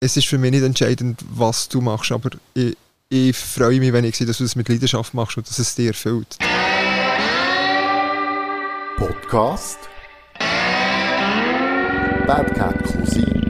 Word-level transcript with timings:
es 0.00 0.16
ist 0.16 0.28
für 0.28 0.38
mich 0.38 0.52
nicht 0.52 0.62
entscheidend, 0.62 1.20
was 1.30 1.68
du 1.68 1.80
machst, 1.80 2.12
aber 2.12 2.30
ich, 2.54 2.76
ich 3.08 3.36
freue 3.36 3.80
mich, 3.80 3.92
wenn 3.92 4.04
ich 4.04 4.16
sehe, 4.16 4.26
dass 4.26 4.38
du 4.38 4.44
es 4.44 4.54
mit 4.54 4.68
Leidenschaft 4.68 5.14
machst 5.14 5.36
und 5.36 5.48
dass 5.48 5.58
es 5.58 5.74
dir 5.74 5.88
erfüllt. 5.88 6.36
Podcast 8.96 9.78
Bad 12.26 12.54
Cat 12.54 12.84
Cousin 12.84 13.42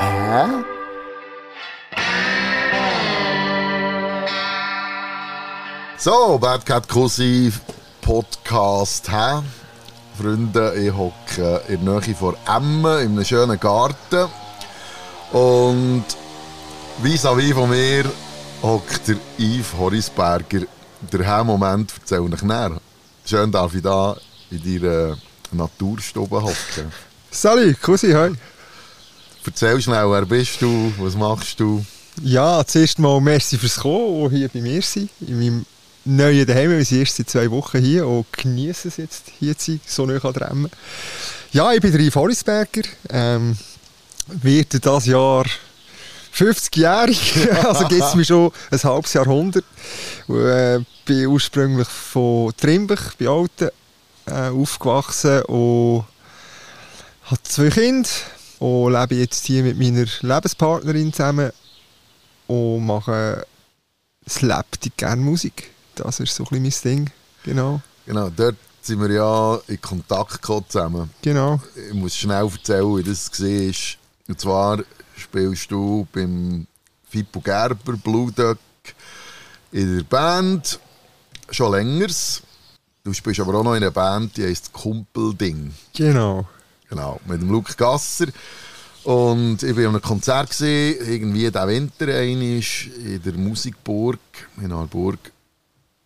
Hä? 0.00 0.64
So, 5.96 6.38
Bad 6.38 6.66
Cat 6.66 6.88
Cousin 6.88 7.52
Podcast, 8.00 9.10
hä? 9.10 9.42
Freunde, 10.16 10.74
ich 10.76 10.92
hocke 10.92 11.62
in 11.68 11.84
der 11.84 12.00
Nähe 12.00 12.14
von 12.14 12.36
Emmen, 12.46 13.00
in 13.00 13.12
einem 13.12 13.24
schönen 13.24 13.58
Garten. 13.58 14.28
Und 15.32 16.04
vis-à-vis 17.02 17.52
von 17.52 17.68
mir 17.68 18.04
hockt 18.62 19.08
der 19.08 19.16
Yves 19.38 19.72
Horisberger. 19.76 20.66
Der 21.12 21.44
Moment 21.44 21.92
erzähl 21.98 22.32
ich 22.32 22.42
näher. 22.42 22.80
Schön 23.24 23.50
darf 23.50 23.74
ich 23.74 23.82
da 23.82 24.16
in 24.50 24.80
deiner 24.80 25.16
Naturstube 25.50 26.40
hocken. 26.42 26.92
Salut, 27.30 27.80
Cousi, 27.82 28.12
hi. 28.12 28.30
Erzähl 29.44 29.82
schnell, 29.82 30.08
wer 30.10 30.24
bist 30.24 30.62
du, 30.62 30.92
was 30.98 31.16
machst 31.16 31.58
du? 31.58 31.84
Ja, 32.22 32.64
zuerst 32.64 33.00
mal 33.00 33.20
merci 33.20 33.58
fürs 33.58 33.76
Kommen 33.76 34.22
und 34.22 34.30
hier 34.30 34.48
bei 34.48 34.60
mir 34.60 34.80
sein, 34.80 35.10
in 35.20 35.38
meinem 35.38 35.66
neuen 36.04 36.46
Daheim. 36.46 36.70
Wir 36.70 36.84
sind 36.84 37.00
erst 37.00 37.16
seit 37.16 37.30
zwei 37.30 37.50
Wochen 37.50 37.78
hier 37.78 38.06
und 38.06 38.32
genießen 38.32 38.88
es 38.88 38.96
jetzt, 38.98 39.32
hier 39.38 39.56
zu 39.56 39.72
sein, 39.72 39.80
so 39.86 40.06
nah 40.06 40.22
an 40.22 40.34
der 40.34 40.70
Ja, 41.52 41.72
ich 41.72 41.80
bin 41.80 41.94
Yves 41.94 42.14
Horisberger, 42.14 42.82
ähm, 43.10 43.56
werde 44.26 44.80
dieses 44.80 45.06
Jahr 45.06 45.46
50-jährig, 46.34 47.48
also 47.64 47.86
gibt 47.86 48.02
es 48.02 48.14
mir 48.14 48.24
schon 48.24 48.50
ein 48.70 48.82
halbes 48.82 49.12
Jahrhundert. 49.14 49.64
Ich 50.28 50.34
äh, 50.34 50.80
bin 51.04 51.26
ursprünglich 51.26 51.88
von 51.88 52.52
Trimbach, 52.56 53.14
bei 53.18 53.28
Alten, 53.28 53.70
äh, 54.26 54.48
aufgewachsen 54.48 55.42
und 55.42 56.04
habe 57.24 57.42
zwei 57.44 57.70
Kinder 57.70 58.08
und 58.58 58.92
lebe 58.92 59.14
jetzt 59.14 59.46
hier 59.46 59.62
mit 59.62 59.78
meiner 59.78 60.06
Lebenspartnerin 60.20 61.12
zusammen 61.12 61.52
und 62.46 62.84
mache 62.84 63.46
es 64.26 64.42
lebt 64.42 64.96
gerne 64.96 65.22
Musik. 65.22 65.73
Das 65.96 66.20
ist 66.20 66.34
so 66.34 66.44
ein 66.50 66.62
bisschen 66.62 66.92
mein 66.92 66.96
Ding, 66.96 67.10
genau. 67.44 67.80
Genau, 68.06 68.28
dort 68.30 68.56
sind 68.82 69.00
wir 69.00 69.10
ja 69.10 69.58
in 69.66 69.80
Kontakt 69.80 70.42
gekommen 70.42 70.64
zusammen. 70.68 71.10
Genau. 71.22 71.60
Ich 71.88 71.94
muss 71.94 72.16
schnell 72.16 72.44
erzählen, 72.44 72.96
wie 72.96 73.02
das 73.02 73.30
war. 73.40 73.94
Und 74.28 74.40
zwar 74.40 74.78
spielst 75.16 75.70
du 75.70 76.06
beim 76.12 76.66
Fippo 77.08 77.40
Gerber, 77.40 77.94
Blue 77.96 78.30
Duck, 78.32 78.58
in 79.72 79.96
der 79.96 80.04
Band 80.04 80.78
schon 81.50 81.72
länger. 81.72 82.08
Du 83.02 83.12
spielst 83.12 83.40
aber 83.40 83.54
auch 83.54 83.64
noch 83.64 83.74
in 83.74 83.82
einer 83.82 83.90
Band, 83.90 84.36
die 84.36 84.44
heisst 84.44 84.72
Kumpelding. 84.72 85.72
Genau. 85.94 86.46
Genau, 86.88 87.20
mit 87.26 87.40
dem 87.40 87.50
Luke 87.50 87.74
Gasser. 87.76 88.26
Und 89.04 89.62
ich 89.62 89.76
war 89.76 89.84
an 89.84 89.88
einem 89.90 90.02
Konzert, 90.02 90.50
gewesen, 90.50 91.06
irgendwie 91.06 91.50
diesen 91.50 91.68
Winter 91.68 92.08
einisch, 92.08 92.88
in 92.96 93.22
der 93.22 93.34
Musikburg 93.34 94.18
in 94.56 94.72
Harburg. 94.72 95.18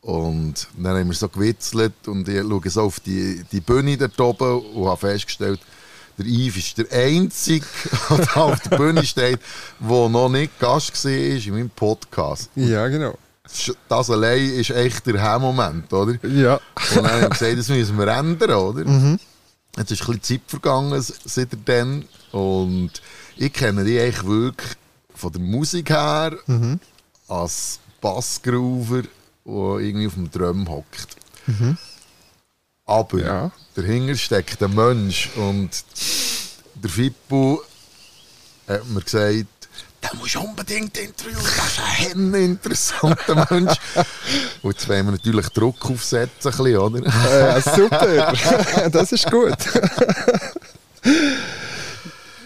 Und 0.01 0.69
dann 0.77 0.97
haben 0.97 1.09
wir 1.09 1.15
so 1.15 1.29
gewitzelt 1.29 2.07
und 2.07 2.29
ich 2.29 2.41
schaue 2.41 2.71
so 2.71 2.83
auf 2.83 3.01
die, 3.01 3.45
die 3.51 3.61
Bühne 3.61 3.97
dort 3.97 4.21
oben 4.21 4.61
und 4.75 4.87
habe 4.87 4.97
festgestellt, 4.97 5.61
der 6.17 6.27
Yves 6.27 6.57
ist 6.57 6.79
der 6.79 6.91
Einzige, 6.93 7.67
der 8.11 8.37
auf 8.37 8.61
der 8.61 8.77
Bühne 8.77 9.05
steht, 9.05 9.41
der 9.79 10.09
noch 10.09 10.29
nicht 10.29 10.59
Gast 10.59 11.05
war 11.05 11.11
in 11.11 11.53
meinem 11.53 11.71
Podcast. 11.71 12.51
Ja, 12.57 12.89
genau. 12.89 13.17
Das 13.89 14.11
allein 14.11 14.51
ist 14.51 14.71
echt 14.71 15.07
der 15.07 15.23
Hemmmoment, 15.23 15.93
oder? 15.93 16.15
Ja. 16.27 16.55
Und 16.55 16.97
dann 16.97 17.11
haben 17.11 17.21
wir 17.23 17.31
gesagt, 17.31 17.59
das 17.59 17.69
müssen 17.69 17.97
wir 17.97 18.09
ändern, 18.09 18.51
oder? 18.51 18.85
Mhm. 18.85 19.19
Jetzt 19.77 19.93
ist 19.93 20.03
ein 20.03 20.19
bisschen 20.19 20.23
Zeit 20.23 20.41
vergangen 20.47 21.05
seitdem. 21.25 22.05
Und 22.33 22.91
ich 23.37 23.53
kenne 23.53 23.85
die 23.85 23.99
eigentlich 23.99 24.27
wirklich 24.27 24.77
von 25.15 25.33
der 25.33 25.41
Musik 25.41 25.91
her 25.91 26.37
mhm. 26.47 26.79
als 27.29 27.81
Bassgroover, 28.01 29.03
der 29.49 29.81
irgendwie 29.81 30.07
auf 30.07 30.15
dem 30.15 30.31
Drum 30.31 30.69
hockt. 30.69 31.17
Mhm. 31.47 31.79
Aber 32.87 33.19
ja. 33.19 33.51
dahinter 33.75 34.17
steckt 34.17 34.63
ein 34.63 34.75
Mensch 34.75 35.31
und 35.37 35.71
der 36.75 36.91
Fippo 36.91 37.63
hat 38.67 38.87
mir 38.89 39.01
gesagt, 39.01 39.47
der 40.03 40.15
muss 40.15 40.37
unbedingt 40.37 40.97
interviewen, 40.97 41.43
das 41.43 42.07
ist 42.07 42.15
ein 42.15 42.35
interessanter 42.35 43.47
Mensch. 43.51 43.77
Und 44.63 44.73
jetzt 44.73 44.89
wollen 44.89 45.07
wir 45.07 45.13
natürlich 45.13 45.49
Druck 45.49 45.91
aufsetzen, 45.91 46.53
bisschen, 46.53 46.77
oder? 46.77 47.57
Äh, 47.57 47.61
super, 47.61 48.33
das 48.93 49.11
ist 49.13 49.29
gut. 49.29 49.57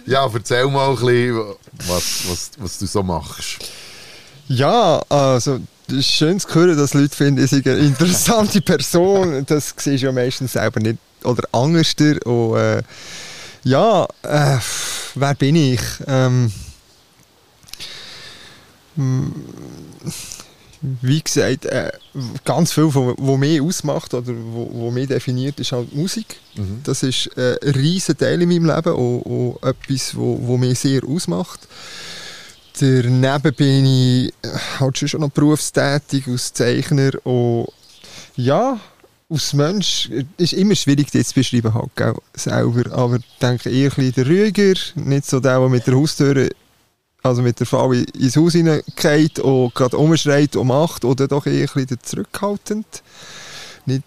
ja, 0.06 0.26
erzähl 0.32 0.66
mal 0.68 0.88
ein 0.88 0.96
bisschen, 0.96 1.54
was, 1.86 2.22
was, 2.26 2.50
was 2.56 2.78
du 2.78 2.86
so 2.86 3.02
machst. 3.02 3.58
Ja, 4.48 5.02
also 5.10 5.60
ist 5.88 6.06
schön 6.06 6.38
zu 6.38 6.54
hören, 6.54 6.76
dass 6.76 6.94
Leute 6.94 7.14
finden, 7.14 7.44
ich 7.44 7.52
eine 7.52 7.78
interessante 7.78 8.60
Person. 8.60 9.44
Das 9.46 9.74
siehst 9.76 10.02
du 10.02 10.06
ja 10.06 10.12
meistens 10.12 10.52
selber 10.52 10.80
nicht. 10.80 10.98
Oder 11.24 11.42
anders. 11.52 11.94
Und, 12.24 12.56
äh, 12.56 12.82
ja, 13.64 14.06
äh, 14.22 14.58
wer 15.14 15.34
bin 15.34 15.56
ich? 15.56 15.80
Ähm, 16.06 16.52
wie 21.00 21.22
gesagt, 21.22 21.64
äh, 21.66 21.92
ganz 22.44 22.72
viel, 22.72 22.92
was 22.92 23.38
mich 23.38 23.60
ausmacht 23.60 24.12
oder 24.14 24.32
was 24.32 24.92
mich 24.92 25.08
definiert, 25.08 25.60
ist 25.60 25.72
halt 25.72 25.94
Musik. 25.94 26.36
Mhm. 26.56 26.80
Das 26.82 27.02
ist 27.02 27.30
äh, 27.36 27.56
ein 27.62 27.70
riesen 27.70 28.16
Teil 28.16 28.42
in 28.42 28.48
meinem 28.48 28.66
Leben 28.66 28.92
und, 28.94 29.22
und 29.22 29.62
etwas, 29.62 30.14
was 30.16 30.58
mich 30.58 30.78
sehr 30.78 31.04
ausmacht. 31.04 31.60
Daneben 32.78 33.54
bin 33.54 33.84
ich 33.84 34.32
äh, 34.42 34.48
halt 34.80 34.98
schon 34.98 35.20
noch 35.20 35.30
berufstätig 35.30 36.26
als 36.26 36.52
Zeichner 36.52 37.10
und 37.24 37.68
ja, 38.36 38.80
als 39.28 39.52
Mensch 39.52 40.10
ist 40.36 40.52
immer 40.52 40.74
schwierig, 40.74 41.10
das 41.10 41.28
zu 41.28 41.34
beschreiben 41.34 41.74
halt, 41.74 41.90
gell, 41.96 42.14
selber. 42.34 42.92
Aber 42.92 43.16
ich 43.16 43.38
denke 43.40 43.70
eher 43.70 43.90
ein 43.90 43.96
bisschen 43.96 44.26
Ruhiger, 44.26 44.74
nicht 44.94 45.26
so 45.26 45.40
der, 45.40 45.58
der 45.58 45.68
mit 45.68 45.86
der 45.86 45.94
Haustür, 45.94 46.48
also 47.22 47.42
mit 47.42 47.58
der 47.58 47.66
Frau 47.66 47.92
ins 47.92 48.36
Haus 48.36 48.52
hineingeht 48.52 49.38
und 49.38 49.74
gerade 49.74 49.96
umschreit 49.96 50.56
und 50.56 50.66
macht, 50.66 51.04
oder 51.04 51.28
doch 51.28 51.46
eher 51.46 51.68
ein 51.68 51.74
bisschen 51.74 51.98
zurückhaltend. 52.02 53.02
Nicht, 53.86 54.04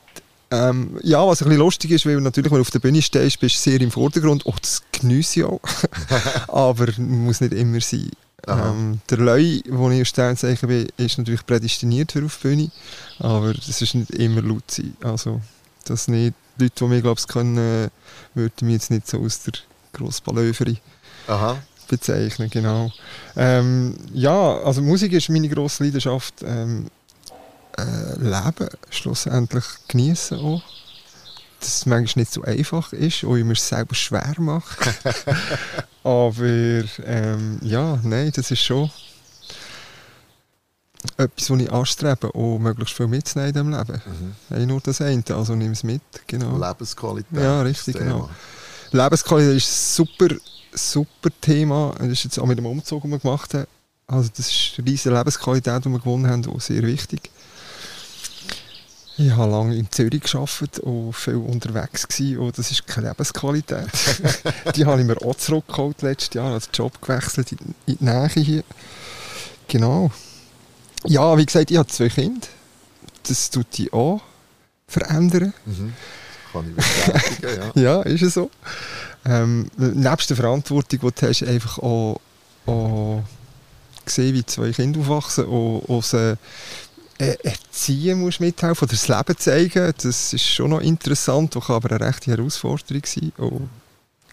ähm, 0.51 0.99
ja, 1.01 1.25
was 1.25 1.41
ein 1.41 1.49
bisschen 1.49 1.59
lustig 1.59 1.91
ist, 1.91 2.05
weil 2.05 2.21
natürlich, 2.21 2.51
wenn 2.51 2.57
du 2.57 2.61
auf 2.61 2.71
der 2.71 2.79
Bühne 2.79 3.01
stehst, 3.01 3.39
bist 3.39 3.55
du 3.55 3.71
sehr 3.71 3.81
im 3.81 3.91
Vordergrund. 3.91 4.45
Oh, 4.45 4.53
das 4.61 4.83
genieße 4.91 5.39
ich 5.39 5.45
auch. 5.45 5.59
Aber 6.47 6.87
muss 6.97 7.41
nicht 7.41 7.53
immer 7.53 7.81
sein. 7.81 8.11
Ähm, 8.47 9.01
der 9.09 9.17
Leu, 9.17 9.59
wo 9.69 9.89
ich 9.89 10.07
Sternzeichen 10.07 10.69
bin, 10.69 10.87
ist 10.97 11.17
natürlich 11.17 11.45
prädestiniert 11.45 12.11
für 12.11 12.25
auf 12.25 12.37
die 12.37 12.47
Bühne, 12.47 12.71
aber 13.19 13.53
das 13.53 13.81
ist 13.81 13.95
nicht 13.95 14.11
immer 14.11 14.41
laut 14.41 14.69
sein. 14.69 14.95
Also, 15.03 15.41
das 15.85 16.07
nicht. 16.07 16.35
Die 16.57 16.63
Leute, 16.63 16.75
die 16.79 16.85
mich 16.85 17.01
glaube 17.01 17.19
ich 17.19 17.27
können, 17.27 17.89
würden 18.33 18.67
mich 18.67 18.73
jetzt 18.73 18.91
nicht 18.91 19.07
so 19.07 19.19
aus 19.19 19.43
der 19.43 19.53
Grossballöferin 19.93 20.77
bezeichnen, 21.87 22.49
genau. 22.49 22.91
Ähm, 23.35 23.95
ja, 24.13 24.57
also 24.59 24.81
Musik 24.81 25.13
ist 25.13 25.29
meine 25.29 25.49
grosse 25.49 25.83
Leidenschaft. 25.83 26.35
Ähm, 26.43 26.87
äh, 27.77 28.17
Leben 28.19 28.69
schlussendlich 28.89 29.65
genießen 29.87 30.39
auch 30.39 30.63
dass 31.65 31.77
es 31.77 31.85
manchmal 31.85 32.21
nicht 32.21 32.31
so 32.31 32.43
einfach 32.43 32.93
ist 32.93 33.23
und 33.23 33.37
ich 33.37 33.43
mir 33.43 33.53
es 33.53 33.67
selber 33.67 33.95
schwer 33.95 34.35
mache. 34.37 34.93
Aber 36.03 36.45
ähm, 37.05 37.59
ja, 37.61 37.99
nein, 38.03 38.31
das 38.35 38.51
ist 38.51 38.61
schon 38.61 38.91
etwas, 41.17 41.49
was 41.49 41.59
ich 41.59 41.71
anstrebe, 41.71 42.33
auch 42.33 42.59
möglichst 42.59 42.95
viel 42.95 43.07
mitzunehmen 43.07 43.49
in 43.49 43.53
diesem 43.53 43.71
Leben. 43.71 44.01
Mhm. 44.49 44.57
Nicht 44.57 44.67
nur 44.67 44.81
das 44.81 45.01
eine, 45.01 45.23
also 45.29 45.55
nimm 45.55 45.71
es 45.71 45.83
mit. 45.83 46.01
Genau. 46.27 46.57
Lebensqualität. 46.57 47.39
Ja, 47.39 47.61
richtig, 47.61 47.97
genau. 47.97 48.29
Lebensqualität 48.91 49.57
ist 49.57 49.67
ein 49.67 50.05
super, 50.05 50.35
super 50.73 51.29
Thema. 51.41 51.95
Das 51.97 52.09
ist 52.09 52.25
jetzt 52.25 52.39
auch 52.39 52.45
mit 52.45 52.57
dem 52.57 52.65
Umzug, 52.65 53.01
den 53.01 53.11
wir 53.11 53.19
gemacht 53.19 53.53
haben. 53.53 53.67
Also 54.07 54.29
das 54.35 54.47
ist 54.47 54.73
eine 54.77 54.87
riesige 54.87 55.15
Lebensqualität, 55.15 55.83
die 55.83 55.89
wir 55.89 55.99
gewonnen 55.99 56.29
haben, 56.29 56.45
auch 56.47 56.61
sehr 56.61 56.83
wichtig. 56.83 57.31
Ich 59.17 59.31
habe 59.31 59.49
lange 59.49 59.75
in 59.75 59.89
Zürich 59.91 60.23
gearbeitet 60.23 60.79
und 60.79 61.13
viel 61.13 61.35
unterwegs 61.35 62.07
gewesen, 62.07 62.39
und 62.39 62.57
das 62.57 62.69
ist 62.69 62.85
keine 62.85 63.07
Lebensqualität. 63.09 63.87
die 64.75 64.85
habe 64.85 64.99
ich 64.99 65.07
mir 65.07 65.21
auch 65.21 65.35
zurückgeholt 65.35 66.01
letztes 66.01 66.33
Jahr, 66.33 66.57
den 66.59 66.69
Job 66.73 67.01
gewechselt 67.01 67.53
in, 67.53 67.59
in 67.85 67.97
die 67.97 68.03
Nähe 68.03 68.27
hier. 68.27 68.63
Genau. 69.69 70.11
Ja, 71.05 71.37
wie 71.37 71.45
gesagt, 71.45 71.71
ich 71.71 71.77
habe 71.77 71.87
zwei 71.87 72.09
Kinder. 72.09 72.47
Das 73.27 73.49
tut 73.49 73.67
die 73.77 73.91
auch 73.93 74.21
verändern. 74.87 75.53
Mhm. 75.65 75.93
Kann 76.51 76.69
ich 76.69 76.75
bestätigen, 76.75 77.71
ja. 77.75 77.81
ja, 77.81 78.01
ist 78.01 78.21
es 78.21 78.33
so. 78.33 78.51
Ähm, 79.23 79.69
nebst 79.77 80.29
der 80.29 80.37
Verantwortung, 80.37 80.99
die 80.99 81.11
du 81.11 81.27
hast, 81.27 81.43
einfach 81.43 81.79
auch, 81.79 82.19
auch 82.65 83.23
gesehen, 84.05 84.35
wie 84.35 84.45
zwei 84.45 84.71
Kinder 84.71 84.99
aufwachsen 84.99 85.45
und, 85.45 85.79
und 85.79 86.05
sie 86.05 86.37
erziehen 87.17 88.19
musst 88.19 88.41
mithelfen 88.41 88.85
oder 88.85 88.91
das 88.91 89.07
Leben 89.07 89.37
zeigen, 89.37 89.93
das 90.01 90.33
ist 90.33 90.45
schon 90.45 90.71
noch 90.71 90.81
interessant, 90.81 91.53
kann 91.53 91.75
aber 91.75 91.91
eine 91.91 92.07
rechte 92.07 92.31
Herausforderung 92.31 93.03
sein. 93.05 93.31
Und 93.37 93.69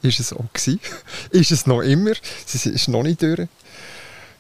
ist 0.03 0.21
es 0.21 0.33
auch 0.33 0.45
gewesen. 0.53 0.81
ist 1.31 1.53
es 1.53 1.67
noch 1.67 1.81
immer. 1.81 2.13
Es 2.47 2.67
ist 2.67 2.89
noch 2.89 3.03
nicht 3.03 3.23
durch. 3.23 3.49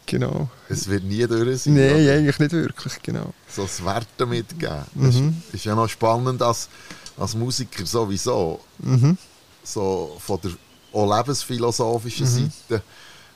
Genau. 0.06 0.48
Es 0.68 0.88
wird 0.88 1.04
nie 1.04 1.26
durch 1.26 1.62
sein. 1.62 1.74
Nein, 1.74 2.02
oder? 2.02 2.14
eigentlich 2.14 2.38
nicht 2.38 2.52
wirklich, 2.52 3.00
genau. 3.02 3.32
So 3.48 3.62
das 3.62 3.84
Werten 3.84 4.28
mitgeben. 4.28 4.82
Das 4.94 5.14
mhm. 5.14 5.42
ist, 5.48 5.54
ist, 5.54 5.64
ja 5.64 5.74
noch 5.74 5.88
spannend 5.88 6.42
als, 6.42 6.68
als 7.16 7.34
Musiker 7.34 7.86
sowieso. 7.86 8.60
Mhm. 8.78 9.16
So 9.62 10.16
von 10.18 10.40
der 10.42 10.50
auch 10.92 11.16
lebensphilosophischen 11.16 12.26
mhm. 12.26 12.50
Seite. 12.68 12.82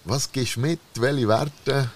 Was 0.04 0.30
gibst 0.30 0.56
du 0.56 0.60
mit? 0.60 0.80
Welche 0.96 1.28
Werte? 1.28 1.90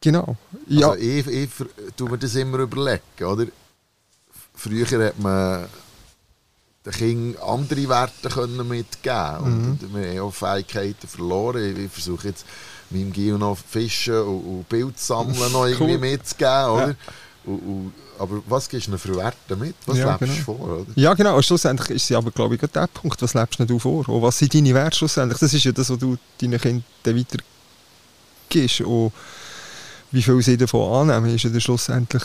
Genau. 0.00 0.36
Ja. 0.66 0.90
Also 0.90 1.02
ich, 1.02 1.26
ich 1.26 1.50
tue 1.96 2.10
mir 2.10 2.18
das 2.18 2.34
immer 2.34 2.58
überlegen, 2.58 3.02
oder? 3.20 3.46
Früher 4.54 4.86
hat 4.86 5.18
man 5.18 5.66
den 6.84 6.92
Kindern 6.92 7.42
andere 7.42 7.88
Werte 7.88 8.28
können 8.28 8.66
mitgeben 8.66 9.40
mhm. 9.42 9.70
und 9.70 9.94
wir 9.94 10.10
haben 10.10 10.20
auch 10.20 10.34
Fähigkeiten 10.34 11.06
verloren. 11.06 11.76
Ich 11.76 11.92
versuche 11.92 12.28
jetzt 12.28 12.46
meinem 12.90 13.12
Gio 13.12 13.36
noch 13.36 13.58
Fischen 13.58 14.20
und, 14.22 14.40
und 14.40 14.68
Bild 14.68 14.98
sammeln 14.98 15.52
noch 15.52 15.66
irgendwie 15.66 15.94
cool. 15.94 15.98
mitzugeben, 15.98 16.70
oder? 16.70 16.88
Ja. 16.88 16.94
Und, 17.44 17.58
und, 17.58 17.92
aber 18.18 18.42
was 18.46 18.68
gibst 18.68 18.88
du 18.88 18.98
für 18.98 19.16
Werte 19.16 19.56
mit? 19.56 19.74
Was 19.86 19.96
ja, 19.96 20.16
lebst 20.16 20.20
du 20.20 20.26
genau. 20.26 20.44
vor? 20.44 20.78
Oder? 20.78 20.92
Ja, 20.94 21.14
genau. 21.14 21.36
Und 21.36 21.44
schlussendlich 21.44 21.90
ist 21.90 22.10
es 22.10 22.16
aber, 22.16 22.30
glaube 22.30 22.54
ich, 22.54 22.60
der 22.60 22.86
Punkt. 22.86 23.20
Was 23.22 23.32
lebst 23.32 23.60
du 23.60 23.78
vor? 23.78 24.06
Und 24.08 24.22
was 24.22 24.38
sind 24.38 24.52
deine 24.54 24.74
Werte 24.74 24.98
schlussendlich? 24.98 25.38
Das 25.38 25.54
ist 25.54 25.64
ja 25.64 25.72
das, 25.72 25.88
was 25.88 25.98
du 25.98 26.18
deinen 26.38 26.60
Kindern 26.60 26.84
weitergibst. 27.06 28.80
Und 28.82 29.12
wie 30.10 30.22
viel 30.22 30.42
sie 30.42 30.56
davon 30.56 31.10
annehmen, 31.10 31.34
ist 31.34 31.44
ja 31.44 31.60
schlussendlich 31.60 32.22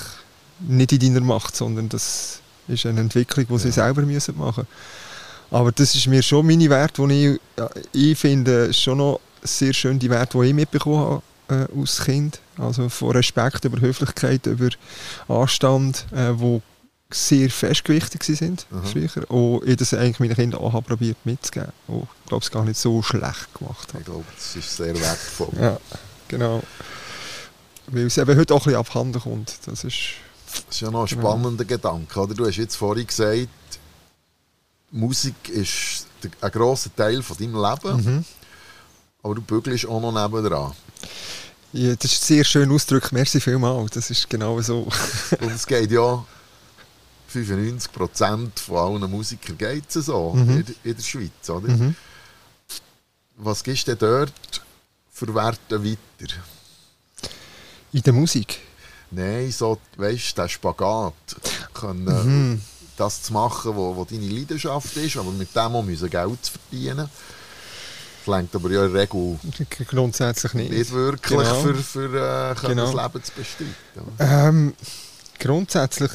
nicht 0.59 0.91
in 0.91 1.13
deiner 1.13 1.25
Macht, 1.25 1.55
sondern 1.55 1.89
das 1.89 2.39
ist 2.67 2.85
eine 2.85 3.01
Entwicklung, 3.01 3.45
die 3.47 3.53
ja. 3.53 3.59
sie 3.59 3.71
selber 3.71 4.01
müssen 4.01 4.37
machen 4.37 4.65
müssen. 4.65 5.05
Aber 5.51 5.71
das 5.71 5.95
ist 5.95 6.07
mir 6.07 6.23
schon 6.23 6.45
meine 6.47 6.69
Werte, 6.69 7.07
die 7.07 7.27
ich, 7.27 7.41
ja, 7.57 7.69
ich 7.93 8.17
finde, 8.17 8.73
schon 8.73 8.97
noch 8.97 9.19
sehr 9.43 9.73
schön 9.73 9.99
die 9.99 10.09
Werte, 10.09 10.39
die 10.39 10.47
ich 10.47 10.53
mitbekommen 10.53 11.21
habe 11.47 11.67
äh, 11.73 11.79
als 11.79 12.03
Kind. 12.03 12.39
Also 12.57 12.89
von 12.89 13.11
Respekt 13.11 13.65
über 13.65 13.79
Höflichkeit, 13.79 14.45
über 14.47 14.69
Anstand, 15.27 16.05
äh, 16.11 16.31
wo 16.33 16.61
sehr 17.11 17.49
festgewichtet 17.49 18.23
sind 18.23 18.65
mhm. 18.71 18.83
früher. 18.83 19.31
Und 19.31 19.67
ich 19.67 19.77
das 19.77 19.93
eigentlich 19.93 20.19
meinen 20.19 20.35
Kindern 20.35 20.61
auch 20.61 20.83
probiert 20.83 21.17
mitzugeben. 21.23 21.71
Und 21.87 22.07
ich 22.23 22.29
glaube, 22.29 22.43
es 22.43 22.51
gar 22.51 22.65
nicht 22.65 22.79
so 22.79 23.01
schlecht 23.03 23.53
gemacht 23.57 23.89
habe. 23.89 23.99
Ich 23.99 24.05
glaube, 24.05 24.25
das 24.35 24.55
ist 24.55 24.75
sehr 24.75 24.99
wertvoll. 24.99 25.49
ja, 25.61 25.77
genau. 26.27 26.63
Weil 27.87 28.07
es 28.07 28.17
eben 28.17 28.37
heute 28.37 28.53
auch 28.53 28.61
ein 28.61 28.63
bisschen 28.65 28.79
abhanden 28.79 29.21
kommt. 29.21 29.57
Das 29.65 29.83
ist 29.83 30.15
das 30.45 30.75
ist 30.75 30.81
ja 30.81 30.91
noch 30.91 31.01
ein 31.01 31.07
genau. 31.07 31.21
spannender 31.21 31.65
genau. 31.65 31.97
Gedanke. 31.97 32.19
Oder? 32.19 32.33
Du 32.33 32.45
hast 32.45 32.57
jetzt 32.57 32.75
vorhin 32.75 33.07
gesagt, 33.07 33.49
Musik 34.91 35.49
ist 35.49 36.07
ein 36.41 36.51
grosser 36.51 36.95
Teil 36.95 37.21
von 37.21 37.37
deinem 37.37 37.55
Leben, 37.55 38.03
mhm. 38.03 38.25
aber 39.21 39.35
du 39.35 39.41
bügelst 39.41 39.85
auch 39.85 39.99
noch 39.99 40.11
nebenan. 40.11 40.71
Ja, 41.73 41.95
das 41.95 42.13
ist 42.13 42.23
sehr 42.23 42.43
schön 42.45 42.71
ausgedrückt. 42.71 43.11
Merci 43.11 43.41
vielmals. 43.41 43.91
Das 43.91 44.09
ist 44.09 44.29
genau 44.29 44.61
so. 44.61 44.87
Und 45.41 45.51
es 45.51 45.67
geht 45.67 45.91
ja 45.91 46.23
95% 47.33 48.59
von 48.59 48.77
allen 48.77 49.11
Musikern 49.11 49.57
geht 49.57 49.93
es 49.93 50.05
so 50.05 50.33
mhm. 50.33 50.59
in, 50.59 50.75
in, 50.83 50.95
der 50.95 51.03
Schweiz. 51.03 51.49
Oder? 51.49 51.67
Mhm. 51.67 51.95
Was 53.35 53.61
gibst 53.61 53.89
du 53.89 53.95
dort 53.95 54.31
für 55.11 55.35
Werte 55.35 55.83
weiter? 55.83 56.33
In 57.95 58.01
der 58.01 58.11
Musik? 58.11 58.59
Nein, 59.11 59.49
so, 59.51 59.77
weißt 59.95 60.37
du, 60.37 60.41
der 60.41 60.49
Spagat. 60.49 61.13
Können, 61.73 62.03
mhm. 62.51 62.61
Das 62.97 63.23
zu 63.23 63.31
machen, 63.31 63.73
wo, 63.73 63.95
wo 63.95 64.03
deine 64.03 64.27
Leidenschaft 64.27 64.97
ist, 64.97 65.15
aber 65.15 65.31
mit 65.31 65.55
dem 65.55 65.75
auch 65.75 65.81
müssen 65.81 66.09
Geld 66.09 66.43
zu 66.43 66.51
verdienen. 66.51 67.09
Das 68.25 68.35
lenkt 68.35 68.53
aber 68.53 68.69
ja 68.69 68.85
in 68.85 68.91
der 68.91 69.01
Regel 69.01 69.39
grundsätzlich 69.87 70.53
nicht. 70.55 70.71
Nicht 70.71 70.91
wirklich 70.91 71.39
genau. 71.39 71.61
für, 71.61 71.75
für 71.75 72.51
äh, 72.51 72.67
genau. 72.67 72.91
das 72.91 73.01
Leben 73.01 73.23
zu 73.23 73.31
bestreiten. 73.31 73.75
Ähm, 74.19 74.73
grundsätzlich 75.39 76.11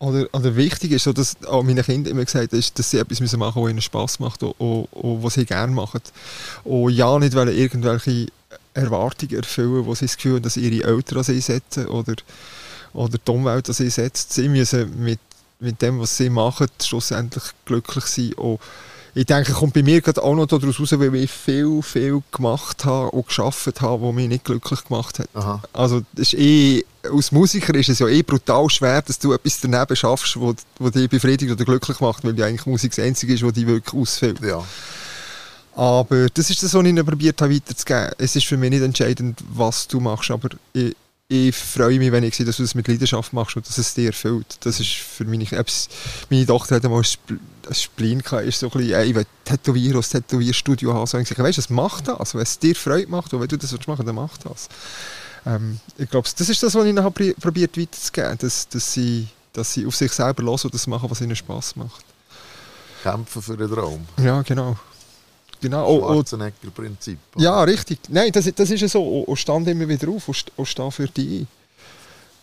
oder, 0.00 0.28
oder 0.32 0.54
wichtig 0.56 0.92
ist, 0.92 1.04
so, 1.04 1.14
dass 1.14 1.36
auch 1.46 1.62
meine 1.62 1.82
Kinder 1.82 2.10
immer 2.10 2.26
gesagt 2.26 2.52
haben, 2.52 2.64
dass 2.74 2.90
sie 2.90 2.98
etwas 2.98 3.20
machen 3.20 3.22
müssen, 3.22 3.40
was 3.40 3.70
ihnen 3.70 3.80
Spass 3.80 4.18
macht 4.18 4.42
und, 4.42 4.52
und, 4.58 4.84
und 4.92 5.22
was 5.22 5.34
sie 5.34 5.46
gerne 5.46 5.72
machen. 5.72 6.02
Und 6.64 6.92
ja, 6.92 7.18
nicht 7.18 7.34
weil 7.34 7.48
irgendwelche 7.48 8.26
Erwartungen 8.74 9.36
erfüllen, 9.36 9.86
wo 9.86 9.94
sie 9.94 10.06
das 10.06 10.16
Gefühl 10.16 10.36
haben, 10.36 10.42
dass 10.42 10.56
ihre 10.56 10.86
Eltern 10.86 11.18
an 11.18 11.24
sie 11.24 11.40
setzen 11.40 11.86
oder, 11.86 12.14
oder 12.92 13.18
die 13.18 13.30
Umwelt 13.30 13.68
an 13.68 13.74
sie 13.74 13.90
setzt. 13.90 14.32
Sie 14.32 14.48
müssen 14.48 15.02
mit, 15.02 15.20
mit 15.58 15.82
dem, 15.82 16.00
was 16.00 16.16
sie 16.16 16.30
machen, 16.30 16.68
schlussendlich 16.80 17.44
glücklich 17.64 18.04
sein. 18.04 18.32
Und 18.34 18.60
ich 19.14 19.26
denke, 19.26 19.52
kommt 19.52 19.74
bei 19.74 19.82
mir 19.82 20.00
gerade 20.00 20.22
auch 20.22 20.34
noch 20.34 20.46
daraus 20.46 20.78
raus, 20.78 20.92
weil 20.92 21.14
ich 21.16 21.30
viel, 21.30 21.82
viel 21.82 22.22
gemacht 22.30 22.84
habe 22.84 23.10
und 23.10 23.26
geschafft 23.26 23.80
habe, 23.80 24.02
was 24.02 24.14
mich 24.14 24.28
nicht 24.28 24.44
glücklich 24.44 24.84
gemacht 24.84 25.18
hat. 25.18 25.28
Aha. 25.34 25.62
Also 25.72 26.02
ist 26.14 26.34
eh, 26.34 26.84
als 27.02 27.32
Musiker 27.32 27.74
ist 27.74 27.88
es 27.88 27.98
ja 27.98 28.06
eh 28.06 28.22
brutal 28.22 28.68
schwer, 28.70 29.02
dass 29.02 29.18
du 29.18 29.32
etwas 29.32 29.60
daneben 29.60 29.96
schaffst, 29.96 30.38
wo 30.38 30.54
dich 30.90 31.10
befriedigt 31.10 31.50
oder 31.50 31.64
glücklich 31.64 32.00
macht, 32.00 32.24
weil 32.24 32.34
die 32.34 32.44
eigentlich 32.44 32.66
Musik 32.66 32.94
das 32.94 33.04
Einzige 33.04 33.34
ist, 33.34 33.42
was 33.42 33.52
dich 33.52 33.66
wirklich 33.66 34.00
ausfällt. 34.00 34.40
Ja. 34.42 34.64
Aber 35.76 36.28
das 36.28 36.50
ist 36.50 36.62
das, 36.62 36.74
was 36.74 36.82
ich 36.82 36.88
ihnen 36.88 37.06
probiert 37.06 37.40
habe 37.40 37.54
weiterzugeben. 37.54 38.10
Es 38.18 38.36
ist 38.36 38.46
für 38.46 38.56
mich 38.56 38.70
nicht 38.70 38.82
entscheidend, 38.82 39.42
was 39.52 39.86
du 39.86 40.00
machst, 40.00 40.30
aber 40.30 40.48
ich, 40.72 40.94
ich 41.28 41.54
freue 41.54 41.98
mich, 41.98 42.10
wenn 42.10 42.24
ich 42.24 42.34
sehe, 42.34 42.44
dass 42.44 42.56
du 42.56 42.64
das 42.64 42.74
mit 42.74 42.88
Leidenschaft 42.88 43.32
machst 43.32 43.56
und 43.56 43.66
dass 43.66 43.78
es 43.78 43.94
dir 43.94 44.08
erfüllt. 44.08 44.58
Das 44.62 44.80
ist 44.80 44.94
für 44.94 45.24
mich, 45.24 45.52
meine 46.28 46.46
Tochter 46.46 46.74
hat 46.74 46.84
einmal 46.84 47.02
ein 47.02 47.74
Spleen 47.74 48.20
gehabt, 48.20 48.46
ist 48.46 48.58
so 48.58 48.66
ein 48.66 48.72
bisschen, 48.72 49.08
ich 49.08 49.14
will 49.14 49.26
tätowieren, 49.44 49.98
ein 49.98 50.02
Tätowierstudio 50.02 50.92
haben. 50.92 51.06
So, 51.06 51.18
ich 51.18 51.28
sage, 51.28 51.42
weißt 51.42 51.58
du, 51.58 51.62
was 51.62 51.70
macht 51.70 52.08
das? 52.08 52.34
Wenn 52.34 52.42
es 52.42 52.58
dir 52.58 52.74
Freude 52.74 53.08
macht 53.08 53.32
und 53.32 53.40
wenn 53.40 53.48
du 53.48 53.56
das 53.56 53.72
machen 53.72 53.86
willst, 53.86 54.08
dann 54.08 54.14
mach 54.16 54.36
das. 54.38 54.68
Ähm, 55.46 55.78
ich 55.96 56.10
glaube, 56.10 56.28
das 56.36 56.48
ist 56.48 56.62
das, 56.62 56.74
was 56.74 56.84
ich 56.84 56.90
ihnen 56.90 57.04
habe 57.04 57.34
probiert 57.34 57.78
weiterzugeben, 57.78 58.36
dass, 58.38 58.68
dass, 58.68 58.92
sie, 58.92 59.28
dass 59.52 59.72
sie 59.72 59.86
auf 59.86 59.94
sich 59.94 60.10
selber 60.10 60.42
hören 60.42 60.58
und 60.64 60.74
das 60.74 60.86
machen, 60.88 61.08
was 61.08 61.20
ihnen 61.20 61.36
Spass 61.36 61.76
macht. 61.76 62.04
Kämpfen 63.04 63.40
für 63.40 63.56
den 63.56 63.70
Traum. 63.70 64.04
Ja, 64.18 64.42
genau. 64.42 64.76
Genau. 65.60 65.86
Oh, 65.86 66.02
oh. 66.02 66.14
Schwarzenegger-Prinzip. 66.14 67.18
Ja, 67.36 67.62
richtig. 67.62 67.98
Nein, 68.08 68.32
das, 68.32 68.50
das 68.54 68.70
ist 68.70 68.80
ja 68.80 68.88
so. 68.88 69.02
Und, 69.02 69.36
stand 69.36 69.68
immer 69.68 69.88
wieder 69.88 70.08
auf 70.08 70.28
und, 70.28 70.44
und 70.56 70.66
stand 70.66 70.94
für 70.94 71.06
dich 71.06 71.46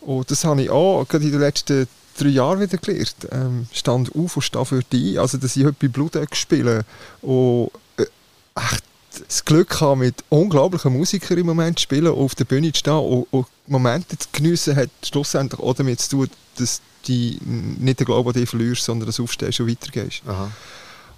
Und 0.00 0.30
das 0.30 0.44
habe 0.44 0.62
ich 0.62 0.70
auch 0.70 1.06
gerade 1.06 1.24
in 1.24 1.32
den 1.32 1.40
letzten 1.40 1.88
drei 2.16 2.28
Jahren 2.28 2.60
wieder 2.60 2.78
gelernt. 2.78 3.16
Ähm, 3.30 3.66
stand 3.72 4.14
auf 4.14 4.36
und 4.36 4.42
stand 4.42 4.68
für 4.68 4.82
dich 4.82 5.18
Also, 5.18 5.38
dass 5.38 5.56
ich 5.56 5.64
heute 5.64 5.76
bei 5.80 5.88
Blutegg 5.88 6.34
spiele 6.36 6.84
und 7.22 7.70
äh, 7.96 8.06
echt 8.54 8.84
das 9.26 9.44
Glück 9.44 9.80
habe, 9.80 10.00
mit 10.00 10.22
unglaublichen 10.28 10.92
Musikern 10.92 11.38
im 11.38 11.46
Moment 11.46 11.78
zu 11.78 11.84
spielen 11.84 12.06
und 12.08 12.18
auf 12.18 12.34
der 12.34 12.44
Bühne 12.44 12.72
zu 12.72 12.80
stehen 12.80 12.94
und, 12.94 13.26
und 13.30 13.46
Momente 13.66 14.16
zu 14.16 14.28
geniessen, 14.32 14.76
hat 14.76 14.90
schlussendlich 15.02 15.60
auch 15.60 15.74
damit 15.74 16.00
zu 16.00 16.10
tun, 16.10 16.30
dass 16.56 16.80
du 17.06 17.12
nicht 17.12 18.00
den 18.00 18.04
Glauben 18.04 18.28
an 18.28 18.34
dich 18.34 18.48
verlierst, 18.48 18.84
sondern 18.84 19.06
dass 19.06 19.16
du 19.16 19.24
aufstehst 19.24 19.60
und 19.60 19.68
weitergehst. 19.68 20.22
Aha. 20.26 20.50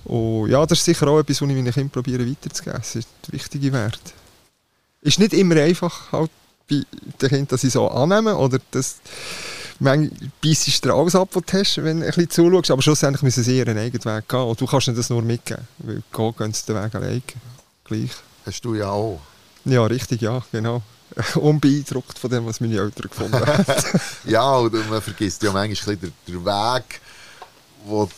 Und 0.04 0.50
ja, 0.50 0.64
das 0.64 0.78
ist 0.78 0.84
sicher 0.84 1.08
auch 1.08 1.18
etwas, 1.18 1.40
was 1.40 1.48
ich 1.48 1.54
meinen 1.54 1.72
Kindern 1.72 1.90
probiere 1.90 2.28
weiterzugeben. 2.28 2.78
Das 2.78 2.96
ist 2.96 3.08
ein 3.28 3.32
wichtiger 3.32 3.72
Wert. 3.72 4.00
Ist 5.02 5.18
nicht 5.18 5.32
immer 5.32 5.56
einfach 5.56 6.12
halt 6.12 6.30
bei 6.68 6.82
den 7.20 7.28
Kindern, 7.28 7.48
dass 7.48 7.62
sie 7.62 7.70
so 7.70 7.88
annehmen 7.88 8.34
oder 8.34 8.58
dass 8.70 8.96
manchmal 9.78 10.10
beißt 10.42 10.84
du 10.84 10.94
alles 10.94 11.14
ab, 11.14 11.28
was 11.32 11.42
du 11.44 11.58
hast, 11.58 11.76
wenn 11.78 12.00
du 12.00 12.06
ein 12.06 12.12
bisschen 12.12 12.30
zuschaust, 12.30 12.70
aber 12.70 12.82
schlussendlich 12.82 13.22
müssen 13.22 13.42
sie 13.42 13.58
ihren 13.58 13.78
eigenen 13.78 14.04
Weg 14.04 14.28
gehen 14.28 14.40
und 14.40 14.60
du 14.60 14.66
kannst 14.66 14.88
ihnen 14.88 14.96
das 14.96 15.10
nur 15.10 15.22
mitgeben, 15.22 15.66
weil 15.78 16.02
gehen 16.12 16.34
gehen 16.36 16.52
sie 16.52 16.66
den 16.66 16.76
Weg 16.76 16.94
alleine. 16.94 17.22
Gleich. 17.84 18.10
Hast 18.46 18.64
du 18.64 18.74
ja 18.74 18.90
auch. 18.90 19.20
Ja, 19.64 19.84
richtig, 19.84 20.20
ja, 20.22 20.42
genau. 20.52 20.82
Unbeeindruckt 21.34 22.18
von 22.18 22.30
dem, 22.30 22.46
was 22.46 22.60
meine 22.60 22.78
Eltern 22.78 23.10
gefunden 23.10 23.34
haben. 23.34 23.64
ja, 24.24 24.52
und 24.56 24.90
man 24.90 25.02
vergisst 25.02 25.42
ja 25.42 25.52
manchmal 25.52 25.96
den, 25.96 26.12
den 26.26 26.44
Weg, 26.44 27.00
wo 27.84 28.08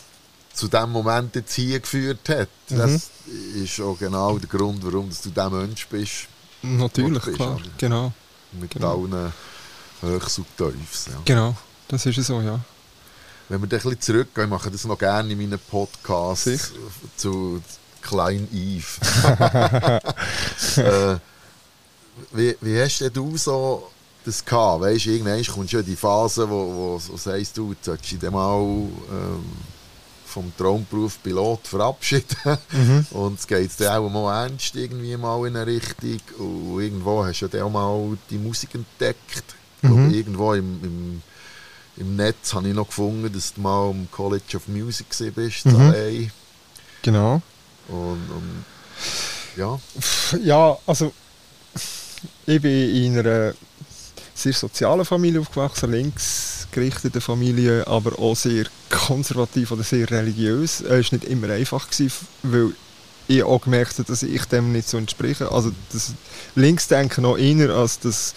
zu 0.55 0.69
dem 0.69 0.91
Moment 0.91 1.35
jetzt 1.35 1.55
hier 1.55 1.81
geführt 1.81 2.29
hat. 2.29 2.49
Mhm. 2.69 2.79
Das 2.79 3.11
ist 3.55 3.81
auch 3.81 3.99
genau 3.99 4.39
der 4.39 4.49
Grund, 4.49 4.85
warum 4.85 5.11
du 5.11 5.31
der 5.31 5.51
Mensch 5.51 5.87
bist. 5.89 6.29
Natürlich, 6.63 7.25
bist, 7.25 7.37
klar. 7.37 7.59
Genau. 7.79 8.13
Mit 8.53 8.71
genau. 8.71 9.03
allen 9.03 9.33
Höchst 10.01 10.39
und 10.39 10.47
Tiefs. 10.57 11.07
Ja. 11.07 11.21
Genau, 11.25 11.57
das 11.89 12.07
ist 12.07 12.25
so, 12.25 12.41
ja. 12.41 12.61
Wenn 13.49 13.61
wir 13.61 13.69
dann 13.69 13.81
ein 13.81 13.83
bisschen 13.83 14.01
zurückgehen, 14.01 14.47
ich 14.47 14.51
mache 14.51 14.71
das 14.71 14.85
noch 14.85 14.99
gerne 14.99 15.33
in 15.33 15.39
meinen 15.39 15.59
Podcasts 15.59 16.45
Sicher? 16.45 16.75
zu 17.17 17.63
Klein 18.01 18.49
Eve. 18.53 18.87
äh, 20.77 21.17
wie, 22.33 22.57
wie 22.61 22.81
hast 22.81 23.01
du 23.15 23.37
so 23.37 23.91
das 24.25 24.45
gehabt? 24.45 24.83
Weißt 24.83 25.07
du, 25.07 25.11
irgendwann 25.11 25.45
kommt 25.45 25.71
schon 25.71 25.85
die 25.85 25.97
Phase, 25.97 26.49
wo, 26.49 26.55
wo, 26.55 27.01
wo 27.01 27.17
sagst 27.17 27.57
du, 27.57 27.73
jetzt 27.73 27.85
solltest 27.85 28.23
du 28.23 28.31
mal 28.31 28.61
ähm, 28.61 29.45
vom 30.33 30.53
Traumberuf 30.57 31.23
Pilot 31.23 31.69
verabschieden. 31.69 32.59
Mhm. 32.73 33.07
Und 33.11 33.39
es 33.39 33.47
geht 33.47 33.71
dann 33.79 34.05
auch 34.05 34.09
mal 34.09 34.45
ernst 34.45 34.75
irgendwie 34.75 35.17
mal 35.17 35.47
in 35.47 35.57
eine 35.57 35.67
Richtung. 35.67 36.21
Und 36.39 36.81
irgendwo 36.81 37.25
hast 37.25 37.43
du 37.43 37.47
ja 37.57 37.65
auch 37.65 37.71
mal 37.71 38.17
die 38.31 38.39
Musik 38.39 38.75
entdeckt. 38.75 39.45
Mhm. 39.83 40.11
Ich 40.11 40.17
irgendwo 40.17 40.55
im, 40.55 40.81
im, 40.83 41.23
im 41.99 42.17
Netz 42.17 42.55
habe 42.55 42.69
ich 42.69 42.75
noch 42.75 42.87
gefunden, 42.87 43.33
dass 43.33 43.55
du 43.55 43.61
mal 43.61 43.91
am 43.91 44.09
College 44.11 44.57
of 44.57 44.69
Music 44.69 45.07
bist, 45.35 45.67
mhm. 45.67 46.31
Genau. 47.03 47.43
Und, 47.89 48.31
und 48.31 48.65
ja. 49.57 49.79
Ja, 50.43 50.79
also 50.87 51.13
ich 52.47 52.61
bin 52.63 52.95
in 52.95 53.19
einer 53.19 53.55
sehr 54.35 54.53
sozialen 54.53 55.05
Familie 55.05 55.41
aufgewachsen, 55.41 55.93
linksgerichtete 55.93 57.21
Familie, 57.21 57.87
aber 57.87 58.19
auch 58.19 58.35
sehr 58.35 58.65
konservativ 58.91 59.73
oder 59.73 59.83
sehr 59.83 60.11
religiös. 60.11 60.81
Es 60.81 60.91
war 60.91 61.19
nicht 61.19 61.25
immer 61.25 61.51
einfach, 61.51 61.89
gewesen, 61.91 62.13
weil 62.43 62.73
ich 63.29 63.43
auch 63.43 63.61
gemerkt 63.61 63.99
habe, 63.99 64.05
dass 64.05 64.23
ich 64.23 64.45
dem 64.47 64.73
nicht 64.73 64.89
so 64.89 64.99
entspreche. 64.99 65.51
Also 65.51 65.73
das 65.93 66.13
Linksdenken 66.55 67.23
noch 67.23 67.37
eher 67.37 67.71
als 67.71 67.99
das 68.01 68.35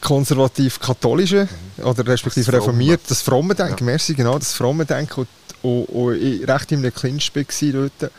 konservativ-katholische 0.00 1.48
mhm. 1.76 1.84
oder 1.84 2.06
respektive 2.06 2.50
das 2.50 2.60
reformiert, 2.60 3.02
das 3.08 3.22
fromme 3.22 3.54
Denken, 3.54 3.84
ja. 3.84 3.84
merci, 3.84 4.14
genau, 4.14 4.38
das 4.38 4.52
fromme 4.52 4.84
Denken 4.84 5.20
und, 5.20 5.28
und, 5.62 5.84
und 5.84 6.14
ich 6.16 6.46
recht 6.46 6.72
in 6.72 6.80
einem 6.80 6.92
Clinch 6.92 7.30
war 7.34 7.44
dort 7.72 8.12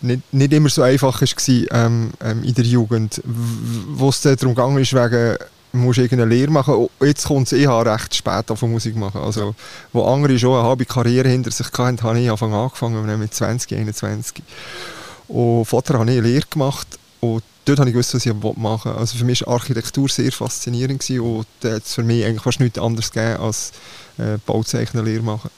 nicht, 0.00 0.34
nicht 0.34 0.52
immer 0.52 0.68
so 0.68 0.82
einfach 0.82 1.20
war 1.20 1.28
ähm, 1.70 2.10
ähm, 2.20 2.42
in 2.42 2.54
der 2.54 2.64
Jugend, 2.64 3.22
wo 3.24 4.08
es 4.08 4.20
darum 4.20 4.54
ging, 4.54 4.76
wegen 4.76 5.36
musst 5.72 5.98
irgendeine 5.98 6.34
Lehre 6.34 6.50
machen. 6.50 6.74
Oh, 6.74 6.90
jetzt 7.00 7.26
kommt 7.26 7.46
es, 7.46 7.52
ich 7.52 7.66
habe 7.66 7.90
recht 7.90 8.14
spät 8.14 8.50
auf 8.50 8.62
Musik 8.62 8.96
machen. 8.96 9.20
Also, 9.20 9.54
wo 9.92 10.04
andere 10.04 10.38
schon 10.38 10.58
eine 10.58 10.68
halbe 10.68 10.84
Karriere 10.84 11.28
hinter 11.28 11.50
sich 11.50 11.66
hatten, 11.66 12.02
habe 12.02 12.20
ich 12.20 12.30
Anfang 12.30 12.52
angefangen, 12.52 13.18
mit 13.18 13.34
20, 13.34 13.78
21. 13.78 14.42
Und 15.28 15.64
vorher 15.64 15.98
habe 15.98 16.10
ich 16.10 16.18
eine 16.18 16.28
Lehre 16.28 16.46
gemacht 16.48 16.86
und 17.20 17.42
dort 17.64 17.78
habe 17.78 17.88
ich 17.88 17.94
gewusst, 17.94 18.14
was 18.14 18.26
ich 18.26 18.34
machen 18.34 18.56
wollte. 18.62 18.94
Also 18.94 19.16
für 19.16 19.24
mich 19.24 19.46
war 19.46 19.54
Architektur 19.54 20.08
sehr 20.08 20.32
faszinierend 20.32 21.00
gewesen 21.00 21.20
und 21.20 21.46
es 21.62 21.94
für 21.94 22.02
mich 22.02 22.24
eigentlich 22.24 22.42
fast 22.42 22.60
nichts 22.60 22.78
anderes 22.78 23.10
gegeben 23.10 23.40
als 23.40 23.72
äh, 24.18 24.38
Bauzeichnerlehre 24.44 25.22
machen. 25.22 25.50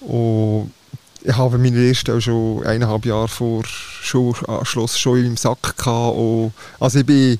Und 0.00 0.72
ich 1.22 1.36
habe 1.36 1.58
meine 1.58 1.76
Lehrstelle 1.76 2.20
schon 2.20 2.64
eineinhalb 2.66 3.04
Jahre 3.04 3.28
vor 3.28 3.64
Schulanschluss 3.64 4.98
schon 4.98 5.24
im 5.24 5.36
Sack 5.36 5.76
gehabt. 5.76 6.16
Und 6.16 6.52
also 6.78 7.00
ich 7.00 7.06
bin 7.06 7.38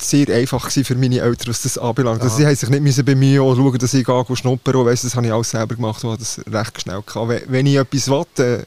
sehr 0.00 0.28
einfach 0.28 0.70
für 0.70 0.94
meine 0.94 1.20
Eltern, 1.20 1.48
was 1.48 1.62
das 1.62 1.78
anbelangt. 1.78 2.22
Also 2.22 2.36
sie 2.36 2.46
haben 2.46 2.54
sich 2.54 2.68
nicht 2.68 2.82
müssen 2.82 3.04
bemühen 3.04 3.40
und 3.40 3.56
schauen, 3.56 3.78
dass 3.78 3.94
ich 3.94 4.04
gehe 4.04 4.36
schnuppern 4.36 4.76
und 4.76 4.86
weiss, 4.86 5.02
das 5.02 5.14
habe 5.14 5.26
ich 5.26 5.32
alles 5.32 5.50
selber 5.50 5.74
gemacht 5.74 6.02
und 6.04 6.20
das 6.20 6.40
recht 6.50 6.80
schnell 6.80 7.02
gehabt. 7.02 7.42
Wenn 7.48 7.66
ich 7.66 7.76
etwas 7.76 8.08
will, 8.08 8.24
dann 8.34 8.66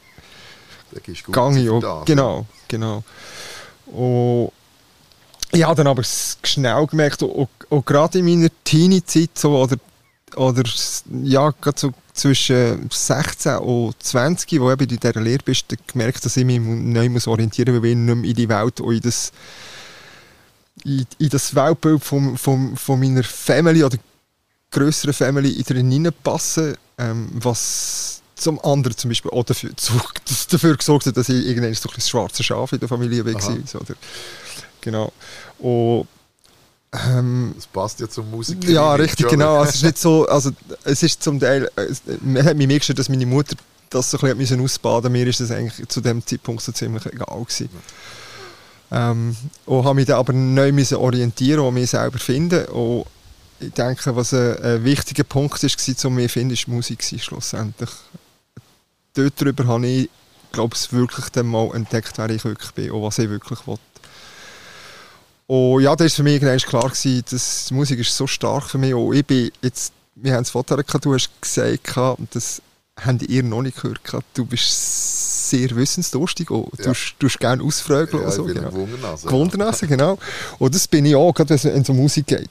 gehe 1.04 1.14
ich. 1.14 1.24
Auch. 1.70 2.06
Genau, 2.06 2.46
genau. 2.68 3.04
Und 3.88 4.52
ich 5.52 5.64
habe 5.64 5.76
dann 5.76 5.88
aber 5.88 6.04
schnell 6.04 6.88
gemerkt, 6.88 7.22
auch, 7.24 7.48
auch 7.70 7.86
gerade 7.86 8.20
in 8.20 8.26
meiner 8.26 8.50
Teenie-Zeit 8.64 9.32
so, 9.36 9.56
oder, 9.56 9.78
oder 10.36 10.64
ja, 11.24 11.52
gerade 11.62 11.80
so 11.80 11.94
zwischen 12.14 12.90
16 12.92 13.58
und 13.58 13.96
20, 14.02 14.60
wo 14.60 14.76
du 14.76 14.84
in 14.84 14.98
dieser 14.98 15.22
Lehre 15.22 15.44
bist, 15.44 15.66
gemerkt, 15.88 16.26
dass 16.26 16.38
ich 16.38 16.46
mich 16.46 16.60
neu 16.60 17.10
orientieren 17.26 17.76
muss, 17.76 17.84
weil 17.84 17.92
ich 17.92 17.98
nicht 17.98 18.16
mehr 18.16 18.30
in 18.30 18.36
die 18.36 18.50
Welt 18.50 18.82
und 18.82 18.96
in 18.96 19.02
das, 19.02 19.32
in, 20.86 21.06
in 21.20 21.30
das 21.30 21.56
Weltbild 21.56 22.04
von, 22.04 22.38
von, 22.38 22.76
von 22.76 23.00
meiner 23.00 23.24
Family 23.24 23.84
oder 23.84 23.98
größeren 24.72 25.14
Family 25.14 25.62
drin 25.64 26.12
passen, 26.24 26.76
ähm, 26.98 27.30
was 27.34 28.22
zum 28.36 28.64
anderen 28.64 28.98
zum 28.98 29.10
Beispiel 29.10 29.32
auch 29.32 29.44
dafür, 29.44 29.72
dafür 30.50 30.76
gesorgt 30.76 31.06
hat, 31.06 31.16
dass 31.16 31.30
ich 31.30 31.46
irgendwann 31.46 31.74
so 31.74 31.90
ein 31.90 32.02
schwarzes 32.02 32.46
Schaf 32.46 32.74
in 32.74 32.80
der 32.80 32.90
Familie 32.90 33.26
war. 33.26 33.82
Oder, 33.82 33.96
genau. 34.82 35.14
Und 35.60 36.08
ähm, 36.92 37.54
das 37.56 37.68
passt 37.68 38.00
ja 38.00 38.10
zum 38.10 38.30
Musik. 38.30 38.68
Ja, 38.68 38.94
richtig, 38.96 39.28
genau. 39.28 39.58
Also 39.58 39.70
es 39.70 39.76
ist 39.76 39.84
nicht 39.84 39.98
so, 39.98 40.28
also 40.30 40.52
es 40.84 41.02
ist 41.04 41.24
zum 41.24 41.40
Teil, 41.40 41.70
man 42.22 42.44
hat 42.44 42.58
mich 42.58 42.68
mehr 42.68 42.80
gestört, 42.80 43.00
dass 43.00 43.10
meine 43.10 43.26
Mutter 43.26 43.56
das 43.90 44.12
so 44.12 44.18
ein 44.20 44.38
bisschen 44.38 44.60
ausbaden 44.60 45.12
Mir 45.12 45.28
ist 45.28 45.40
das 45.40 45.52
eigentlich 45.52 45.88
zu 45.88 46.02
dem 46.02 46.26
Zeitpunkt 46.26 46.64
so 46.64 46.72
ziemlich 46.72 47.06
egal 47.06 47.44
gewesen. 47.44 47.70
Ähm, 48.94 49.36
und 49.66 49.84
habe 49.84 49.96
mich 49.96 50.06
dann 50.06 50.20
aber 50.20 50.34
neu 50.34 50.72
müssen 50.72 50.98
orientieren 50.98 51.62
und 51.62 51.74
mich 51.74 51.90
selber 51.90 52.20
finden. 52.20 52.66
Und 52.66 53.06
ich 53.60 53.72
denke, 53.74 54.16
was 54.16 54.34
ein, 54.34 54.56
ein 54.62 54.84
wichtiger 54.84 55.24
Punkt 55.24 55.64
war, 55.64 56.06
um 56.06 56.16
mich 56.16 56.28
zu 56.28 56.34
finden, 56.34 56.54
ist 56.54 56.68
Musik 56.68 57.04
schlussendlich. 57.04 57.90
Dort 59.16 59.34
darüber 59.42 59.66
habe 59.66 59.88
ich, 59.88 60.10
glaube 60.52 60.76
ich, 60.76 60.94
wirklich 60.94 61.30
dann 61.30 61.48
mal 61.48 61.74
entdeckt, 61.74 62.14
wer 62.18 62.30
ich 62.30 62.46
wirklich 62.46 62.72
bin 62.72 62.92
und 62.92 63.02
was 63.02 63.18
ich 63.18 63.30
wirklich 63.30 63.66
will. 63.66 63.78
Und 65.48 65.82
ja, 65.82 65.96
da 65.96 66.04
war 66.04 66.10
für 66.10 66.24
mich 66.24 66.40
klar, 66.40 66.90
gewesen, 66.90 67.24
dass 67.30 67.66
die 67.66 67.74
Musik 67.74 68.00
ist 68.00 68.16
so 68.16 68.28
stark 68.28 68.70
für 68.70 68.78
mich. 68.78 68.94
Und 68.94 69.16
ich 69.16 69.26
bin 69.26 69.52
jetzt, 69.62 69.92
wir 70.16 70.36
haben 70.36 70.46
vorher 70.46 70.84
gehabt, 70.84 71.04
du 71.04 71.14
hast 71.14 71.30
gesagt, 71.42 71.98
das 72.32 72.62
habt 73.04 73.24
ihr 73.24 73.44
noch 73.44 73.64
nicht 73.64 73.82
gehört, 73.82 74.24
du 74.36 74.46
bist 74.46 75.23
sehr 75.54 75.76
wissensdurstig 75.76 76.50
und 76.50 76.68
ja. 76.80 76.92
du, 76.92 76.94
du 77.20 77.28
gerne 77.38 77.64
ausfragen. 77.64 78.20
Ja, 78.22 78.32
so, 78.32 78.44
genau. 78.44 78.74
Wundernase, 78.74 79.88
genau. 79.88 80.18
Und 80.58 80.74
das 80.74 80.88
bin 80.88 81.06
ich 81.06 81.16
auch, 81.16 81.34
gerade 81.34 81.50
wenn 81.52 81.82
es 81.82 81.90
um 81.90 81.98
Musik 81.98 82.28
geht. 82.28 82.50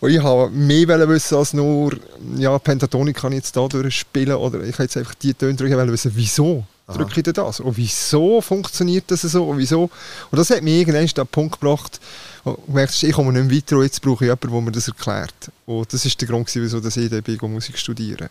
Und 0.00 0.10
ich 0.10 0.22
habe 0.22 0.50
mehr 0.50 1.08
wissen 1.08 1.36
als 1.36 1.52
nur, 1.52 1.96
ja, 2.36 2.56
Pentatonik 2.58 3.16
kann 3.16 3.32
ich 3.32 3.38
jetzt 3.38 3.56
da 3.56 3.66
durchspielen 3.66 4.36
oder 4.36 4.62
ich 4.62 4.76
kann 4.76 4.84
jetzt 4.84 4.96
einfach 4.96 5.14
die 5.14 5.34
Töne 5.34 5.54
drücken, 5.54 5.92
wissen, 5.92 6.12
wieso 6.14 6.64
drücke 6.86 7.20
ich 7.20 7.32
das? 7.32 7.60
Und 7.60 7.76
wieso 7.76 8.40
funktioniert 8.40 9.04
das 9.08 9.22
so? 9.22 9.48
Und 9.48 9.58
wieso? 9.58 9.90
Und 10.30 10.38
das 10.38 10.50
hat 10.50 10.62
mich 10.62 10.74
irgendwann 10.74 11.02
an 11.02 11.08
den 11.08 11.26
Punkt 11.26 11.60
gebracht, 11.60 12.00
und 12.44 12.68
merkst, 12.68 13.02
ich 13.04 13.12
komme 13.12 13.32
nicht 13.32 13.48
mehr 13.48 13.56
weiter 13.56 13.78
und 13.78 13.84
jetzt 13.84 14.02
brauche 14.02 14.24
ich 14.24 14.28
jemanden, 14.28 14.50
der 14.50 14.60
mir 14.60 14.72
das 14.72 14.88
erklärt. 14.88 15.50
Und 15.64 15.92
das 15.92 16.04
war 16.04 16.12
der 16.20 16.28
Grund, 16.28 16.54
wieso 16.54 16.78
ich 16.78 17.38
bin, 17.38 17.52
Musik 17.52 17.78
studieren 17.78 18.28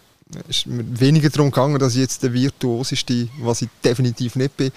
ist 0.47 0.67
mir 0.67 0.83
weniger 0.99 1.29
darum 1.29 1.51
gegangen, 1.51 1.79
dass 1.79 1.93
ich 1.93 2.01
jetzt 2.01 2.23
der 2.23 2.33
Virtuoseste, 2.33 3.27
was 3.39 3.61
ich 3.61 3.69
definitiv 3.83 4.35
nicht 4.35 4.55
bin, 4.57 4.71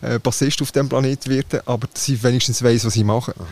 äh, 0.00 0.18
Bassist 0.18 0.60
auf 0.62 0.72
diesem 0.72 0.88
Planeten 0.88 1.30
werde, 1.30 1.62
aber 1.66 1.88
dass 1.92 2.08
ich 2.08 2.22
wenigstens 2.22 2.62
weiß, 2.62 2.84
was 2.84 2.96
ich 2.96 3.04
mache. 3.04 3.34
Aha. 3.38 3.46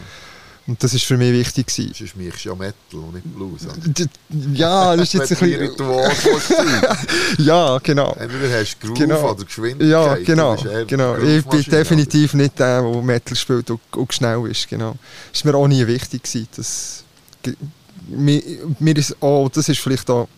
Und 0.71 0.81
das 0.85 0.93
war 0.93 1.01
für 1.01 1.17
mich 1.17 1.33
wichtig. 1.33 1.67
Gewesen. 1.67 1.93
Sonst 1.93 2.17
mich 2.17 2.45
ja 2.45 2.55
Metal 2.55 2.75
und 2.93 3.15
nicht 3.15 3.35
Blues. 3.35 3.63
Ja, 4.55 4.95
das 4.95 5.13
ist 5.13 5.15
jetzt 5.15 5.43
ein 5.43 5.51
bisschen... 5.51 5.77
ja, 7.39 7.79
genau. 7.79 8.13
Entweder 8.13 8.61
hast 8.61 8.77
du 8.81 8.87
Groove 8.87 8.99
genau. 8.99 9.31
oder 9.33 9.45
Geschwindigkeit. 9.45 9.91
Ja, 9.91 10.15
genau. 10.17 10.57
genau. 10.87 11.17
Ich 11.17 11.45
bin 11.45 11.63
definitiv 11.65 12.35
nicht 12.35 12.57
der, 12.59 12.83
der 12.83 13.03
Metal 13.03 13.37
spielt 13.37 13.69
und, 13.71 13.81
und 13.97 14.15
schnell 14.15 14.47
ist. 14.49 14.69
Genau. 14.69 14.95
Das 15.33 15.45
war 15.45 15.53
mir 15.53 15.59
auch 15.59 15.67
nie 15.67 15.85
wichtig. 15.87 16.23
Gewesen, 16.23 16.49
dass, 16.55 17.03
mir, 18.07 18.41
mir 18.79 18.97
ist 18.97 19.21
auch, 19.21 19.49
das 19.49 19.69
ist 19.69 19.81
vielleicht 19.81 20.09
auch 20.09 20.29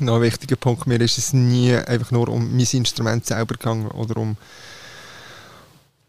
noch 0.00 0.16
ein 0.16 0.22
wichtiger 0.22 0.56
Punkt, 0.56 0.86
mir 0.86 1.00
ist 1.00 1.18
es 1.18 1.32
nie 1.32 1.74
einfach 1.74 2.10
nur 2.10 2.28
um 2.28 2.56
mein 2.56 2.66
Instrument 2.70 3.26
selber 3.26 3.54
gegangen 3.54 3.88
oder 3.88 4.16
um 4.18 4.36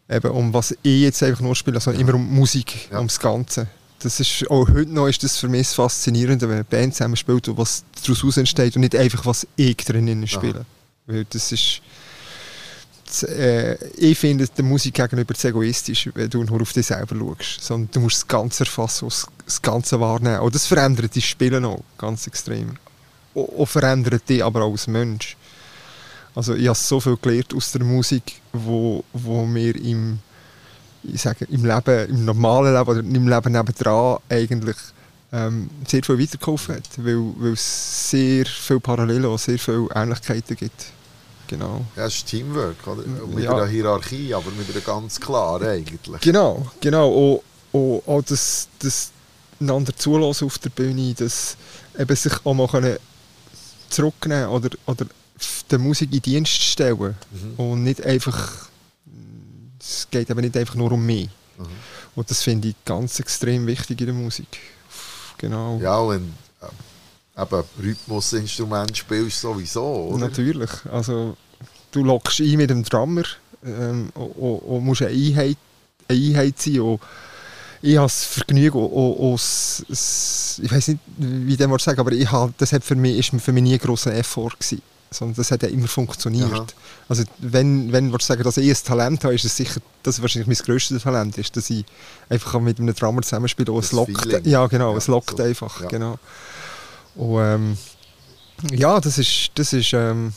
eben 0.08 0.30
um 0.30 0.54
was 0.54 0.72
ich 0.82 1.02
jetzt 1.02 1.22
einfach 1.22 1.40
nur 1.40 1.54
spiele, 1.54 1.80
sondern 1.80 2.00
immer 2.00 2.14
um 2.14 2.34
Musik, 2.34 2.88
ja. 2.90 2.98
ums 2.98 3.20
Ganze. 3.20 3.68
Das 4.00 4.20
ist, 4.20 4.48
auch 4.48 4.68
heute 4.68 4.92
noch 4.92 5.08
ist 5.08 5.22
das 5.24 5.38
für 5.38 5.48
mich 5.48 5.66
das 5.66 5.74
Faszinierende, 5.74 6.48
wenn 6.48 6.56
eine 6.56 6.64
Band 6.64 6.94
zusammen 6.94 7.16
spielt 7.16 7.48
und 7.48 7.58
was 7.58 7.84
daraus 8.06 8.36
entsteht 8.36 8.76
und 8.76 8.82
nicht 8.82 8.94
einfach, 8.94 9.26
was 9.26 9.46
ich 9.56 9.76
drinnen 9.76 10.26
spiele. 10.26 10.60
Aha. 10.60 10.66
Weil 11.06 11.24
das 11.24 11.52
ist... 11.52 11.82
Das, 13.04 13.22
äh, 13.22 13.76
ich 13.96 14.18
finde 14.18 14.46
der 14.46 14.64
Musik 14.64 14.94
gegenüber 14.94 15.34
zu 15.34 15.48
egoistisch, 15.48 16.10
wenn 16.14 16.28
du 16.28 16.44
nur 16.44 16.60
auf 16.60 16.74
dich 16.74 16.86
selber 16.86 17.16
schaust. 17.16 17.64
Sondern 17.64 17.90
du 17.90 18.00
musst 18.00 18.16
das 18.16 18.28
Ganze 18.28 18.64
erfassen, 18.64 19.08
das 19.46 19.62
Ganze 19.62 19.98
wahrnehmen. 19.98 20.40
Und 20.40 20.54
das 20.54 20.66
verändert 20.66 21.16
das 21.16 21.24
Spielen 21.24 21.64
auch 21.64 21.82
ganz 21.96 22.26
extrem. 22.26 22.76
Und, 23.34 23.66
verändert 23.66 24.28
dich 24.28 24.42
aber 24.42 24.62
auch 24.62 24.72
als 24.72 24.86
Mensch. 24.86 25.36
Also 26.34 26.54
ich 26.54 26.66
habe 26.66 26.78
so 26.78 27.00
viel 27.00 27.16
gelernt 27.20 27.54
aus 27.54 27.72
der 27.72 27.84
Musik, 27.84 28.40
wo, 28.52 29.04
wo 29.12 29.44
mir 29.44 29.74
im, 29.76 30.18
ich 31.02 31.20
sage, 31.20 31.46
im 31.46 31.64
Leben, 31.64 32.08
im 32.08 32.24
normalen 32.24 32.74
Leben 32.74 32.88
oder 32.88 33.00
im 33.00 33.28
Leben 33.28 33.52
nebendran 33.52 34.18
eigentlich 34.28 34.76
ähm, 35.32 35.68
sehr 35.86 36.02
viel 36.02 36.18
weitergeholfen 36.18 36.76
hat, 36.76 36.88
weil, 36.98 37.18
weil 37.38 37.52
es 37.52 38.10
sehr 38.10 38.46
viele 38.46 38.80
Parallelen 38.80 39.26
und 39.26 39.40
sehr 39.40 39.58
viele 39.58 39.88
Ähnlichkeiten 39.94 40.56
gibt. 40.56 40.86
Genau. 41.48 41.84
Ja, 41.96 42.06
es 42.06 42.16
ist 42.16 42.26
Teamwork, 42.26 42.86
oder? 42.86 43.02
mit 43.34 43.44
ja. 43.44 43.56
einer 43.56 43.66
Hierarchie, 43.66 44.34
aber 44.34 44.50
mit 44.50 44.70
einer 44.70 44.80
ganz 44.80 45.18
klar 45.18 45.60
eigentlich. 45.62 46.20
Genau, 46.20 46.66
genau. 46.80 47.08
Und, 47.08 47.40
und 47.72 48.02
auch 48.06 48.22
das, 48.22 48.68
das 48.78 49.10
einander 49.58 49.96
zulassen 49.96 50.44
auf 50.44 50.58
der 50.58 50.70
Bühne, 50.70 51.14
dass 51.14 51.56
eben 51.98 52.16
sich 52.16 52.32
auch 52.44 52.54
mal 52.54 52.98
zurücknehmen 53.88 54.48
oder, 54.48 54.70
oder 54.86 55.06
der 55.70 55.78
Musik 55.78 56.12
in 56.12 56.22
Dienst 56.22 56.62
stellen 56.62 57.16
mhm. 57.30 57.54
und 57.56 57.84
nicht 57.84 58.04
einfach 58.04 58.68
es 59.80 60.08
geht 60.10 60.30
aber 60.30 60.40
nicht 60.40 60.56
einfach 60.56 60.74
nur 60.74 60.92
um 60.92 61.04
mich 61.04 61.28
mhm. 61.56 61.66
und 62.16 62.30
das 62.30 62.42
finde 62.42 62.68
ich 62.68 62.74
ganz 62.84 63.20
extrem 63.20 63.66
wichtig 63.66 64.00
in 64.00 64.06
der 64.06 64.14
Musik 64.14 64.58
genau 65.38 65.78
ja 65.80 65.98
und 65.98 66.32
äh, 66.60 66.66
eben 67.38 67.64
Rhythmusinstrument 67.82 68.96
spielst 68.96 69.40
sowieso, 69.40 70.08
oder? 70.10 70.26
Natürlich. 70.26 70.70
Also, 70.90 71.36
du 71.92 72.04
lockst 72.04 72.40
ein 72.40 72.56
mit 72.56 72.70
dem 72.70 72.82
Drummer 72.82 73.22
ähm, 73.64 74.10
und, 74.14 74.58
und, 74.58 74.84
musst 74.84 75.02
eine 75.02 75.10
Einheit, 75.12 75.56
eine 76.08 76.18
Einheit 76.18 76.60
sein. 76.60 76.80
Und 76.80 77.00
ich 77.82 77.96
habe 77.96 78.06
das 78.06 78.24
Vergnügen, 78.24 78.78
und, 78.78 79.34
ich 79.36 80.72
weiß 80.72 80.88
nicht, 80.88 81.00
wie 81.16 81.52
ich 81.52 81.58
das 81.58 81.84
sagen 81.84 82.00
aber 82.00 82.12
ich 82.12 82.30
habe, 82.30 82.52
das 82.58 82.72
hat 82.72 82.84
für 82.84 82.96
mich, 82.96 83.18
ist 83.18 83.42
für 83.42 83.52
mich 83.52 83.62
nie 83.62 83.74
ein 83.74 83.78
grosser 83.78 84.14
Effort 84.14 84.52
gewesen. 84.58 84.82
Sondern 85.10 85.36
das 85.36 85.50
hat 85.50 85.62
ja 85.62 85.70
immer 85.70 85.88
funktioniert. 85.88 86.52
Aha. 86.52 86.66
Also 87.08 87.24
wenn, 87.38 87.90
wenn 87.92 88.12
du 88.12 88.18
sagen, 88.18 88.42
dass 88.42 88.58
ich 88.58 88.68
ein 88.68 88.84
Talent 88.84 89.24
habe, 89.24 89.34
ist 89.34 89.44
es 89.44 89.56
sicher, 89.56 89.80
dass 90.02 90.20
wahrscheinlich 90.20 90.48
mein 90.48 90.66
grösstes 90.66 91.02
Talent 91.02 91.38
ist, 91.38 91.56
dass 91.56 91.70
ich 91.70 91.86
einfach 92.28 92.60
mit 92.60 92.78
einem 92.78 92.94
Drummer 92.94 93.22
zusammenspiele 93.22 93.72
und 93.72 93.82
es 93.82 93.92
lockt. 93.92 94.46
Ja, 94.46 94.66
genau, 94.66 94.92
ja, 94.92 94.98
es 94.98 95.06
lockt 95.06 95.38
so. 95.38 95.42
einfach. 95.42 95.80
Ja. 95.80 95.88
Genau. 95.88 96.18
Und 97.16 97.40
ähm, 97.40 97.78
ja, 98.72 99.00
das 99.00 99.16
ist, 99.16 99.50
das 99.54 99.72
ist 99.72 99.94
ähm, 99.94 100.34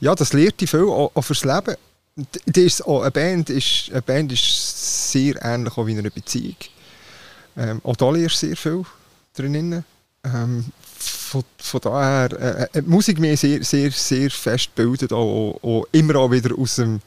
ja, 0.00 0.14
das 0.14 0.32
lehrt 0.32 0.60
dich 0.60 0.70
viel 0.70 0.84
auch, 0.84 1.10
auch 1.14 1.22
fürs 1.22 1.44
Leben. 1.44 1.76
Das 2.16 2.56
ist 2.56 2.86
auch, 2.86 3.02
eine, 3.02 3.10
Band 3.10 3.50
ist, 3.50 3.90
eine 3.90 4.00
Band 4.00 4.32
ist 4.32 5.12
sehr 5.12 5.34
ähnlich 5.44 5.76
auch 5.76 5.86
wie 5.86 5.98
eine 5.98 6.10
Beziehung. 6.10 6.56
Ähm, 7.58 7.80
auch 7.84 7.96
da 7.96 8.10
lernst 8.10 8.42
du 8.42 8.46
sehr 8.46 8.56
viel 8.56 8.84
drin. 9.34 9.84
Ähm, 10.24 10.64
von, 10.98 11.44
von 11.58 11.80
daher, 11.80 12.68
äh, 12.72 12.78
äh, 12.78 12.82
Musik 12.82 13.18
mir 13.18 13.36
sehr, 13.36 13.62
sehr, 13.62 13.90
sehr 13.90 14.30
fest 14.30 14.74
bildet, 14.74 15.12
auch, 15.12 15.58
auch, 15.62 15.86
immer 15.92 16.16
auch 16.16 16.30
wieder 16.30 16.58
aus 16.58 16.76
dem 16.76 17.00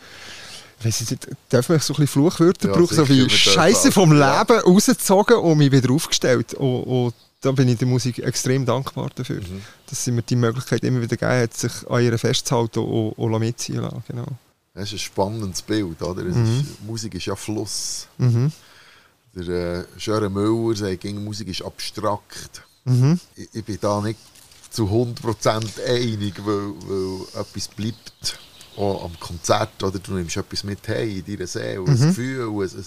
weiss 0.82 1.02
ich 1.02 1.12
nicht, 1.12 1.28
darf 1.50 1.70
man 1.70 1.80
so 1.80 1.94
ein 1.94 1.98
bisschen 1.98 2.08
Fluchwörter 2.08 2.70
ja, 2.70 2.74
brauchen, 2.74 2.96
so 2.96 3.10
wie 3.10 3.30
Scheiße 3.30 3.92
vom 3.92 4.12
Leben 4.12 4.22
ja. 4.22 4.60
rausgezogen 4.60 5.38
und 5.38 5.58
mich 5.58 5.72
wieder 5.72 5.92
aufgestellt. 5.92 6.54
Und, 6.54 6.84
und 6.84 7.14
da 7.42 7.52
bin 7.52 7.68
ich 7.68 7.78
der 7.78 7.88
Musik 7.88 8.20
extrem 8.20 8.66
dankbar 8.66 9.10
dafür, 9.16 9.42
mhm. 9.42 9.62
dass 9.90 10.04
sie 10.04 10.12
mir 10.12 10.22
die 10.22 10.36
Möglichkeit 10.36 10.84
immer 10.84 11.02
wieder 11.02 11.18
gegeben 11.18 11.42
hat, 11.42 11.54
sich 11.54 11.72
an 11.90 12.04
ihr 12.04 12.18
festzuhalten 12.18 12.80
und, 12.80 13.12
und 13.14 13.40
mitziehen 13.40 13.82
lassen. 13.82 14.04
Genau. 14.08 14.28
Das 14.74 14.86
ist 14.86 14.94
ein 14.94 15.00
spannendes 15.00 15.62
Bild. 15.62 16.02
Oder? 16.02 16.24
Mhm. 16.24 16.60
Ist, 16.60 16.84
Musik 16.84 17.16
ist 17.16 17.26
ja 17.26 17.36
Fluss. 17.36 18.08
Mhm. 18.18 18.52
Der 19.36 19.48
äh, 19.48 19.86
Sören 19.98 20.34
Müller 20.34 20.76
sagt, 20.76 21.04
Musik 21.06 21.50
ist 21.50 21.64
abstrakt. 21.64 22.64
Mhm. 22.86 23.20
Ich, 23.36 23.50
ich, 23.54 23.66
bin 23.66 23.78
da 23.82 24.02
nicht 24.02 24.20
zu 24.70 24.86
100% 24.86 25.84
einig, 25.86 26.34
weil, 26.46 26.74
weil 26.88 27.42
etwas 27.42 27.68
bleibt 27.68 28.40
auch 28.78 29.06
am 29.06 29.20
Konzert. 29.20 29.84
Oder? 29.84 30.00
Du 30.00 30.14
nimmst 30.14 30.38
etwas 30.38 30.64
mit 30.64 30.88
hey, 30.88 31.20
in 31.20 31.26
deiner 31.26 31.48
Seele, 31.48 31.82
mhm. 31.82 31.90
ein 31.90 32.00
Gefühl, 32.00 32.64
ein, 32.64 32.86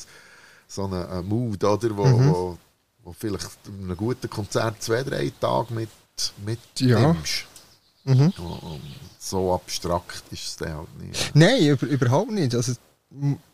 so 0.68 0.84
einen 0.84 1.28
Mut, 1.28 1.62
oder, 1.62 1.96
wo, 1.96 2.06
mhm. 2.06 2.30
wo 2.30 2.58
wo 3.04 3.12
vielleicht 3.12 3.58
in 3.66 3.84
einem 3.84 3.96
guten 3.96 4.30
Konzert 4.30 4.82
zwei, 4.82 5.02
drei 5.02 5.32
Tage 5.40 5.74
mit, 5.74 5.88
mitnimmst. 6.44 6.80
Ja. 6.80 7.16
Mhm. 8.04 8.32
So 9.18 9.54
abstrakt 9.54 10.24
ist 10.30 10.44
es 10.44 10.56
dann 10.56 10.76
halt 10.76 10.98
nicht. 11.00 11.30
Nein, 11.34 11.78
überhaupt 11.80 12.32
nicht. 12.32 12.54
Also, 12.54 12.72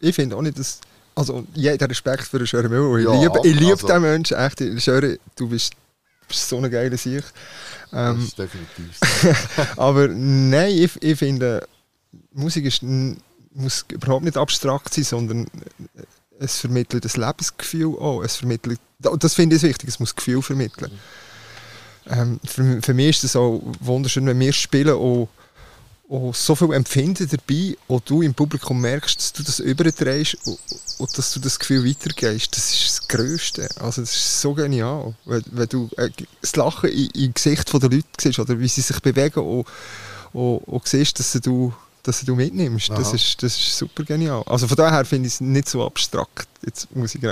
ich 0.00 0.14
finde 0.14 0.36
auch 0.36 0.42
nicht, 0.42 0.58
dass. 0.58 0.80
Also, 1.14 1.44
jeder 1.54 1.90
Respekt 1.90 2.24
für 2.24 2.38
den 2.38 2.46
Schöre 2.46 2.68
Müller. 2.68 2.98
Ich 2.98 3.04
ja, 3.04 3.20
liebe, 3.22 3.40
ich 3.44 3.54
liebe 3.58 3.72
also, 3.72 3.86
den 3.86 4.02
Menschen 4.02 4.36
echt. 4.36 4.62
Schöre, 4.82 5.18
du 5.36 5.48
bist, 5.48 5.74
bist 6.26 6.48
so 6.48 6.56
eine 6.56 6.70
geile 6.70 6.96
Sicht. 6.96 7.32
Ähm, 7.92 8.16
das 8.16 8.24
ist 8.24 8.38
definitiv 8.38 9.76
aber 9.76 10.08
nein, 10.08 10.76
ich, 10.76 11.02
ich 11.02 11.18
finde, 11.18 11.66
Musik 12.32 12.66
ist, 12.66 12.82
muss 13.52 13.84
überhaupt 13.88 14.24
nicht 14.24 14.36
abstrakt 14.36 14.94
sein, 14.94 15.04
sondern 15.04 15.46
es 16.38 16.58
vermittelt 16.58 17.04
das 17.04 17.16
Lebensgefühl 17.16 17.96
auch. 17.98 18.22
Es 18.22 18.36
vermittelt, 18.36 18.80
das 18.98 19.34
finde 19.34 19.56
ich 19.56 19.62
wichtig, 19.62 19.88
es 19.88 19.98
muss 19.98 20.14
Gefühl 20.14 20.42
vermitteln. 20.42 20.92
Ähm, 22.10 22.40
für, 22.44 22.80
für 22.82 22.94
mich 22.94 23.16
ist 23.18 23.24
es 23.24 23.36
auch 23.36 23.60
wunderschön, 23.80 24.26
wenn 24.26 24.38
wir 24.40 24.52
spielen 24.52 24.94
und, 24.94 25.28
und 26.08 26.34
so 26.34 26.54
viel 26.54 26.72
Empfinden 26.72 27.28
dabei 27.28 27.76
und 27.86 28.08
du 28.08 28.22
im 28.22 28.32
Publikum 28.32 28.80
merkst, 28.80 29.18
dass 29.18 29.32
du 29.32 29.42
das 29.42 29.58
überträgst 29.60 30.36
und, 30.46 30.58
und 30.98 31.18
dass 31.18 31.32
du 31.32 31.40
das 31.40 31.58
Gefühl 31.58 31.84
weitergehst. 31.84 32.56
Das 32.56 32.72
ist 32.72 32.88
das 32.88 33.08
Größte. 33.08 33.68
Also 33.80 34.00
das 34.00 34.14
ist 34.14 34.40
so 34.40 34.54
genial. 34.54 35.14
Wenn, 35.26 35.42
wenn 35.50 35.68
du 35.68 35.90
äh, 35.96 36.08
das 36.40 36.56
Lachen 36.56 36.90
im 36.90 37.34
Gesicht 37.34 37.72
der 37.72 37.80
Leute 37.80 38.04
siehst 38.18 38.38
oder 38.38 38.58
wie 38.58 38.68
sie 38.68 38.80
sich 38.80 39.00
bewegen 39.00 39.40
und, 39.40 39.66
und, 40.32 40.58
und 40.58 40.88
siehst, 40.88 41.18
dass 41.18 41.32
du 41.32 41.72
dass 42.02 42.20
du 42.20 42.34
mitnimmst. 42.34 42.90
Das 42.90 43.12
ist, 43.12 43.42
das 43.42 43.56
ist 43.56 43.76
super 43.76 44.04
genial. 44.04 44.42
Also 44.46 44.66
von 44.66 44.76
daher 44.76 45.04
finde 45.04 45.26
ich 45.26 45.34
es 45.34 45.40
nicht 45.40 45.68
so 45.68 45.84
abstrakt. 45.84 46.48
Jetzt 46.64 46.94
Musik 46.94 47.22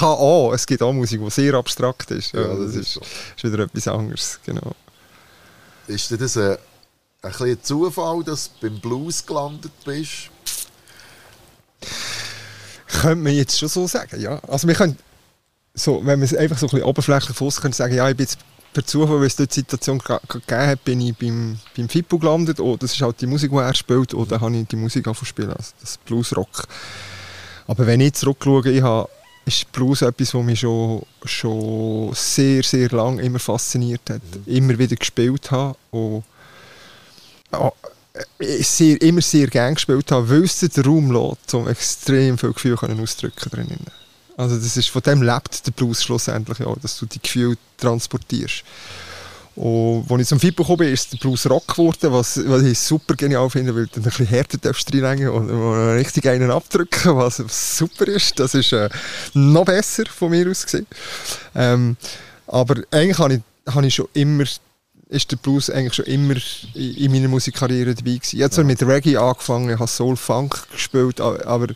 auch, 0.00 0.52
es 0.52 0.66
gibt 0.66 0.82
auch 0.82 0.92
Musik, 0.92 1.20
die 1.22 1.30
sehr 1.30 1.54
abstrakt 1.54 2.10
ist. 2.10 2.32
Ja, 2.32 2.40
ja 2.40 2.48
das, 2.48 2.66
das, 2.66 2.74
ist, 2.76 2.92
so. 2.92 3.00
ist, 3.00 3.44
wieder 3.44 3.64
etwas 3.64 3.88
anderes. 3.88 4.40
Genau. 4.44 4.72
Ist 5.86 6.10
dir 6.10 6.18
das 6.18 6.36
ein, 6.36 6.56
ein, 7.22 7.32
ein 7.38 7.58
Zufall, 7.62 8.24
dass 8.24 8.50
du 8.60 8.68
beim 8.68 8.80
Blues 8.80 9.24
gelandet 9.24 9.72
bist? 9.84 10.30
Könnte 12.86 13.16
man 13.16 13.34
jetzt 13.34 13.58
schon 13.58 13.68
so 13.68 13.86
sagen, 13.86 14.20
ja. 14.20 14.38
Also 14.48 14.68
wir 14.68 14.74
können, 14.74 14.96
so, 15.74 15.96
wenn 15.98 16.18
man 16.18 16.22
es 16.22 16.34
einfach 16.34 16.58
so 16.58 16.66
ein 16.66 16.70
bisschen 16.70 16.84
oberflächlich 16.84 17.40
aus 17.40 17.60
können 17.60 17.72
sagen, 17.72 17.94
ja, 17.94 18.08
ich 18.08 18.16
bin 18.16 18.24
jetzt 18.24 18.38
per 18.74 18.84
Zufall, 18.84 19.20
weil 19.20 19.26
es 19.26 19.36
dort 19.36 19.50
die 19.50 19.60
Situation 19.60 19.98
gegeben 19.98 20.66
hat, 20.66 20.84
bin 20.84 21.00
ich 21.00 21.16
beim, 21.16 21.58
beim 21.76 21.88
Fippo 21.88 22.18
gelandet. 22.18 22.60
Oh, 22.60 22.76
das 22.76 22.92
ist 22.92 23.00
halt 23.00 23.20
die 23.20 23.26
Musik, 23.26 23.50
die 23.50 23.56
er 23.56 23.74
spielt. 23.74 24.12
Und 24.12 24.30
dann 24.30 24.40
habe 24.40 24.56
ich 24.56 24.66
die 24.66 24.76
Musik 24.76 25.06
angefangen 25.06 25.50
also 25.50 25.72
das 25.80 25.96
Bluesrock. 25.98 26.66
Aber 27.66 27.86
wenn 27.86 28.00
ich 28.00 28.14
zurückschaue, 28.14 28.68
ich 28.70 28.82
habe, 28.82 29.08
ist 29.46 29.70
Blues 29.72 30.02
etwas, 30.02 30.34
was 30.34 30.44
mich 30.44 30.60
schon, 30.60 31.02
schon 31.24 32.12
sehr, 32.14 32.62
sehr 32.62 32.90
lange 32.90 33.22
immer 33.22 33.38
fasziniert 33.38 34.02
hat. 34.10 34.22
Mhm. 34.46 34.54
Immer 34.54 34.78
wieder 34.78 34.96
gespielt 34.96 35.50
habe. 35.50 35.76
Und, 35.90 36.24
oh, 37.52 37.72
sehr, 38.38 39.00
immer 39.00 39.22
sehr 39.22 39.46
gerne 39.46 39.74
gespielt 39.74 40.10
habe, 40.10 40.28
weil 40.28 40.44
es 40.44 40.58
den 40.58 40.84
Raum 40.84 41.10
lässt, 41.10 41.54
um 41.54 41.68
extrem 41.68 42.36
viel 42.38 42.52
Gefühl 42.52 42.76
ausdrücken 42.76 43.50
können. 43.50 43.86
Also 44.36 44.56
das 44.56 44.76
ist, 44.76 44.88
von 44.88 45.02
dem 45.02 45.22
lebt 45.22 45.66
der 45.66 45.72
Blues 45.72 46.02
schlussendlich, 46.02 46.58
ja, 46.58 46.74
dass 46.82 46.98
du 46.98 47.06
die 47.06 47.20
Gefühle 47.22 47.56
transportierst. 47.76 48.64
Und 49.56 50.10
als 50.10 50.22
ich 50.22 50.28
zum 50.28 50.40
FIP 50.40 50.56
gekommen 50.56 50.78
bin, 50.78 50.92
ist 50.92 51.12
der 51.12 51.18
Blues 51.18 51.48
Rock 51.48 51.68
geworden, 51.68 52.12
was, 52.12 52.40
was 52.48 52.62
ich 52.62 52.76
super 52.76 53.14
genial 53.14 53.48
finde, 53.48 53.74
weil 53.74 53.86
du 53.86 54.00
ein 54.00 54.02
bisschen 54.02 54.26
härter 54.26 54.58
darfst 54.58 54.92
reinlegen 54.92 55.28
und 55.28 55.48
richtig 55.96 56.26
einen 56.28 56.50
abdrücken, 56.50 57.16
was 57.16 57.36
super 57.76 58.08
ist. 58.08 58.38
Das 58.40 58.54
ist 58.54 58.72
äh, 58.72 58.88
noch 59.34 59.64
besser 59.64 60.04
von 60.06 60.30
mir 60.30 60.50
aus 60.50 60.64
gesehen. 60.64 60.88
Ähm, 61.54 61.96
aber 62.48 62.82
eigentlich 62.90 63.18
habe 63.18 63.34
ich, 63.34 63.72
habe 63.72 63.86
ich 63.86 63.94
schon 63.94 64.08
immer 64.14 64.44
ist 65.10 65.30
der 65.30 65.36
Blues 65.36 65.70
eigentlich 65.70 65.94
schon 65.94 66.06
immer 66.06 66.34
in 66.74 67.12
meiner 67.12 67.28
Musikkarriere 67.28 67.94
dabei 67.94 68.14
gewesen. 68.14 68.36
Ich 68.36 68.42
habe 68.42 68.50
zwar 68.50 68.64
ja. 68.64 68.68
mit 68.68 68.82
Reggae 68.82 69.16
angefangen, 69.16 69.70
ich 69.70 69.78
habe 69.78 69.86
Soul 69.86 70.16
Funk 70.16 70.66
gespielt, 70.72 71.20
aber 71.20 71.68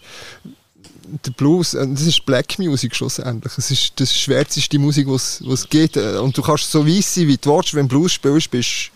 der 1.24 1.30
Blues, 1.32 1.74
äh, 1.74 1.86
das 1.86 2.02
ist 2.02 2.24
Black 2.26 2.58
Music 2.58 2.94
schlussendlich. 2.94 3.52
Es 3.56 3.70
ist 3.70 3.92
das 3.96 4.14
schwärzeste 4.14 4.78
Musik, 4.78 5.08
was 5.08 5.40
es 5.40 5.68
geht. 5.68 5.96
Äh, 5.96 6.18
und 6.18 6.36
du 6.36 6.42
kannst 6.42 6.70
so 6.70 6.86
weiss 6.86 7.14
sein, 7.14 7.28
wie 7.28 7.36
du 7.36 7.54
willst, 7.54 7.74
wenn 7.74 7.88
du 7.88 7.96
Blues 7.96 8.12
spielst, 8.12 8.50
bist 8.50 8.90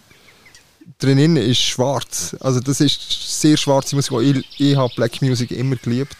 drinnen 0.98 1.36
ist 1.36 1.60
schwarz. 1.60 2.36
Also 2.40 2.60
das 2.60 2.80
ist 2.80 3.40
sehr 3.40 3.56
schwarze 3.56 3.96
Musik. 3.96 4.12
Ich, 4.20 4.60
ich 4.60 4.76
habe 4.76 4.92
Black 4.94 5.20
Music 5.22 5.50
immer 5.50 5.76
geliebt. 5.76 6.16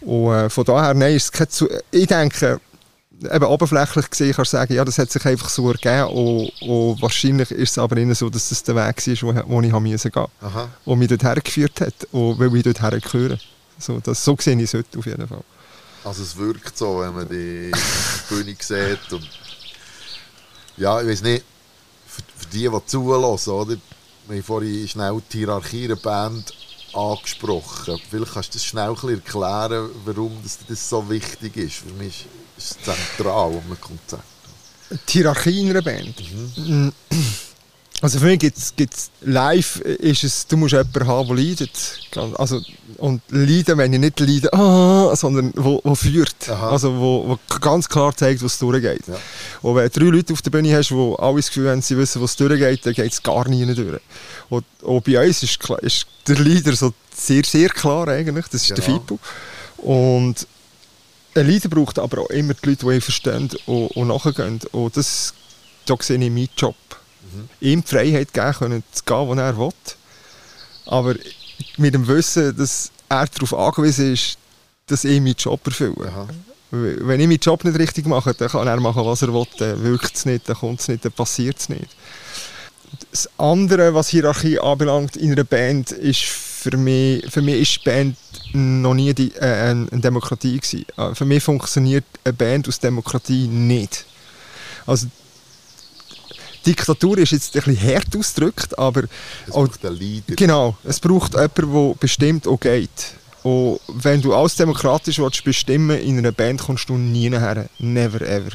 Und 0.00 0.32
äh, 0.32 0.50
von 0.50 0.64
daher, 0.64 0.94
nein, 0.94 1.14
ist 1.14 1.24
es 1.24 1.32
kein 1.32 1.48
zu 1.48 1.68
Ich 1.90 2.06
denke, 2.06 2.60
eben 3.22 3.44
oberflächlich 3.44 4.08
gesehen 4.08 4.32
kannst 4.34 4.52
du 4.52 4.56
sagen, 4.56 4.72
ja, 4.74 4.84
das 4.84 4.98
hat 4.98 5.10
sich 5.10 5.24
einfach 5.26 5.48
so 5.48 5.70
ergeben 5.70 6.08
und, 6.14 6.52
und 6.62 7.02
wahrscheinlich 7.02 7.50
ist 7.50 7.72
es 7.72 7.78
aber 7.78 7.96
innen 7.98 8.14
so, 8.14 8.30
dass 8.30 8.48
das 8.48 8.62
der 8.62 8.76
Weg 8.76 9.22
war, 9.22 9.46
wo, 9.46 9.54
wo 9.54 9.60
ich 9.60 9.70
gehen 9.70 9.82
musste. 9.82 10.26
Und 10.84 10.98
mich 10.98 11.08
dort 11.08 11.22
hergeführt 11.22 11.80
hat 11.80 11.94
und 12.12 12.38
weil 12.38 12.54
ich 12.56 12.62
dort 12.62 12.80
hergehöre. 12.80 13.38
So, 13.80 13.98
das, 14.00 14.22
so 14.22 14.36
sehe 14.38 14.56
ich 14.56 14.64
es 14.64 14.74
heute 14.74 14.98
auf 14.98 15.06
jeden 15.06 15.26
Fall. 15.26 15.42
Also 16.04 16.22
es 16.22 16.36
wirkt 16.36 16.76
so, 16.76 17.00
wenn 17.00 17.14
man 17.14 17.28
die 17.28 17.70
Bühne 18.28 18.56
sieht. 18.58 19.12
Und 19.12 19.28
ja, 20.76 21.00
ich 21.00 21.08
weiß 21.08 21.22
nicht, 21.22 21.44
für, 22.06 22.22
für 22.36 22.46
die, 22.46 22.68
die 22.68 22.86
zulassen, 22.86 23.50
oder? 23.50 23.76
Wir 24.28 24.36
haben 24.36 24.44
vorhin 24.44 24.86
schnell 24.88 25.20
die 25.32 25.38
Hierarchie 25.38 25.88
der 25.88 25.96
Band 25.96 26.54
angesprochen. 26.92 28.00
Vielleicht 28.08 28.32
kannst 28.32 28.54
du 28.54 28.58
das 28.58 28.64
schnell 28.64 28.94
erklären, 29.08 29.90
warum 30.04 30.36
das, 30.42 30.58
das 30.68 30.88
so 30.88 31.08
wichtig 31.08 31.56
ist. 31.56 31.76
Für 31.76 31.92
mich 31.94 32.26
ist 32.56 32.76
es 32.78 32.84
zentral 32.84 33.50
um 33.50 33.62
ein 33.70 33.80
Konzert. 33.80 34.22
Die 35.08 35.12
Hierarchie 35.12 35.60
in 35.60 35.70
einer 35.70 35.82
Band? 35.82 36.16
Mhm. 36.56 36.92
Also 38.02 38.18
für 38.18 38.26
mich 38.26 38.38
gibt's, 38.38 38.72
gibt's 38.76 39.10
live 39.20 39.76
ist 39.80 40.24
es, 40.24 40.46
du 40.46 40.56
musst 40.56 40.72
jemanden 40.72 41.06
haben, 41.06 41.28
der 41.28 41.36
leidet. 41.36 42.00
Also, 42.38 42.62
und 42.96 43.22
leiden, 43.28 43.76
wenn 43.76 43.92
ich 43.92 44.00
nicht 44.00 44.20
leiden, 44.20 44.48
ah, 44.52 45.14
sondern 45.14 45.52
wo, 45.54 45.80
wo 45.84 45.94
führt. 45.94 46.48
Aha. 46.48 46.70
Also 46.70 46.96
wo, 46.96 47.28
wo 47.28 47.58
ganz 47.58 47.88
klar 47.88 48.16
zeigt, 48.16 48.42
was 48.42 48.58
durchgeht. 48.58 49.06
Ja. 49.06 49.16
Und 49.62 49.76
wenn 49.76 49.90
du 49.90 50.00
drei 50.00 50.06
Leute 50.06 50.32
auf 50.32 50.40
der 50.40 50.50
Bühne 50.50 50.74
hast, 50.74 50.90
die 50.90 51.14
alle 51.18 51.36
das 51.36 51.48
Gefühl 51.48 51.70
haben, 51.70 51.82
sie 51.82 51.96
wissen, 51.98 52.22
was 52.22 52.36
durchgeht, 52.36 52.86
dann 52.86 52.94
geht 52.94 53.12
es 53.12 53.22
gar 53.22 53.46
nie 53.48 53.66
durch. 53.66 54.00
Und, 54.48 54.64
und 54.82 55.04
bei 55.04 55.26
uns 55.26 55.42
ist, 55.42 55.58
ist 55.82 56.06
der 56.26 56.36
Leader 56.36 56.74
so 56.74 56.94
sehr, 57.14 57.44
sehr 57.44 57.68
klar 57.68 58.08
eigentlich, 58.08 58.46
das 58.46 58.62
ist 58.62 58.74
genau. 58.74 58.76
der 58.76 58.84
Fippo. 58.84 59.18
Und 59.76 60.46
ein 61.34 61.46
Leader 61.46 61.68
braucht 61.68 61.98
aber 61.98 62.22
auch 62.22 62.30
immer 62.30 62.54
die 62.54 62.70
Leute, 62.70 62.86
die 62.86 62.94
ihn 62.94 63.00
verstehen 63.00 63.50
und, 63.66 63.88
und 63.88 64.08
nachgehen. 64.08 64.60
Und 64.72 64.96
das 64.96 65.34
da 65.86 65.96
sehe 66.00 66.18
ich 66.18 66.30
meinen 66.30 66.48
Job. 66.56 66.76
Ihm 67.60 67.82
die 67.82 67.86
Freiheit 67.86 68.32
geben 68.32 68.52
können, 68.52 68.82
zu 68.92 69.04
gehen, 69.04 69.26
wo 69.26 69.34
er 69.34 69.56
will. 69.56 69.72
Aber 70.86 71.14
mit 71.76 71.94
dem 71.94 72.06
Wissen, 72.08 72.56
dass 72.56 72.90
er 73.08 73.26
darauf 73.26 73.54
angewiesen 73.54 74.12
ist, 74.12 74.38
dass 74.86 75.04
ich 75.04 75.20
meinen 75.20 75.34
Job 75.36 75.60
erfülle. 75.66 76.08
Aha. 76.08 76.28
Wenn 76.70 77.20
ich 77.20 77.26
meinen 77.26 77.38
Job 77.38 77.64
nicht 77.64 77.78
richtig 77.78 78.06
mache, 78.06 78.34
dann 78.34 78.48
kann 78.48 78.66
er 78.66 78.80
machen, 78.80 79.04
was 79.04 79.22
er 79.22 79.32
will. 79.32 79.46
Dann 79.58 79.82
wirkt 79.82 80.16
es 80.16 80.24
nicht, 80.24 80.48
dann 80.48 80.56
kommt 80.56 80.80
es 80.80 80.88
nicht, 80.88 81.04
dann 81.04 81.12
passiert 81.12 81.58
es 81.58 81.68
nicht. 81.68 81.88
Das 83.10 83.28
andere, 83.38 83.94
was 83.94 84.08
Hierarchie 84.08 84.58
anbelangt 84.58 85.16
in 85.16 85.32
einer 85.32 85.44
Band, 85.44 85.92
ist 85.92 86.22
für 86.22 86.76
mich, 86.76 87.24
für 87.30 87.42
mich 87.42 87.60
ist 87.60 87.84
Band 87.84 88.16
noch 88.52 88.94
nie 88.94 89.14
die, 89.14 89.32
äh, 89.34 89.70
eine 89.70 89.86
Demokratie 89.92 90.58
gewesen. 90.58 90.84
Äh, 90.96 91.14
für 91.14 91.24
mich 91.24 91.42
funktioniert 91.42 92.04
eine 92.24 92.32
Band 92.32 92.68
aus 92.68 92.78
Demokratie 92.78 93.46
nicht. 93.46 94.04
Also 94.86 95.06
Diktatur 96.66 97.18
ist 97.18 97.32
jetzt 97.32 97.56
ein 97.56 97.62
bisschen 97.62 97.94
hart 97.94 98.16
ausgedrückt, 98.16 98.78
aber... 98.78 99.04
Es 99.46 99.52
braucht 99.52 99.84
einen 99.84 99.96
Leader. 99.96 100.34
Genau, 100.36 100.76
es 100.84 101.00
braucht 101.00 101.34
jemanden, 101.34 101.72
der 101.72 101.94
bestimmt 101.98 102.46
auch 102.46 102.60
geht. 102.60 103.14
Und 103.42 103.80
wenn 103.88 104.20
du 104.20 104.34
alles 104.34 104.56
demokratisch 104.56 105.18
willst, 105.18 105.44
bestimmen 105.44 105.98
in 105.98 106.18
einer 106.18 106.32
Band, 106.32 106.60
kommst 106.60 106.88
du 106.88 106.96
nie 106.96 107.30
her. 107.30 107.68
Never 107.78 108.20
ever. 108.20 108.50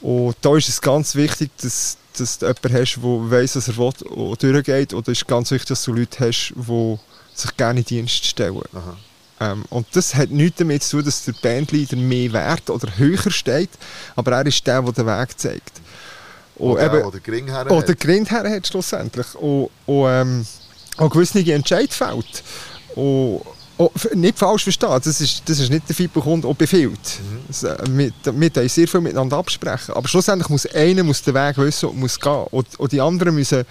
Und 0.00 0.36
da 0.42 0.56
ist 0.56 0.68
es 0.68 0.80
ganz 0.80 1.14
wichtig, 1.14 1.50
dass, 1.60 1.96
dass 2.16 2.38
du 2.38 2.46
jemanden 2.46 2.74
hast, 2.74 2.96
der 2.96 3.30
weiss, 3.30 3.56
was 3.56 3.68
er 3.68 3.76
will 3.76 3.92
und 4.10 4.42
durchgeht. 4.42 4.92
Und 4.92 5.08
es 5.08 5.18
ist 5.18 5.26
ganz 5.26 5.50
wichtig, 5.50 5.68
dass 5.68 5.84
du 5.84 5.92
Leute 5.92 6.28
hast, 6.28 6.52
die 6.54 6.98
sich 7.34 7.56
gerne 7.56 7.80
in 7.80 7.86
Dienst 7.86 8.24
stellen. 8.24 8.62
Ähm, 9.40 9.64
und 9.70 9.86
das 9.92 10.14
hat 10.14 10.30
nichts 10.30 10.58
damit 10.58 10.82
zu 10.84 10.98
tun, 10.98 11.06
dass 11.06 11.24
der 11.24 11.32
Bandleader 11.32 11.96
mehr 11.96 12.32
wert 12.32 12.70
oder 12.70 12.96
höher 12.96 13.30
steht, 13.30 13.70
aber 14.14 14.32
er 14.32 14.46
ist 14.46 14.64
der, 14.66 14.82
der 14.82 14.92
den 14.92 15.06
Weg 15.06 15.38
zeigt. 15.38 15.80
Und 16.56 16.72
oder, 16.72 16.94
eben, 16.94 17.04
oder 17.04 17.20
Gring 17.20 17.46
her 17.46 17.70
Oder 17.70 17.94
Gring 17.94 18.26
her 18.26 18.48
hat 18.48 18.66
schlussendlich. 18.66 19.34
Und, 19.34 19.70
und 19.86 20.08
ähm, 20.08 20.46
auch 20.96 21.10
gewisse 21.10 21.40
Entscheid 21.52 21.92
fällt. 21.92 22.42
Und, 22.94 23.40
Oh, 23.76 23.90
nicht 24.14 24.38
falsch 24.38 24.62
verstehen, 24.62 25.00
das 25.02 25.20
ist, 25.20 25.42
das 25.48 25.58
ist 25.58 25.68
nicht 25.68 25.88
der 25.88 26.22
kommt 26.22 26.44
und 26.44 26.56
befiehlt. 26.56 26.92
Mhm. 26.92 27.68
Äh, 27.68 28.12
wir, 28.24 28.52
wir 28.54 28.68
sehr 28.68 28.86
viel 28.86 29.00
miteinander 29.00 29.36
absprechen. 29.36 29.94
Aber 29.94 30.06
schlussendlich 30.06 30.48
muss 30.48 30.66
einer 30.66 31.02
muss 31.02 31.22
den 31.22 31.34
Weg 31.34 31.58
wissen 31.58 31.88
und 31.88 31.98
muss 31.98 32.20
gehen. 32.20 32.44
Und, 32.52 32.78
und 32.78 32.92
die 32.92 33.00
anderen 33.00 33.34
müssen, 33.34 33.64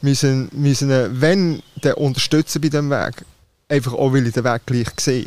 müssen, 0.00 0.48
müssen 0.52 1.20
wenn, 1.20 1.60
dann 1.80 1.94
unterstützen 1.94 2.60
bei 2.60 2.68
diesem 2.68 2.88
Weg 2.88 3.24
einfach 3.72 3.94
auch, 3.94 4.12
weil 4.12 4.26
ich 4.26 4.34
den 4.34 4.44
Weg 4.44 4.66
gleich 4.66 4.88
sehe. 5.00 5.26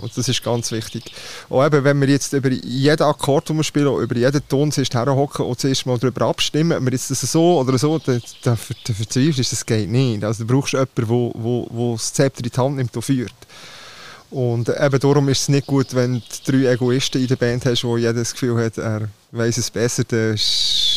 Und 0.00 0.16
das 0.16 0.28
ist 0.28 0.44
ganz 0.44 0.70
wichtig. 0.70 1.04
Und 1.48 1.64
eben, 1.64 1.82
wenn 1.82 2.00
wir 2.00 2.08
jetzt 2.08 2.32
über 2.32 2.50
jeden 2.50 3.02
Akkord, 3.02 3.48
den 3.48 3.56
wir 3.56 3.64
spielen, 3.64 3.96
über 3.96 4.14
jeden 4.14 4.46
Ton 4.48 4.70
zuerst 4.70 4.94
herhocken 4.94 5.46
und 5.46 5.58
zuerst 5.58 5.86
mal 5.86 5.98
darüber 5.98 6.26
abstimmen, 6.26 6.76
ob 6.76 6.84
wir 6.84 6.92
jetzt 6.92 7.10
das 7.10 7.20
so 7.20 7.60
oder 7.60 7.76
so, 7.78 7.98
dann, 7.98 8.22
dann, 8.42 8.58
dann 8.84 8.96
verzweifelst 8.96 9.50
du, 9.52 9.56
das 9.56 9.66
geht 9.66 9.90
nicht. 9.90 10.22
Also 10.22 10.44
du 10.44 10.54
brauchst 10.54 10.74
jemanden, 10.74 10.92
der 10.96 11.08
wo, 11.08 11.32
wo, 11.34 11.66
wo 11.70 11.92
das 11.94 12.12
Zepter 12.12 12.44
in 12.44 12.50
die 12.50 12.56
Hand 12.56 12.76
nimmt 12.76 12.94
und 12.94 13.02
führt. 13.02 13.34
Und 14.30 14.68
eben 14.68 15.00
darum 15.00 15.28
ist 15.28 15.42
es 15.42 15.48
nicht 15.48 15.66
gut, 15.66 15.94
wenn 15.94 16.14
du 16.14 16.20
drei 16.52 16.72
Egoisten 16.72 17.22
in 17.22 17.28
der 17.28 17.36
Band 17.36 17.64
hast, 17.64 17.84
wo 17.84 17.96
jeder 17.96 18.12
das 18.12 18.32
Gefühl 18.32 18.62
hat, 18.62 18.76
er 18.76 19.08
weiß 19.30 19.58
es 19.58 19.70
besser, 19.70 20.04
dann 20.04 20.34
ist 20.34 20.95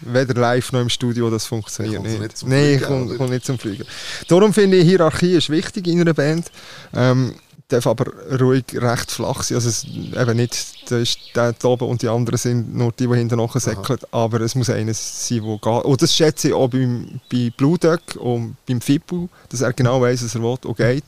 weder 0.00 0.34
live 0.34 0.72
noch 0.72 0.80
im 0.80 0.88
Studio 0.88 1.30
das 1.30 1.46
funktioniert 1.46 2.02
nicht. 2.02 2.20
nicht 2.20 2.46
Nein, 2.46 2.74
ich 2.74 2.82
komme 2.82 3.16
komm 3.16 3.30
nicht 3.30 3.44
zum 3.44 3.58
Fliegen. 3.58 3.84
Darum 4.28 4.52
finde 4.52 4.76
ich, 4.76 4.84
Hierarchie 4.84 5.36
ist 5.36 5.50
wichtig 5.50 5.86
in 5.86 6.00
einer 6.00 6.14
Band. 6.14 6.50
Ähm, 6.94 7.34
darf 7.68 7.86
aber 7.86 8.12
ruhig 8.40 8.64
recht 8.74 9.10
flach 9.10 9.42
sein. 9.42 9.56
Also 9.56 9.68
es, 9.68 9.84
eben 9.84 10.36
nicht, 10.36 10.90
da 10.90 10.98
ist 10.98 11.18
der 11.34 11.52
da 11.52 11.68
oben 11.68 11.88
und 11.88 12.00
die 12.00 12.08
anderen 12.08 12.38
sind 12.38 12.74
nur 12.74 12.92
die, 12.92 13.08
die 13.08 13.14
hinten 13.16 13.38
nachher 13.38 13.60
säckeln. 13.60 13.98
Aber 14.12 14.40
es 14.40 14.54
muss 14.54 14.70
einer 14.70 14.94
sein, 14.94 15.42
der 15.42 15.58
geht. 15.58 15.84
Und 15.84 16.02
das 16.02 16.14
schätze 16.14 16.48
ich 16.48 16.54
auch 16.54 16.68
beim, 16.68 17.20
bei 17.30 17.52
Blue 17.56 17.78
Duck 17.78 18.16
und 18.18 18.56
beim 18.66 18.80
Fippo, 18.80 19.28
dass 19.48 19.62
er 19.62 19.72
genau 19.72 20.00
weiß, 20.00 20.24
was 20.24 20.34
er 20.34 20.42
will 20.42 20.56
und 20.64 20.76
geht. 20.76 21.04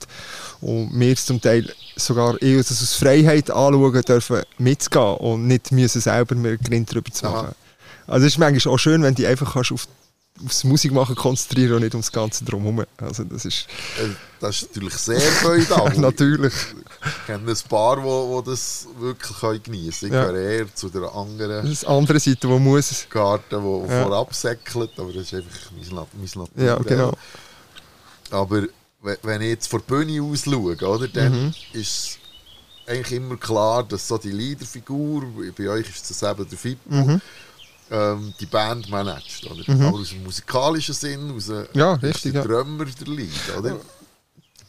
Und 0.61 0.90
wir 0.98 1.16
zum 1.16 1.40
Teil 1.40 1.72
sogar 1.94 2.40
eher 2.42 2.59
das 2.59 2.83
aus 2.83 2.94
Freiheit 2.94 3.51
anschauen 3.51 4.03
dürfen, 4.03 4.42
mitzugehen 4.59 5.16
und 5.18 5.46
nicht 5.46 5.70
müssen 5.70 6.01
selber 6.01 6.35
mehr 6.35 6.57
Grind 6.57 6.90
darüber 6.90 7.12
zu 7.12 7.27
machen. 7.27 7.46
Aha. 7.48 7.55
Also 8.09 8.27
es 8.27 8.33
ist 8.33 8.38
manchmal 8.38 8.75
auch 8.75 8.79
schön, 8.79 9.03
wenn 9.03 9.14
du 9.14 9.29
einfach 9.29 9.53
kannst 9.53 9.71
auf 9.71 9.87
aufs 10.44 10.64
Musikmachen 10.64 11.16
konzentrieren 11.16 11.75
und 11.75 11.83
nicht 11.83 11.94
ums 11.94 12.12
Ganze 12.12 12.44
drumherum. 12.44 12.85
Also 12.99 13.25
das 13.25 13.44
ist... 13.44 13.66
Äh, 13.99 14.09
das 14.40 14.62
ist 14.62 14.68
natürlich 14.68 14.94
sehr 14.94 15.21
feudal. 15.21 15.92
natürlich. 15.97 16.55
Ich 17.05 17.27
kenne 17.27 17.51
ein 17.51 17.68
paar, 17.68 17.97
die 17.97 18.03
wo, 18.03 18.29
wo 18.29 18.40
das 18.40 18.87
wirklich 18.99 19.62
geniessen 19.64 20.11
können. 20.11 20.37
Ich 20.37 20.42
ja. 20.42 20.51
eher 20.51 20.75
zu 20.75 20.88
der 20.90 21.12
anderen... 21.12 21.68
Das 21.68 21.81
die 21.81 21.87
andere 21.87 22.21
Seite, 22.21 22.49
wo 22.49 22.59
muss... 22.59 23.07
Garten, 23.11 23.61
die 23.61 23.92
ja. 23.92 24.05
vorab 24.05 24.35
säckelt, 24.35 24.90
aber 24.97 25.12
das 25.12 25.25
ist 25.25 25.35
einfach 25.35 25.71
mein, 25.73 26.07
mein 26.12 26.44
Natur. 26.44 26.64
Ja, 26.64 26.77
genau. 26.77 27.12
Aber 28.31 28.62
wenn 29.23 29.42
ich 29.42 29.49
jetzt 29.49 29.68
von 29.68 29.81
der 29.81 29.94
Bühne 29.97 30.23
aus 30.23 30.44
schaue, 30.44 30.77
oder, 30.77 31.09
dann 31.09 31.47
mhm. 31.47 31.55
ist 31.73 32.18
eigentlich 32.87 33.12
immer 33.12 33.37
klar, 33.37 33.83
dass 33.83 34.07
so 34.07 34.18
die 34.18 34.31
Leaderfigur, 34.31 35.25
bei 35.57 35.68
euch 35.68 35.88
ist 35.88 36.09
das 36.11 36.23
eben 36.23 36.49
der 36.49 36.59
Fippo, 36.59 36.94
mhm 36.94 37.21
ähm, 37.90 38.35
die 38.38 38.46
Band 38.46 38.88
managt. 38.88 39.46
Oder? 39.51 39.74
Mhm. 39.74 39.83
Aber 39.87 39.98
aus 39.98 40.11
dem 40.11 40.24
musikalischen 40.24 40.94
Sinn, 40.94 41.33
aus, 41.37 41.51
ja, 41.72 41.94
richtig, 41.94 42.33
der 42.33 42.44
Drummer 42.44 42.85
der 42.85 43.09
Lied. 43.09 43.57
Oder? 43.57 43.77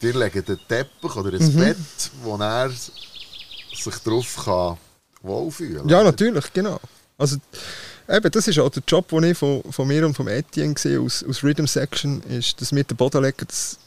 Die 0.02 0.12
legen 0.12 0.46
den 0.46 0.60
Teppich 0.68 1.16
oder 1.16 1.34
ein 1.34 1.54
mhm. 1.54 1.60
Bett, 1.60 1.78
wo 2.24 2.38
er 2.38 2.70
sich 2.70 3.96
drauf 4.04 4.46
kann 4.46 4.78
wohlfühlen 5.22 5.80
kann. 5.80 5.90
Ja, 5.90 6.04
natürlich, 6.04 6.52
genau. 6.54 6.80
Also, 7.18 7.38
eben, 8.08 8.32
das 8.32 8.48
ist 8.48 8.60
auch 8.60 8.70
der 8.70 8.84
Job, 8.88 9.10
den 9.10 9.24
ich 9.26 9.38
von, 9.38 9.62
von 9.70 9.88
mir 9.88 10.06
und 10.06 10.16
von 10.16 10.28
Etienne 10.28 10.76
sehe, 10.78 11.00
aus, 11.02 11.24
aus 11.28 11.44
Rhythm 11.44 11.66
Section, 11.66 12.22
ist, 12.24 12.62
dass 12.62 12.74
wir 12.74 12.84
den 12.84 12.96
Boden 12.96 13.22
legen, 13.22 13.46
dass, 13.46 13.78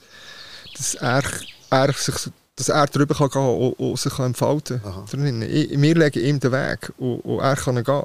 dass 0.77 0.95
er, 0.97 1.23
er 1.71 1.93
sich 1.93 2.31
dass 2.55 2.69
er 2.69 2.87
drüber 2.87 3.15
kann 3.15 3.31
gehen 3.31 3.41
und, 3.41 3.73
und 3.73 3.99
sich 3.99 4.13
kann 4.13 4.27
entfalten 4.27 4.83
kann. 4.83 5.07
Wir 5.11 5.95
legen 5.95 6.23
ihm 6.23 6.41
den 6.41 6.53
Weg 6.53 6.93
und, 6.99 7.21
und 7.21 7.41
er 7.41 7.57
kann 7.57 7.83
gehen. 7.83 8.03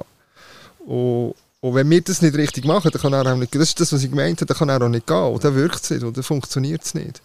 Und, 0.88 1.34
und 1.60 1.74
wenn 1.74 1.90
wir 1.90 2.00
das 2.00 2.22
nicht 2.22 2.34
richtig 2.34 2.64
machen, 2.64 2.90
dann 2.90 3.02
kann 3.02 3.12
er 3.12 3.30
auch 3.30 3.36
nicht, 3.36 3.54
das 3.54 3.62
ist 3.62 3.80
das, 3.80 3.92
was 3.92 4.02
ich 4.02 4.10
gemeint 4.10 4.40
habe, 4.40 4.46
dann 4.46 4.56
kann 4.56 4.68
er 4.70 4.82
auch 4.82 4.88
nicht 4.88 5.06
gehen. 5.06 5.16
Und 5.16 5.44
dann 5.44 5.54
wirkt 5.54 5.84
es 5.84 5.90
nicht 5.90 6.02
dann 6.02 6.22
funktioniert 6.22 6.82
es 6.82 6.94
nicht. 6.94 7.20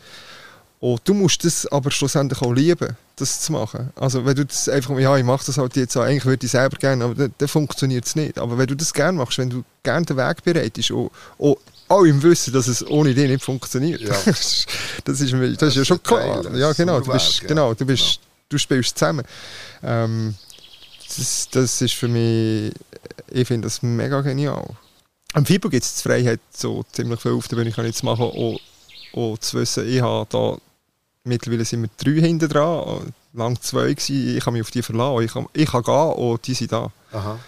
Und 0.82 1.00
du 1.06 1.14
musst 1.14 1.46
das 1.46 1.66
aber 1.68 1.92
schlussendlich 1.92 2.42
auch 2.42 2.52
lieben, 2.52 2.98
das 3.16 3.40
zu 3.40 3.54
machen. 3.54 3.92
Also 3.96 4.26
wenn 4.26 4.36
du 4.36 4.46
das 4.46 4.68
einfach, 4.68 5.00
ja, 5.00 5.16
ich 5.16 5.24
mache 5.24 5.46
das 5.46 5.58
halt 5.58 5.78
jetzt, 5.78 5.96
eigentlich 5.96 6.26
würde 6.26 6.46
ich 6.46 6.52
selber 6.52 6.76
gerne, 6.78 7.06
aber 7.06 7.16
dann, 7.16 7.34
dann 7.38 7.48
funktioniert 7.48 8.06
es 8.06 8.18
nicht. 8.18 8.38
Aber 8.38 8.58
wenn 8.58 8.68
du 8.68 8.76
das 8.76 8.94
gerne 8.94 9.18
machst, 9.18 9.38
wenn 9.38 9.50
du 9.50 9.64
gerne 9.82 10.06
den 10.06 10.18
Weg 10.18 10.44
bereitest 10.44 10.92
und, 10.92 11.10
und 11.38 11.58
auch 11.88 12.04
im 12.04 12.22
Wissen, 12.22 12.52
dass 12.52 12.68
es 12.68 12.86
ohne 12.86 13.14
dich 13.14 13.30
nicht 13.30 13.46
funktioniert, 13.46 14.02
ja. 14.02 14.10
das, 14.26 14.28
ist, 14.28 14.68
das, 15.06 15.22
ist, 15.22 15.62
das 15.62 15.70
ist 15.70 15.76
ja 15.76 15.86
schon 15.86 16.04
klar. 16.04 16.54
Ja, 16.54 16.74
genau, 16.74 17.00
du 17.00 17.14
bist, 17.14 17.48
genau, 17.48 17.74
du, 17.74 17.86
bist, 17.86 18.20
du 18.50 18.58
spielst 18.58 18.98
zusammen. 18.98 19.24
Ähm, 19.82 20.36
das, 21.18 21.50
das 21.52 21.82
ist 21.82 21.94
für 21.94 22.08
mich, 22.08 22.74
ich 23.30 23.48
finde 23.48 23.68
das 23.68 23.82
mega 23.82 24.22
genial. 24.22 24.68
Am 25.34 25.46
FIBO 25.46 25.70
gibt 25.70 25.84
es 25.84 25.96
die 25.96 26.04
Freiheit, 26.04 26.40
so 26.56 26.84
ziemlich 26.92 27.20
viel 27.20 27.32
auf 27.32 27.48
der 27.48 27.56
Bühne 27.56 27.72
kann 27.72 27.86
ich 27.86 27.96
jetzt 27.96 28.04
machen, 28.04 28.30
und, 28.30 28.60
und 29.14 29.44
zu 29.44 29.60
wissen, 29.60 29.88
ich 29.88 30.02
habe 30.02 30.28
da, 30.30 30.58
mittlerweile 31.24 31.66
sind 31.66 31.82
wir 31.82 31.90
drei 31.98 32.22
hinten 32.22 32.50
dran, 32.50 33.14
lang 33.34 33.60
zwei 33.62 33.94
gewesen, 33.94 34.38
ich 34.38 34.44
kann 34.44 34.54
mich 34.54 34.62
auf 34.62 34.72
die 34.72 34.84
verlassen, 34.84 35.24
ich 35.24 35.34
kann, 35.34 35.48
ich 35.54 35.70
kann 35.70 35.84
gehen 35.84 36.14
und 36.14 36.46
die 36.46 36.54
sind 36.54 36.72
da. 36.72 36.92
Aha. 37.12 37.40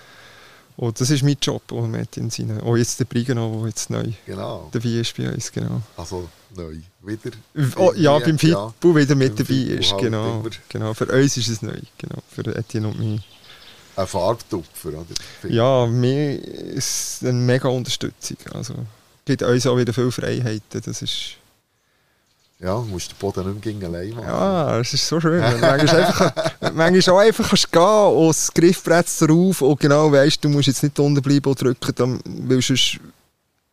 Und 0.78 1.00
das 1.00 1.10
ist 1.10 1.24
mein 1.24 1.38
Job, 1.42 1.72
und 1.72 1.92
mit 1.92 2.18
in 2.18 2.30
seinen, 2.30 2.60
auch 2.62 2.76
jetzt 2.76 3.00
der 3.00 3.06
Brigano, 3.06 3.60
der 3.60 3.68
jetzt 3.70 3.90
neu 3.90 4.12
genau. 4.26 4.68
dabei 4.72 4.90
ist 4.90 5.16
bei 5.16 5.32
uns, 5.32 5.52
genau. 5.52 5.82
Also 5.96 6.28
neu, 6.56 6.78
wieder? 7.04 7.32
Oh, 7.78 7.94
ja, 7.96 8.18
beim 8.18 8.40
FIBO 8.40 8.74
ja, 8.84 8.96
wieder 8.96 9.16
mit 9.16 9.40
dabei 9.40 9.54
ist, 9.54 9.92
halt 9.92 10.02
genau, 10.02 10.44
genau. 10.68 10.94
Für 10.96 11.06
uns 11.06 11.38
ist 11.38 11.48
es 11.48 11.62
neu, 11.62 11.80
genau, 11.98 12.18
für 12.30 12.44
Etienne 12.56 12.88
und 12.88 13.00
mich 13.00 13.22
ein 13.96 14.08
Farbtupfer, 14.08 14.90
oder? 14.90 15.50
Ja, 15.50 15.86
mir 15.86 16.38
ist 16.44 17.20
eine 17.22 17.34
mega 17.34 17.70
Unterstützung. 17.70 18.38
Also 18.54 18.74
gibt 19.26 19.42
uns 19.42 19.66
auch 19.68 19.78
wieder 19.78 19.94
viele 19.94 20.12
Freiheiten. 20.12 20.82
Das 20.84 21.02
ist 21.02 21.38
ja, 22.60 22.74
du 22.74 22.84
musst 22.84 23.12
den 23.12 23.18
Boden 23.18 23.54
nicht 23.54 23.80
mehr 23.80 23.90
allein 23.90 24.12
machen. 24.12 24.28
Ja, 24.28 24.80
es 24.80 24.94
ist 24.94 25.06
so 25.06 25.20
schön. 25.20 25.42
Manchmal, 25.42 26.04
einfach, 26.04 26.34
manchmal 26.74 27.16
auch 27.16 27.20
einfach 27.20 27.50
kannst 27.50 27.72
gehen 27.72 27.82
und 27.82 28.30
das 28.30 28.54
Griffbrett 28.54 29.08
darauf 29.20 29.62
und 29.62 29.80
genau 29.80 30.12
weißt, 30.12 30.44
du 30.44 30.50
musst 30.50 30.68
jetzt 30.68 30.82
nicht 30.82 30.98
unten 30.98 31.22
bleiben 31.22 31.50
und 31.50 31.62
drücken, 31.62 31.94
dann, 31.96 32.20
weil 32.26 32.62
sonst 32.62 32.98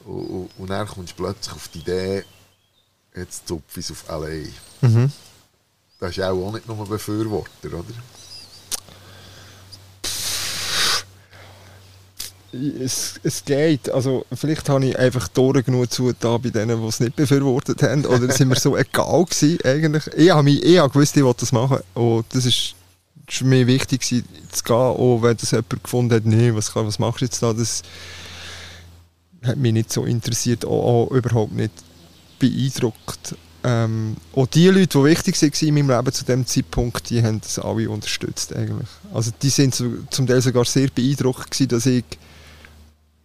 Und, 0.06 0.50
und, 0.58 0.70
dann 0.70 0.88
kommst 0.88 1.12
du 1.18 1.24
plötzlich 1.24 1.54
auf 1.54 1.68
die 1.68 1.80
Idee, 1.80 2.24
jetzt 3.14 3.48
zupfe 3.48 3.82
ich 3.82 3.92
auf 3.92 4.08
L.A. 4.08 4.88
Mhm. 4.88 5.12
Das 6.00 6.12
ist 6.12 6.24
auch 6.24 6.52
nicht 6.54 6.68
nur 6.68 6.80
ein 6.80 6.88
Befürworter, 6.88 7.68
oder? 7.68 7.84
Es, 12.54 13.20
es 13.24 13.44
geht. 13.44 13.90
Also, 13.90 14.26
vielleicht 14.34 14.70
habe 14.70 14.86
ich 14.86 14.98
einfach 14.98 15.28
Tore 15.28 15.64
genug 15.64 15.92
zugetan 15.92 16.42
bei 16.42 16.50
denen, 16.50 16.82
die 16.82 16.88
es 16.88 17.00
nicht 17.00 17.16
befürwortet 17.16 17.82
haben. 17.84 18.06
Oder 18.06 18.32
sind 18.32 18.50
mir 18.50 18.56
so 18.56 18.78
egal 18.78 19.26
gewesen, 19.26 19.60
eigentlich. 19.64 20.08
Ich 20.16 20.30
habe, 20.30 20.44
mich, 20.44 20.64
ich 20.64 20.78
habe 20.78 20.90
gewusst, 20.92 21.18
ich 21.18 21.24
wollte 21.24 21.42
das 21.42 21.52
machen. 21.52 21.80
Und 21.94 22.26
das 22.30 22.46
ist, 22.46 22.76
ist 23.28 23.42
mir 23.44 23.68
wichtig 23.68 24.04
zu 24.04 24.16
gehen. 24.64 24.76
Auch 24.76 25.20
wenn 25.22 25.38
das 25.38 25.52
jemand 25.52 25.84
gefunden 25.84 26.16
hat, 26.16 26.26
nee, 26.26 26.54
was, 26.54 26.74
was 26.76 27.00
machst 27.00 27.22
du 27.22 27.26
jetzt 27.26 27.44
da? 27.44 27.54
Das 27.54 27.82
hat 29.44 29.58
mich 29.58 29.74
nicht 29.74 29.92
so 29.92 30.06
interessiert. 30.06 30.66
Auch, 30.66 31.10
auch 31.10 31.12
überhaupt 31.12 31.54
nicht 31.54 31.72
beeindruckt. 32.40 33.36
Ähm, 33.64 34.16
auch 34.34 34.48
die 34.48 34.68
Leute, 34.68 35.00
die 35.00 35.04
wichtig 35.04 35.42
waren 35.42 35.68
in 35.68 35.74
meinem 35.74 35.90
Leben 35.90 36.14
zu 36.14 36.24
dem 36.24 36.46
Zeitpunkt, 36.46 37.10
die 37.10 37.22
haben 37.22 37.42
das 37.42 37.60
alle 37.60 37.90
unterstützt 37.90 38.56
eigentlich. 38.56 38.88
Also 39.14 39.32
die 39.42 39.50
sind 39.50 39.76
so, 39.76 39.92
zum 40.10 40.28
Teil 40.28 40.42
sogar 40.42 40.64
sehr 40.64 40.88
beeindruckt 40.88 41.52
gewesen, 41.52 41.68
dass 41.70 41.86
ich 41.86 42.06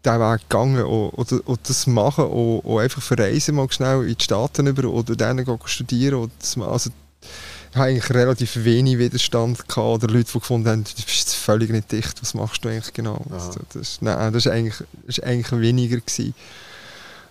diesen 0.05 0.21
Weg 0.21 0.41
gegangen 0.49 0.85
und, 0.85 1.11
und, 1.11 1.33
und 1.47 1.69
das 1.69 1.87
machen 1.87 2.25
und, 2.25 2.61
und, 2.61 2.81
einfach 2.81 3.03
verreisen 3.03 3.55
mal 3.55 3.71
schnell 3.71 4.03
in 4.03 4.17
die 4.17 4.25
Staaten 4.25 4.67
über 4.67 4.89
oder 4.89 5.15
denen 5.17 5.47
studieren. 5.65 6.23
Und 6.23 6.33
das, 6.41 6.59
also, 6.59 6.91
ich 7.71 7.77
hatte 7.77 7.89
eigentlich 7.89 8.11
relativ 8.11 8.65
wenig 8.65 8.99
Widerstand 8.99 9.69
gehabt, 9.69 9.79
oder 10.05 10.09
Leute, 10.09 10.31
die 10.33 10.39
gefunden 10.39 10.69
haben, 10.69 10.85
du 10.85 11.03
bist 11.05 11.35
völlig 11.35 11.71
nicht 11.71 11.91
dicht, 11.91 12.21
was 12.21 12.35
machst 12.35 12.65
du 12.65 12.69
eigentlich 12.69 12.93
genau? 12.93 13.25
Also, 13.31 13.61
das, 13.73 14.03
nein, 14.03 14.33
das 14.33 14.47
war 14.47 14.53
eigentlich, 14.53 14.83
eigentlich 15.23 15.61
weniger. 15.61 15.97
Gewesen. 15.97 16.35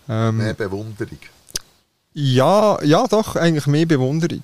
Ähm, 0.10 0.38
Mehr 0.38 0.54
Bewunderung? 0.54 1.20
Ja, 2.14 2.82
ja, 2.84 3.08
doch, 3.08 3.36
eigentlich 3.36 3.68
mehr 3.68 3.86
Bewunderung. 3.86 4.44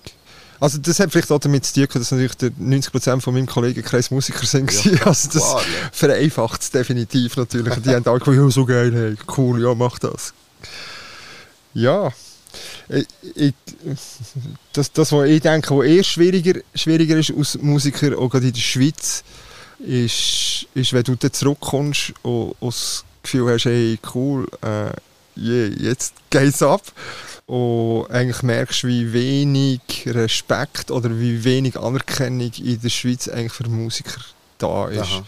Also 0.60 0.80
das 0.80 1.00
hat 1.00 1.12
vielleicht 1.12 1.32
auch 1.32 1.40
damit 1.40 1.66
zu 1.66 1.74
tun, 1.86 2.02
dass 2.02 2.12
natürlich 2.12 2.34
90% 2.34 3.22
von 3.22 3.34
meinem 3.34 3.46
Kollegenkreis 3.46 4.12
Musiker 4.12 4.46
sind. 4.46 4.72
Ja, 4.86 5.06
also 5.06 5.30
das 5.32 5.44
klar, 5.44 5.62
ja. 5.62 5.90
vereinfacht 5.92 6.62
es 6.62 6.72
definitiv 6.72 7.38
natürlich. 7.38 7.76
Die 7.76 7.90
haben 7.90 8.08
alle 8.08 8.20
gesagt, 8.20 8.38
ja, 8.38 8.50
so 8.50 8.66
geil, 8.66 8.92
hey, 8.94 9.16
cool, 9.38 9.62
ja, 9.62 9.76
mach 9.76 10.00
das. 10.00 10.34
Ja. 11.74 12.12
Ich, 13.36 13.54
das, 14.74 14.92
das, 14.92 15.12
was 15.12 15.28
ich 15.28 15.42
denke, 15.42 15.76
was 15.76 15.86
eher 15.86 16.04
schwieriger, 16.04 16.60
schwieriger 16.74 17.18
ist 17.18 17.32
als 17.38 17.58
Musiker, 17.62 18.18
auch 18.18 18.30
gerade 18.30 18.48
in 18.48 18.54
der 18.54 18.60
Schweiz, 18.60 19.24
ist, 19.80 20.66
ist 20.74 20.94
wenn 20.94 21.04
du 21.04 21.16
dann 21.16 21.34
zurückkommst 21.34 22.14
und, 22.24 22.56
und 22.60 22.74
das 22.74 23.04
Gefühl 23.22 23.54
hast, 23.54 23.66
hey, 23.66 24.00
cool, 24.16 24.48
äh, 24.62 24.92
yeah, 25.38 25.68
jetzt 25.80 26.14
geht's 26.30 26.62
ab 26.62 26.82
und 27.46 28.12
eigentlich 28.12 28.44
merkst, 28.44 28.84
wie 28.84 29.14
wenig 29.14 29.80
Respekt 30.06 30.92
oder 30.92 31.18
wie 31.20 31.44
wenig 31.44 31.78
Anerkennung 31.78 32.52
in 32.58 32.82
der 32.82 32.90
Schweiz 32.90 33.28
eigentlich 33.28 33.54
für 33.54 33.70
Musiker 33.70 34.22
da 34.58 34.88
ist. 34.90 35.02
Aha. 35.02 35.24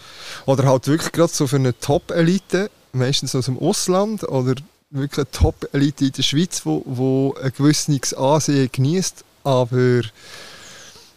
Oder 0.46 0.64
halt 0.64 0.86
wirklich 0.86 1.12
gerade 1.12 1.32
so 1.32 1.46
für 1.46 1.56
eine 1.56 1.78
Top-Elite, 1.78 2.70
meistens 2.92 3.34
aus 3.34 3.46
dem 3.46 3.58
Ausland 3.58 4.24
oder 4.24 4.54
wirklich 4.90 5.18
eine 5.18 5.30
Top-Elite 5.30 6.06
in 6.06 6.12
der 6.12 6.22
Schweiz, 6.22 6.62
wo, 6.64 6.82
wo 6.84 7.34
ein 7.42 7.52
gewisses 7.56 8.12
Ansehen 8.12 8.68
genießt, 8.70 9.24
aber 9.44 10.02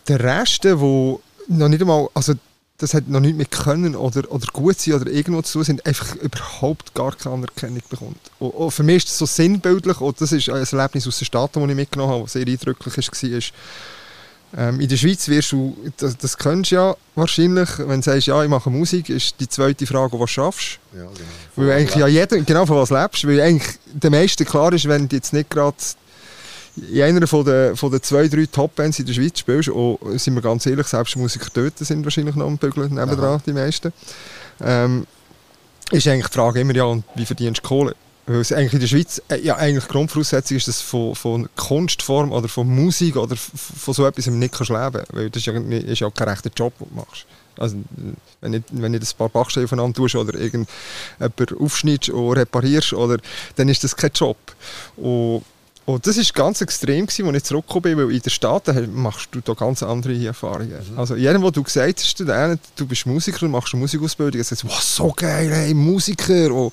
der 0.08 0.20
Rest, 0.20 0.64
wo 0.80 1.22
noch 1.48 1.68
nicht 1.68 1.82
einmal, 1.82 2.08
also 2.14 2.34
das 2.84 2.94
hat 2.94 3.08
noch 3.08 3.22
nicht 3.22 3.38
mehr 3.38 3.46
können 3.46 3.96
oder, 3.96 4.30
oder 4.30 4.46
gut 4.52 4.78
sein 4.78 4.96
oder 4.96 5.10
irgendwo 5.10 5.42
zu 5.42 5.54
tun 5.54 5.64
sind, 5.64 5.86
einfach 5.86 6.16
überhaupt 6.18 6.94
gar 6.94 7.16
keine 7.16 7.36
Anerkennung 7.36 7.82
bekommt. 7.90 8.20
Und, 8.40 8.50
und 8.50 8.72
für 8.72 8.84
mich 8.84 8.98
ist 8.98 9.08
das 9.08 9.18
so 9.18 9.26
sinnbildlich 9.26 10.02
und 10.02 10.20
das 10.20 10.34
ist 10.34 10.50
ein 10.50 10.66
Erlebnis 10.66 11.08
aus 11.08 11.18
den 11.18 11.26
Staaten, 11.26 11.62
das 11.62 11.70
ich 11.70 11.76
mitgenommen 11.76 12.12
habe, 12.12 12.24
das 12.24 12.34
sehr 12.34 12.46
eindrücklich 12.46 12.98
war. 12.98 13.42
Ähm, 14.56 14.82
in 14.82 14.88
der 14.88 14.98
Schweiz 14.98 15.28
wirst 15.30 15.54
du, 15.54 15.76
das, 15.98 16.18
das 16.18 16.38
kennst 16.38 16.72
du 16.72 16.76
ja 16.76 16.96
wahrscheinlich, 17.16 17.70
wenn 17.80 18.02
du 18.02 18.04
sagst, 18.04 18.28
ja, 18.28 18.44
ich 18.44 18.50
mache 18.50 18.70
Musik, 18.70 19.10
ist 19.10 19.40
die 19.40 19.48
zweite 19.48 19.88
Frage, 19.88 20.20
was 20.20 20.30
schaffst 20.30 20.80
du? 20.92 20.98
Ja, 21.00 21.06
genau. 21.06 21.16
Weil 21.56 21.72
eigentlich 21.72 21.96
ja 21.96 22.08
jeder, 22.08 22.38
genau 22.40 22.66
von 22.66 22.78
was 22.78 22.92
lebst, 22.92 23.26
weil 23.26 23.40
eigentlich 23.40 23.80
der 23.86 24.12
meiste 24.12 24.44
klar 24.46 24.74
ist, 24.74 24.88
wenn 24.88 25.08
du 25.08 25.16
jetzt 25.16 25.34
nicht 25.34 25.50
gerade 25.50 25.78
in 26.76 27.02
einer 27.02 27.28
von 27.28 27.46
den, 27.46 27.76
von 27.76 27.92
den 27.92 28.02
zwei, 28.02 28.28
drei 28.28 28.46
Top-Bands 28.46 29.00
in 29.00 29.06
der 29.06 29.14
Schweiz 29.14 29.40
spielst, 29.40 29.70
und 29.70 30.20
sind 30.20 30.34
wir 30.34 30.42
ganz 30.42 30.66
ehrlich, 30.66 30.88
selbst 30.88 31.16
Musiker 31.16 31.50
dort 31.54 31.78
sind 31.78 32.04
wahrscheinlich 32.04 32.36
noch 32.36 32.48
am 32.48 32.58
Bügeln 32.58 32.94
nebendran, 32.94 33.42
die 33.46 33.54
meisten, 33.54 33.94
ähm, 34.62 35.06
ist 35.92 36.08
eigentlich 36.08 36.28
die 36.28 36.34
Frage 36.34 36.62
immer, 36.62 36.76
ja, 36.76 36.86
und 36.86 37.04
wie 37.16 37.26
verdienst 37.26 37.62
du 37.64 37.68
Kohle? 37.68 37.96
Weil 38.26 38.38
es 38.38 38.54
eigentlich 38.54 38.74
in 38.74 38.80
der 38.80 38.88
Schweiz, 38.88 39.22
äh, 39.28 39.42
ja, 39.42 39.58
eigentlich 39.58 39.88
Grundvoraussetzung 39.88 40.58
ist, 40.58 40.68
dass 40.68 40.82
von, 40.82 41.14
von 41.14 41.50
Kunstform 41.56 42.32
oder 42.32 42.48
von 42.48 42.68
Musik 42.68 43.18
oder 43.18 43.36
von 43.36 43.94
so 43.94 44.06
etwas 44.06 44.28
nicht 44.28 44.54
kannst 44.54 44.70
leben 44.70 45.04
Weil 45.12 45.30
das 45.30 45.42
ist 45.42 45.46
ja, 45.46 45.54
ist 45.54 46.00
ja 46.00 46.10
kein 46.10 46.30
rechter 46.30 46.50
Job, 46.56 46.74
den 46.80 46.88
du 46.90 46.96
machst. 46.96 47.26
Also, 47.58 47.78
wenn 48.42 48.54
du 48.54 48.64
wenn 48.72 48.92
nicht 48.92 49.04
ein 49.04 49.18
paar 49.18 49.30
Bachsteine 49.30 49.66
aufeinander 49.66 49.96
tust 49.96 50.16
oder 50.16 50.34
irgendjemand 50.40 51.60
aufschneidest 51.60 52.10
und 52.10 52.34
reparierst, 52.34 52.94
oder, 52.94 53.18
dann 53.58 53.70
ist 53.70 53.84
das 53.84 53.96
kein 53.96 54.12
Job. 54.16 54.38
Und 54.96 55.44
und 55.86 56.08
das 56.08 56.18
war 56.18 56.24
ganz 56.34 56.62
extrem, 56.62 57.06
als 57.06 57.18
ich 57.18 57.44
zurückgekommen 57.44 57.84
bin, 57.84 57.98
weil 57.98 58.16
in 58.16 58.22
den 58.22 58.30
Staaten 58.30 58.94
machst 58.94 59.30
du 59.32 59.42
da 59.42 59.54
ganz 59.54 59.84
andere 59.84 60.26
Erfahrungen. 60.26 60.80
Mhm. 60.92 60.98
Also 60.98 61.16
jedem, 61.16 61.42
wo 61.42 61.52
du 61.52 61.62
gesagt 61.62 62.00
hast, 62.00 62.20
du 62.76 62.88
bist 62.88 63.06
Musiker 63.06 63.46
und 63.46 63.52
machst 63.52 63.74
eine 63.74 63.82
Musikausbildung, 63.82 64.40
er 64.40 64.46
sagt, 64.46 64.64
wow, 64.64 64.82
so 64.82 65.12
geil, 65.16 65.52
hey, 65.52 65.74
Musiker, 65.74 66.54
und 66.54 66.72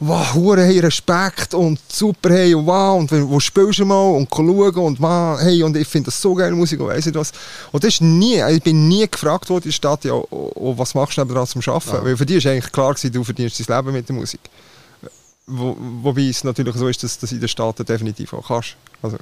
wow, 0.00 0.34
hure, 0.34 0.62
hey, 0.62 0.78
Respekt 0.80 1.54
und 1.54 1.80
super, 1.88 2.30
hey, 2.30 2.54
und 2.54 2.66
wow, 2.66 2.98
und 2.98 3.10
wo 3.30 3.40
spielst 3.40 3.78
du 3.78 3.86
mal 3.86 4.10
und 4.10 4.28
schauen 4.28 4.74
und 4.74 5.00
wow, 5.00 5.40
hey, 5.40 5.62
und 5.62 5.74
ich 5.76 5.88
finde 5.88 6.06
das 6.06 6.20
so 6.20 6.34
geil, 6.34 6.52
Musik 6.52 6.80
und 6.80 6.88
weiss 6.88 7.06
ich 7.06 7.14
was. 7.14 7.32
Und 7.72 7.82
das 7.82 7.94
ist 7.94 8.00
nie, 8.02 8.42
ich 8.50 8.62
bin 8.62 8.88
nie 8.88 9.08
gefragt 9.08 9.48
worden 9.48 9.64
in 9.64 9.70
der 9.70 9.74
Stadt, 9.74 10.04
ja, 10.04 10.12
oh, 10.12 10.26
oh, 10.30 10.74
was 10.76 10.94
machst 10.94 11.16
du 11.16 11.22
nebenan 11.22 11.46
zum 11.46 11.62
Arbeiten? 11.66 11.94
Ja. 11.94 12.04
Weil 12.04 12.16
für 12.18 12.26
dich 12.26 12.44
war 12.44 12.52
eigentlich 12.52 12.72
klar, 12.72 12.92
gewesen, 12.92 13.12
du 13.12 13.24
verdienst 13.24 13.58
dein 13.66 13.76
Leben 13.78 13.92
mit 13.92 14.06
der 14.06 14.16
Musik. 14.16 14.40
Wo, 15.46 15.76
wobei 15.78 16.28
es 16.28 16.42
natürlich 16.42 16.74
so 16.74 16.88
ist, 16.88 17.02
dass 17.02 17.18
du 17.18 17.22
das 17.22 17.32
in 17.32 17.40
den 17.40 17.48
Staaten 17.48 17.84
definitiv 17.84 18.32
auch 18.32 18.48
kannst. 18.48 18.76
Also, 19.02 19.18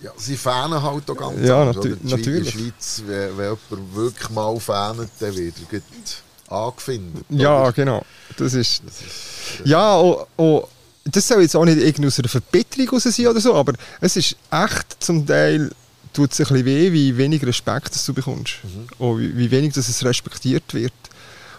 ja, 0.00 0.10
sie 0.16 0.36
fähnen 0.36 0.82
halt 0.82 1.10
auch 1.10 1.16
ganz 1.16 1.40
ja, 1.40 1.62
anders. 1.62 1.76
Natu 1.76 1.96
natürlich. 2.02 2.26
In 2.26 2.44
der 2.44 2.50
Schweiz, 2.50 3.02
wenn, 3.06 3.38
wenn 3.38 3.56
jemand 3.70 3.94
wirklich 3.94 4.30
mal 4.30 4.60
fähnet, 4.60 5.10
dann 5.18 5.36
wird 5.36 5.54
er 5.70 6.54
angefindet. 6.54 7.24
Ja, 7.30 7.62
oder? 7.62 7.72
genau. 7.72 8.04
Das 8.36 8.52
ist, 8.52 8.82
das 8.84 9.00
ist 9.00 9.66
ja, 9.66 9.98
oh, 9.98 10.26
oh, 10.36 10.68
das 11.04 11.26
soll 11.26 11.42
jetzt 11.42 11.56
auch 11.56 11.64
nicht 11.64 11.78
irgendwie 11.78 12.08
aus 12.08 12.18
einer 12.18 12.28
Verbitterung 12.28 12.90
raus 12.90 13.04
sein 13.04 13.26
oder 13.26 13.40
so, 13.40 13.54
aber 13.54 13.72
es 14.00 14.16
ist 14.16 14.36
echt 14.50 15.02
zum 15.02 15.26
Teil 15.26 15.70
tut 16.12 16.32
es 16.32 16.40
ein 16.40 16.46
bisschen 16.46 16.66
weh, 16.66 16.92
wie 16.92 17.16
wenig 17.16 17.44
Respekt 17.44 17.96
du 18.06 18.14
bekommst. 18.14 18.58
Mhm. 18.62 18.86
Und 18.98 19.20
wie, 19.20 19.36
wie 19.36 19.50
wenig 19.50 19.74
dass 19.74 19.88
es 19.88 20.04
respektiert 20.04 20.72
wird. 20.72 20.92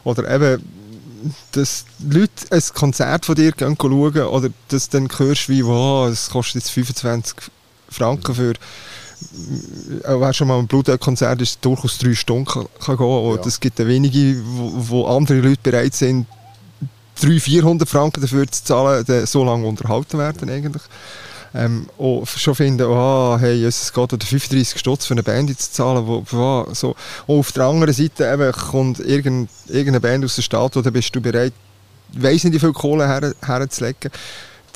Oder 0.04 0.34
eben 0.34 0.64
dass 1.52 1.86
Leute 2.00 2.32
ein 2.52 2.62
Konzert 2.74 3.26
von 3.26 3.36
dir 3.36 3.52
gehen 3.52 3.78
schauen 3.80 4.22
oder 4.22 4.50
dass 4.70 4.90
du 4.90 5.00
dann 5.00 5.10
hörst, 5.18 5.50
wie, 5.50 5.66
wow, 5.66 6.10
es 6.10 6.30
kostet 6.30 6.64
jetzt 6.64 6.72
25 6.72 7.36
Franken 7.90 8.36
für 8.36 8.54
äh, 10.04 10.20
wer 10.20 10.34
schon 10.34 10.48
mal 10.48 10.60
ein 10.60 10.68
Blutkonzert 10.68 11.42
ist, 11.42 11.64
durchaus 11.64 11.98
drei 11.98 12.14
Stunden 12.14 12.46
kann, 12.46 12.68
kann 12.84 12.98
gehen. 12.98 13.06
Und 13.06 13.46
es 13.46 13.60
gibt 13.60 13.80
wenige, 13.80 14.42
wo, 14.46 14.72
wo, 14.76 15.08
andere 15.08 15.40
Leute 15.40 15.60
bereit 15.64 15.94
sind, 15.94 16.28
300, 17.22 17.42
400 17.42 17.90
Franken 17.90 18.22
dafür 18.22 18.46
zu 18.48 18.64
zahlen, 18.64 19.26
so 19.26 19.44
lange 19.44 19.66
unterhalten 19.68 20.18
werden 20.18 20.50
eigentlich. 20.50 20.84
Ähm, 21.56 21.88
und 21.98 22.28
schon 22.28 22.54
finden, 22.54 22.86
oh, 22.86 23.38
hey, 23.40 23.64
es 23.64 23.94
geht 23.94 24.12
oder 24.12 24.26
35 24.26 24.78
Stutz 24.78 25.06
für 25.06 25.14
eine 25.14 25.24
Band 25.24 25.58
zu 25.58 25.72
zahlen. 25.72 26.06
Wo, 26.06 26.24
wo, 26.30 26.68
so. 26.74 26.96
Und 27.28 27.40
auf 27.40 27.54
der 27.54 27.64
anderen 27.64 27.94
Seite 27.94 28.30
eben, 28.30 28.52
kommt 28.52 29.00
irgendeine, 29.00 29.48
irgendeine 29.68 30.02
Band 30.02 30.26
aus 30.26 30.36
der 30.36 30.42
Stadt, 30.42 30.76
dann 30.76 30.92
bist 30.92 31.16
du 31.16 31.22
bereit, 31.22 31.54
weiss 32.12 32.44
nicht, 32.44 32.54
wie 32.54 32.60
viel 32.60 32.74
Kohle 32.74 33.08
her, 33.08 33.34
herzulegen. 33.42 34.12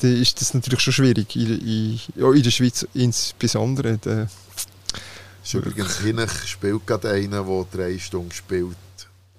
Dann 0.00 0.22
ist 0.22 0.40
das 0.40 0.54
natürlich 0.54 0.80
schon 0.80 0.94
schwierig, 0.94 1.36
in, 1.36 1.60
in, 1.60 2.00
in 2.16 2.42
der 2.42 2.50
Schweiz 2.50 2.86
insbesondere. 2.94 3.98
Da, 3.98 4.26
übrigens 5.52 5.98
Hinech 5.98 6.32
spielt 6.46 6.86
gerade 6.86 7.10
einer, 7.10 7.44
der 7.44 7.66
drei 7.70 7.98
Stunden 7.98 8.32
spielt. 8.32 8.76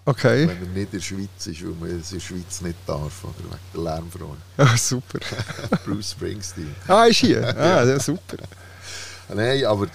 Okay. 0.04 0.48
Wenn 0.48 0.62
er 0.62 0.68
nicht 0.68 0.76
in 0.76 0.92
der 0.92 1.00
Schweiz 1.00 1.48
ist, 1.48 1.62
weil 1.64 1.76
man 1.80 1.90
in 1.90 2.04
der 2.12 2.20
Schweiz 2.20 2.62
nicht 2.62 2.78
darf, 2.88 3.24
oder 3.24 3.34
wegen 3.38 3.60
der 3.74 3.82
Lärmverordnung. 3.82 4.38
Ah, 4.58 4.78
super. 4.78 5.20
Bruce 5.86 6.12
Springsteen. 6.12 6.76
Ah, 6.88 7.06
ist 7.06 7.18
hier? 7.18 7.44
Ah, 7.58 7.84
ja, 7.84 8.00
super. 8.00 8.38
Nein, 9.34 9.64
aber 9.66 9.88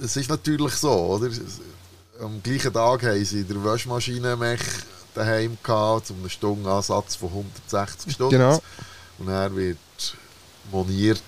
es 0.00 0.16
ist 0.16 0.28
natürlich 0.28 0.74
so, 0.74 0.90
oder? 0.92 1.30
Am 2.20 2.42
gleichen 2.42 2.72
Tag 2.72 3.02
haben 3.02 3.24
sie 3.24 3.44
der 3.44 3.62
Waschmaschine 3.64 4.36
daheim 5.14 5.56
gehabt, 5.62 6.08
zum 6.08 6.18
einen 6.18 6.30
Stundenansatz 6.30 7.16
von 7.16 7.28
160 7.28 8.12
Stunden. 8.12 8.32
Genau. 8.32 8.62
Und 9.18 9.28
er 9.28 9.54
wird 9.54 9.78
moniert. 10.70 11.22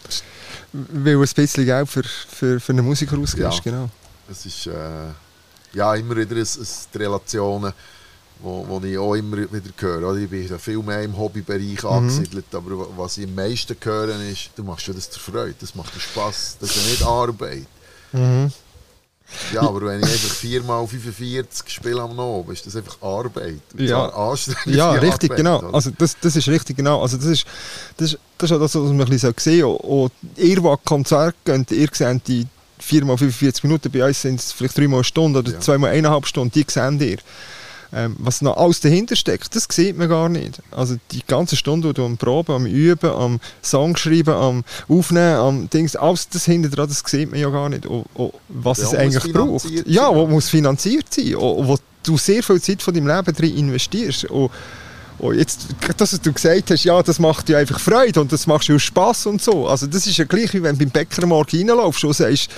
Weil 0.72 1.16
ein 1.16 1.20
bisschen 1.20 1.64
Geld 1.64 1.88
für, 1.88 2.02
für, 2.02 2.60
für 2.60 2.72
einen 2.72 2.84
Musiker 2.84 3.18
ausgibst, 3.18 3.64
ja. 3.64 3.70
genau. 3.70 3.90
Es 4.30 4.44
ist 4.44 4.66
äh, 4.66 4.70
ja 5.72 5.94
immer 5.94 6.16
wieder 6.16 6.36
ein, 6.36 6.42
ein, 6.42 6.66
die 6.92 6.98
Relationen 6.98 7.72
wo, 8.40 8.66
wo 8.68 8.80
ich 8.84 8.98
auch 8.98 9.14
immer 9.14 9.38
wieder 9.38 9.70
höre. 9.78 10.16
Ich 10.16 10.28
bin 10.28 10.46
ja 10.46 10.58
viel 10.58 10.78
mehr 10.78 11.02
im 11.02 11.16
Hobbybereich 11.16 11.82
mhm. 11.82 11.88
angesiedelt, 11.88 12.46
aber 12.52 12.86
was 12.96 13.18
ich 13.18 13.26
am 13.26 13.34
meisten 13.34 13.76
höre, 13.80 14.20
ist, 14.30 14.50
du 14.56 14.64
machst 14.64 14.86
ja 14.86 14.94
das 14.94 15.10
zur 15.10 15.22
Freude, 15.22 15.54
das 15.58 15.74
macht 15.74 15.94
dir 15.94 16.00
Spass, 16.00 16.56
das 16.60 16.70
ist 16.70 16.84
ja 16.84 16.90
nicht 16.90 17.02
Arbeit. 17.02 17.66
Mhm. 18.12 18.52
Ja, 19.52 19.62
aber 19.62 19.80
wenn 19.86 19.98
ich 19.98 20.04
einfach 20.04 20.34
4 20.36 20.60
x 20.60 20.90
45 20.90 21.68
spiele 21.68 22.00
am 22.00 22.18
Abend, 22.18 22.52
ist 22.52 22.64
das 22.64 22.76
einfach 22.76 22.96
Arbeit. 23.02 23.60
Ja, 23.76 24.08
ja 24.66 24.90
richtig, 24.92 25.32
Arbeit, 25.32 25.36
genau. 25.36 25.58
Also 25.72 25.90
das, 25.98 26.16
das 26.20 26.36
ist 26.36 26.48
richtig, 26.48 26.76
genau. 26.76 27.02
Also 27.02 27.16
das 27.16 27.26
ist, 27.26 27.44
das 27.96 28.12
ist, 28.12 28.20
das 28.38 28.50
ist 28.50 28.56
auch 28.56 28.60
das, 28.60 28.74
was 28.76 28.82
man 28.82 29.00
ein 29.00 29.08
bisschen 29.08 29.34
sehen 29.36 29.62
soll. 29.62 29.76
Und 29.76 30.12
ihr, 30.36 30.60
die 30.60 30.74
Konzert 30.84 31.34
geht, 31.44 31.70
ihr 31.72 31.88
seht 31.92 32.28
die 32.28 32.46
4 32.78 33.02
x 33.02 33.08
45 33.08 33.64
Minuten, 33.64 33.90
bei 33.90 34.06
uns 34.06 34.22
sind 34.22 34.38
es 34.38 34.52
vielleicht 34.52 34.78
3 34.78 34.86
mal 34.86 34.98
eine 34.98 35.04
Stunde 35.04 35.40
oder 35.40 35.52
ja. 35.52 35.60
2 35.60 35.78
mal 35.78 35.90
eineinhalb 35.90 36.26
Stunden, 36.26 36.52
die 36.52 36.64
seht 36.68 37.00
ihr. 37.00 37.18
Ähm, 37.92 38.16
was 38.18 38.42
noch 38.42 38.56
alles 38.56 38.80
dahinter 38.80 39.16
steckt, 39.16 39.54
das 39.54 39.68
sieht 39.70 39.96
man 39.96 40.08
gar 40.08 40.28
nicht. 40.28 40.60
Also 40.70 40.96
die 41.12 41.22
ganze 41.26 41.56
Stunde, 41.56 41.88
die 41.88 41.94
du 41.94 42.04
am 42.04 42.16
Proben, 42.16 42.52
am 42.54 42.66
Üben, 42.66 43.10
am 43.10 43.40
Song 43.62 43.96
schreiben, 43.96 44.34
am 44.34 44.64
Aufnehmen, 44.88 45.36
am 45.36 45.70
Dings, 45.70 45.94
alles 45.94 46.28
das 46.28 46.44
hinter 46.44 46.68
dran, 46.68 46.88
das 46.88 47.02
sieht 47.06 47.30
man 47.30 47.40
ja 47.40 47.48
gar 47.50 47.68
nicht. 47.68 47.86
Und, 47.86 48.06
und 48.14 48.32
was 48.48 48.78
ja, 48.78 48.84
es 48.84 48.94
eigentlich 48.94 49.32
braucht. 49.32 49.70
Ja, 49.86 50.14
wo 50.14 50.26
muss 50.26 50.48
finanziert 50.48 51.12
sein. 51.12 51.36
Und, 51.36 51.68
wo 51.68 51.78
du 52.02 52.16
sehr 52.16 52.42
viel 52.42 52.60
Zeit 52.60 52.82
von 52.82 52.94
deinem 52.94 53.06
Leben 53.06 53.34
drin 53.34 53.56
investierst. 53.56 54.24
Und, 54.26 54.50
und 55.18 55.38
jetzt, 55.38 55.68
dass 55.96 56.20
du 56.20 56.32
gesagt 56.32 56.70
hast, 56.70 56.84
ja, 56.84 57.02
das 57.02 57.18
macht 57.18 57.48
dir 57.48 57.58
einfach 57.58 57.80
Freude 57.80 58.20
und 58.20 58.32
das 58.32 58.46
macht 58.46 58.68
dir 58.68 58.78
Spass 58.78 59.26
und 59.26 59.40
so. 59.40 59.66
Also 59.66 59.86
das 59.86 60.06
ist 60.06 60.18
ja 60.18 60.24
gleich, 60.24 60.52
wie 60.52 60.62
wenn 60.62 60.76
du 60.76 60.84
beim 60.84 60.90
Bäcker 60.90 61.24
morgen 61.26 61.56
reinlaufst 61.56 62.04
und 62.04 62.14
sagst, 62.14 62.50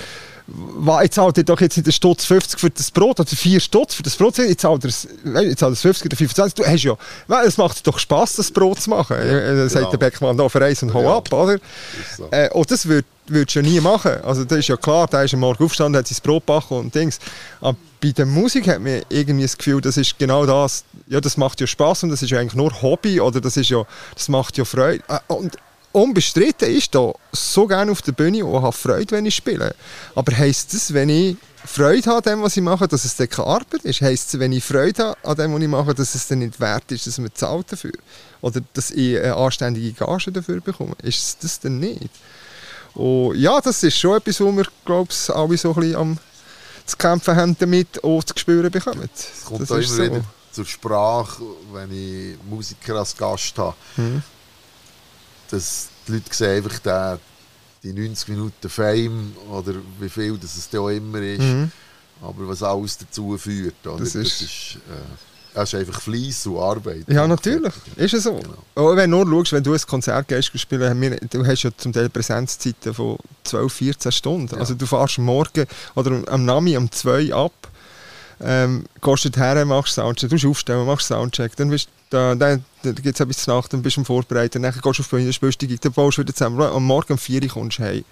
jetzt 1.01 1.15
zahlt 1.15 1.37
ihr 1.37 1.43
doch 1.43 1.59
jetzt 1.61 1.77
nicht 1.77 1.87
den 1.87 1.91
Stutz 1.91 2.25
50 2.25 2.59
für 2.59 2.69
das 2.69 2.91
Brot 2.91 3.19
oder 3.19 3.29
4 3.29 3.59
Stutz 3.59 3.95
für 3.95 4.03
das 4.03 4.15
Brot, 4.15 4.37
jetzt 4.37 4.61
zahlt 4.61 4.83
ihr 4.83 5.43
jetzt 5.43 5.59
zahlt 5.59 5.77
50 5.77 6.05
oder 6.05 6.17
25. 6.17 6.53
Du 6.53 6.65
hast 6.65 6.83
ja, 6.83 7.43
es 7.43 7.57
macht 7.57 7.85
doch 7.85 7.99
Spass, 7.99 8.35
das 8.35 8.51
Brot 8.51 8.81
zu 8.81 8.89
machen. 8.89 9.17
Ja, 9.17 9.23
äh, 9.23 9.69
sagt 9.69 9.73
genau. 9.73 9.91
der 9.91 9.97
Beckmann 9.97 10.37
da 10.37 10.49
für 10.49 10.63
eins 10.63 10.83
und 10.83 10.93
hau 10.93 11.03
ja. 11.03 11.17
ab, 11.17 11.31
oder? 11.31 11.59
So. 12.17 12.27
Äh, 12.31 12.49
und 12.51 12.69
das 12.71 12.87
würdest 12.87 13.05
du 13.27 13.59
ja 13.59 13.61
nie 13.61 13.79
machen. 13.79 14.11
Also 14.23 14.43
das 14.43 14.59
ist 14.59 14.67
ja 14.67 14.77
klar, 14.77 15.07
der 15.07 15.23
ist 15.23 15.33
am 15.33 15.41
Morgen 15.41 15.63
aufgestanden, 15.63 15.99
hat 15.99 16.07
sein 16.07 16.17
Brot 16.23 16.45
gebacken 16.45 16.77
und 16.77 16.95
Dings. 16.95 17.19
Aber 17.61 17.77
bei 18.01 18.11
der 18.11 18.25
Musik 18.25 18.67
hat 18.67 18.81
man 18.81 19.01
irgendwie 19.09 19.43
das 19.43 19.57
Gefühl, 19.57 19.81
das 19.81 19.97
ist 19.97 20.17
genau 20.17 20.45
das, 20.45 20.83
ja, 21.07 21.19
das 21.19 21.37
macht 21.37 21.59
ja 21.61 21.67
Spass 21.67 22.03
und 22.03 22.09
das 22.09 22.21
ist 22.21 22.31
ja 22.31 22.39
eigentlich 22.39 22.55
nur 22.55 22.81
Hobby 22.81 23.19
oder 23.19 23.41
das 23.41 23.57
ist 23.57 23.69
ja, 23.69 23.83
das 24.15 24.29
macht 24.29 24.57
ja 24.57 24.65
Freude. 24.65 25.03
Äh, 25.07 25.19
und 25.27 25.57
unbestritten 25.91 26.69
ist 26.69 26.93
da 26.93 27.13
so 27.31 27.67
gerne 27.67 27.91
auf 27.91 28.01
der 28.01 28.11
Bühne 28.11 28.45
und 28.45 28.61
habe 28.61 28.75
Freude, 28.75 29.11
wenn 29.11 29.25
ich 29.25 29.35
spiele. 29.35 29.75
Aber 30.15 30.35
heisst 30.37 30.73
das, 30.73 30.93
wenn 30.93 31.09
ich 31.09 31.37
Freude 31.65 32.09
habe 32.09 32.17
an 32.17 32.23
dem, 32.23 32.41
was 32.43 32.57
ich 32.57 32.63
mache, 32.63 32.87
dass 32.87 33.05
es 33.05 33.15
dann 33.15 33.29
keine 33.29 33.47
Arbeit 33.47 33.83
ist? 33.83 34.01
Heisst 34.01 34.33
es, 34.33 34.39
wenn 34.39 34.51
ich 34.51 34.63
Freude 34.63 35.03
habe 35.03 35.17
an 35.23 35.35
dem, 35.35 35.53
was 35.53 35.61
ich 35.61 35.67
mache, 35.67 35.93
dass 35.93 36.15
es 36.15 36.27
dann 36.27 36.39
nicht 36.39 36.59
wert 36.59 36.91
ist, 36.91 37.07
dass 37.07 37.17
man 37.17 37.29
zahlt 37.33 37.71
dafür? 37.71 37.93
Oder 38.41 38.61
dass 38.73 38.91
ich 38.91 39.17
eine 39.17 39.35
anständige 39.35 39.93
Gage 39.93 40.31
dafür 40.31 40.61
bekomme? 40.61 40.95
Ist 41.03 41.19
es 41.19 41.37
das 41.37 41.59
denn 41.59 41.79
nicht? 41.79 42.09
Und 42.93 43.35
ja, 43.35 43.59
das 43.61 43.83
ist 43.83 43.97
schon 43.97 44.17
etwas, 44.17 44.39
wo 44.41 44.51
wir, 44.51 44.65
glaube 44.85 45.09
ich, 45.11 45.29
alle 45.29 45.57
so 45.57 45.73
ein 45.73 45.79
bisschen 45.79 45.95
am 45.95 46.17
zu 46.85 46.97
kämpfen 46.97 47.35
haben 47.35 47.55
damit 47.59 47.99
und 47.99 48.27
zu 48.27 48.33
spüren 48.35 48.71
bekommen. 48.71 49.07
Es 49.13 49.45
kommt 49.45 49.61
das 49.61 49.69
immer 49.69 49.83
so. 49.83 50.03
wieder 50.03 50.23
zur 50.51 50.65
Sprache, 50.65 51.43
wenn 51.71 51.91
ich 51.91 52.35
Musiker 52.49 52.95
als 52.95 53.15
Gast 53.15 53.55
habe. 53.59 53.75
Mhm 53.95 54.23
dass 55.49 55.89
die 56.07 56.13
Leute 56.13 56.33
sehen 56.33 56.57
einfach 56.57 56.79
den, 56.79 57.19
die 57.83 58.07
90 58.07 58.29
Minuten 58.29 58.69
Fame 58.69 59.33
oder 59.51 59.73
wie 59.99 60.09
viel 60.09 60.37
das 60.37 60.57
es 60.57 60.69
da 60.69 60.89
immer 60.89 61.19
ist. 61.19 61.41
Mhm. 61.41 61.71
Aber 62.21 62.47
was 62.47 62.61
alles 62.63 62.97
dazu 62.97 63.37
führt. 63.37 63.85
Oder? 63.85 63.99
Das 63.99 64.15
ist, 64.15 64.41
das 64.41 64.41
ist, 64.41 64.75
äh, 64.75 65.15
das 65.53 65.73
ist 65.73 65.79
einfach 65.79 66.01
Fleiss 66.01 66.45
und 66.45 66.59
Arbeit. 66.59 67.05
Ja, 67.07 67.27
natürlich. 67.27 67.73
Ist 67.95 68.13
es 68.13 68.23
so. 68.23 68.35
Genau. 68.35 68.57
Auch 68.75 68.95
wenn 68.95 69.09
du 69.09 69.23
nur 69.23 69.39
schaust, 69.39 69.53
wenn 69.53 69.63
du 69.63 69.73
ein 69.73 69.81
Konzert 69.81 70.27
gehst, 70.27 70.51
spielen, 70.59 71.01
wir, 71.01 71.17
du 71.17 71.45
hast 71.45 71.63
ja 71.63 71.71
zum 71.75 71.93
Teil 71.93 72.09
Präsenzzeiten 72.09 72.93
von 72.93 73.17
12, 73.43 73.73
14 73.73 74.11
Stunden. 74.11 74.53
Ja. 74.53 74.59
Also 74.59 74.75
du 74.75 74.85
fährst 74.85 75.17
am 75.17 75.25
Morgen 75.25 75.65
oder 75.95 76.21
am 76.27 76.45
Nami 76.45 76.77
um 76.77 76.91
2 76.91 77.33
ab, 77.33 77.53
ähm, 78.41 78.85
gehst 79.01 79.37
her, 79.37 79.65
machst 79.65 79.95
Soundcheck, 79.95 80.29
du 80.29 80.49
aufstellen, 80.49 80.85
machst 80.85 81.07
Soundcheck, 81.07 81.55
dann 81.55 81.69
bist 81.69 81.89
da, 82.09 82.35
dann, 82.35 82.63
dann 82.83 82.95
gibt 82.95 83.19
es 83.19 83.37
zu 83.37 83.49
Nacht, 83.51 83.71
dann 83.73 83.81
bist 83.81 83.97
du 83.97 84.01
am 84.01 84.05
Vorbereiten, 84.05 84.61
dann 84.61 84.71
gehst 84.71 84.85
du 84.85 84.89
auf 84.89 84.95
die 84.97 85.15
Bühne, 85.15 85.33
spielst 85.33 85.61
die 85.61 85.77
dann 85.77 85.91
baust 85.91 86.17
du 86.17 86.21
wieder 86.21 86.33
zusammen. 86.33 86.61
Am 86.61 86.83
Morgen 86.83 87.13
um 87.13 87.19
4 87.19 87.43
Uhr 87.43 87.49
kommst 87.49 87.79
du 87.79 87.83
heim. 87.83 88.05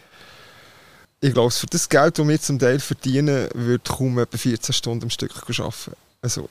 Ich 1.19 1.33
glaube, 1.33 1.49
für 1.49 1.65
das 1.65 1.89
Geld, 1.89 2.19
das 2.19 2.27
wir 2.27 2.39
zum 2.39 2.59
Teil 2.59 2.79
verdienen, 2.79 3.49
würde 3.53 3.83
kaum 3.83 4.19
etwa 4.19 4.37
14 4.37 4.73
Stunden 4.73 5.05
am 5.05 5.09
Stück 5.09 5.31
arbeiten. 5.35 5.93
Also, 6.21 6.47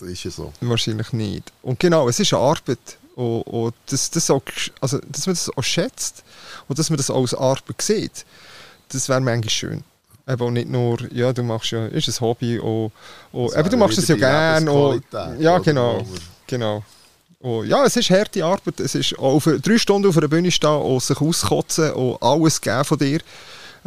das 0.00 0.08
ist 0.08 0.24
ja 0.24 0.30
so. 0.30 0.52
Wahrscheinlich 0.60 1.12
nicht. 1.12 1.52
Und 1.62 1.78
genau, 1.78 2.08
es 2.08 2.18
ist 2.18 2.32
eine 2.32 2.42
Arbeit. 2.42 2.78
Und, 3.14 3.42
und 3.42 3.74
das, 3.86 4.10
das 4.10 4.30
auch, 4.30 4.42
also, 4.80 4.98
dass 5.08 5.26
man 5.26 5.34
das 5.34 5.50
auch 5.54 5.62
schätzt 5.62 6.22
und 6.68 6.78
dass 6.78 6.88
man 6.88 6.96
das 6.96 7.10
auch 7.10 7.20
als 7.20 7.34
Arbeit 7.34 7.82
sieht, 7.82 8.24
das 8.90 9.08
wäre 9.08 9.20
manchmal 9.20 9.50
schön. 9.50 9.84
Eben 10.26 10.52
nicht 10.52 10.68
nur, 10.68 10.98
ja, 11.12 11.32
du 11.32 11.42
machst 11.42 11.70
ja, 11.70 11.86
ist 11.86 12.08
ein 12.08 12.20
Hobby, 12.20 12.58
und, 12.58 12.92
und 13.32 13.56
eben, 13.56 13.70
du 13.70 13.76
machst 13.76 13.98
es 13.98 14.08
ja 14.08 14.16
gerne. 14.16 15.02
Ja, 15.38 15.58
genau. 15.58 16.06
Genau. 16.48 16.82
Und 17.40 17.68
ja, 17.68 17.84
es 17.84 17.96
ist 17.96 18.10
harte 18.10 18.44
Arbeit. 18.44 18.80
Es 18.80 18.96
ist 18.96 19.16
auf, 19.16 19.48
drei 19.62 19.78
Stunden 19.78 20.08
auf 20.08 20.16
einer 20.16 20.26
Bühne 20.26 20.50
stehen 20.50 20.70
und 20.70 21.02
sich 21.02 21.20
auskotzen 21.20 21.92
und 21.92 22.20
alles 22.20 22.60
geben 22.60 22.84
von 22.84 22.98
dir. 22.98 23.20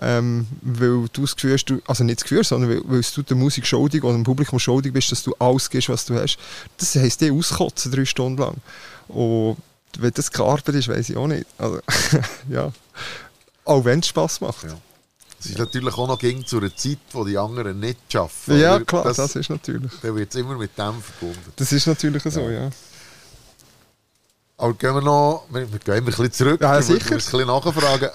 Ähm, 0.02 0.48
weil 0.62 1.10
du 1.12 1.22
das 1.22 1.36
Gefühl 1.36 1.54
hast, 1.54 1.66
also 1.86 2.04
nicht 2.06 2.20
das 2.20 2.24
Gefühl, 2.24 2.46
sondern 2.46 2.70
weil, 2.70 2.82
weil 2.86 3.02
du 3.14 3.22
der 3.24 3.36
Musik 3.36 3.68
schuldig 3.68 4.04
oder 4.04 4.14
dem 4.14 4.24
Publikum 4.24 4.58
schuldig 4.58 4.94
bist, 4.94 5.12
dass 5.12 5.22
du 5.22 5.36
alles 5.38 5.70
gibst, 5.70 5.90
was 5.90 6.06
du 6.06 6.16
hast. 6.16 6.38
Das 6.78 6.96
heisst, 6.96 7.20
die 7.20 7.30
auskotzen 7.30 7.92
drei 7.92 8.06
Stunden 8.06 8.42
lang. 8.42 8.56
Und 9.10 9.58
wenn 10.00 10.12
das 10.14 10.34
Arbeit 10.40 10.70
ist, 10.70 10.88
weiß 10.88 11.10
ich 11.10 11.18
auch 11.18 11.28
nicht. 11.28 11.46
Also, 11.58 11.82
ja. 12.50 12.72
Auch 13.66 13.84
wenn 13.84 14.00
es 14.00 14.08
Spass 14.08 14.40
macht. 14.40 14.64
Ja. 14.64 14.78
Es 15.44 15.48
ist 15.48 15.58
natürlich 15.58 15.98
auch 15.98 16.08
noch 16.08 16.20
ging 16.20 16.46
zu 16.46 16.60
einer 16.60 16.76
Zeit, 16.76 17.00
wo 17.14 17.26
die 17.26 17.36
anderen 17.36 17.80
nicht 17.80 18.00
schaffen. 18.10 18.60
Ja, 18.60 18.80
klar, 18.80 19.06
das, 19.06 19.18
das 19.18 19.36
ist 19.36 19.50
natürlich. 19.50 19.92
Dann 20.02 20.16
wird 20.16 20.30
es 20.30 20.40
immer 20.40 20.56
mit 20.56 20.78
dem 20.78 21.02
verbunden. 21.02 21.54
Das 21.56 21.72
ist 21.72 21.88
natürlich 21.88 22.22
so, 22.24 22.42
ja. 22.42 22.70
Aber 24.58 24.74
gehen 24.76 24.94
wir 24.94 25.02
noch, 25.02 25.46
wir, 25.50 25.72
wir 25.72 25.80
gehen 25.80 25.96
ein 25.96 26.06
bisschen 26.06 26.32
zurück. 26.32 26.62
Ja, 26.62 26.80
sicher. 26.80 26.98
Ich 26.98 27.04
muss 27.06 27.12
ein 27.12 27.40
bisschen 27.40 27.48
nachfragen. 27.48 28.10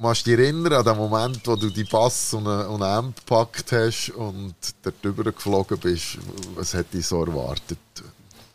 Machst 0.00 0.26
du 0.26 0.30
dich 0.30 0.40
erinnern 0.40 0.72
an 0.72 0.84
den 0.84 0.96
Moment, 0.96 1.40
wo 1.46 1.54
du 1.54 1.70
die 1.70 1.84
Bass 1.84 2.34
und 2.34 2.48
einen 2.48 2.82
Amp 2.82 3.16
gepackt 3.16 3.70
hast 3.70 4.10
und 4.10 4.54
dort 4.82 5.04
drüber 5.04 5.24
geflogen 5.30 5.78
bist? 5.78 6.18
Was 6.56 6.74
hätte 6.74 6.98
ich 6.98 7.06
so 7.06 7.24
erwartet? 7.24 7.78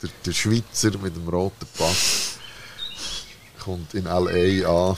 Der, 0.01 0.09
der 0.25 0.33
Schweizer 0.33 0.97
mit 0.97 1.15
dem 1.15 1.29
roten 1.29 1.67
Pass 1.77 2.37
kommt 3.63 3.93
in 3.93 4.05
L.A. 4.05 4.89
an 4.91 4.97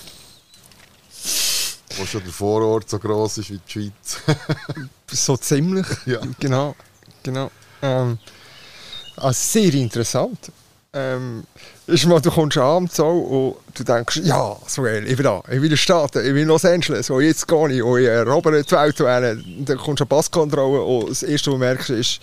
wo 1.98 2.06
schon 2.06 2.24
der 2.24 2.34
Vorort 2.34 2.90
so 2.90 3.00
gross 3.00 3.38
ist 3.38 3.50
wie 3.50 3.60
die 3.60 3.72
Schweiz. 3.72 4.18
so 5.12 5.38
ziemlich. 5.38 5.88
Ja. 6.06 6.20
Genau. 6.40 6.76
genau. 7.24 7.52
Ähm, 7.82 8.18
also 9.18 9.34
sehr 9.34 9.74
interessant. 9.74 10.52
ähm, 10.94 11.44
ist 11.88 12.06
mal, 12.08 12.20
du 12.20 12.32
kommst 12.32 12.58
abends 12.58 12.96
so 12.96 13.06
und 13.06 13.78
du 13.78 13.84
denkst, 13.84 14.22
ja, 14.24 14.56
so 14.66 14.82
geil, 14.82 15.04
ich 15.08 15.16
bin 15.16 15.24
da, 15.26 15.40
ich 15.46 15.56
bin 15.56 15.64
in 15.64 15.70
den 15.70 15.78
Staaten, 15.78 16.20
ich 16.20 16.34
bin 16.34 16.38
in 16.38 16.48
Los 16.48 16.66
Angeles, 16.66 17.10
und 17.10 17.22
jetzt 17.22 17.48
gehe 17.48 17.72
ich, 17.72 17.84
und 17.84 18.00
ich 18.00 18.08
erobere 18.08 18.64
die 18.64 18.72
Welt, 18.72 19.00
und 19.00 19.70
dann 19.70 19.78
kommst 19.78 20.00
du 20.00 20.04
an 20.06 20.08
Passkontrolle 20.08 20.82
und 20.82 21.10
das 21.12 21.22
Erste, 21.22 21.52
was 21.52 21.56
du 21.56 21.60
merkst, 21.60 21.90
ist, 21.92 22.20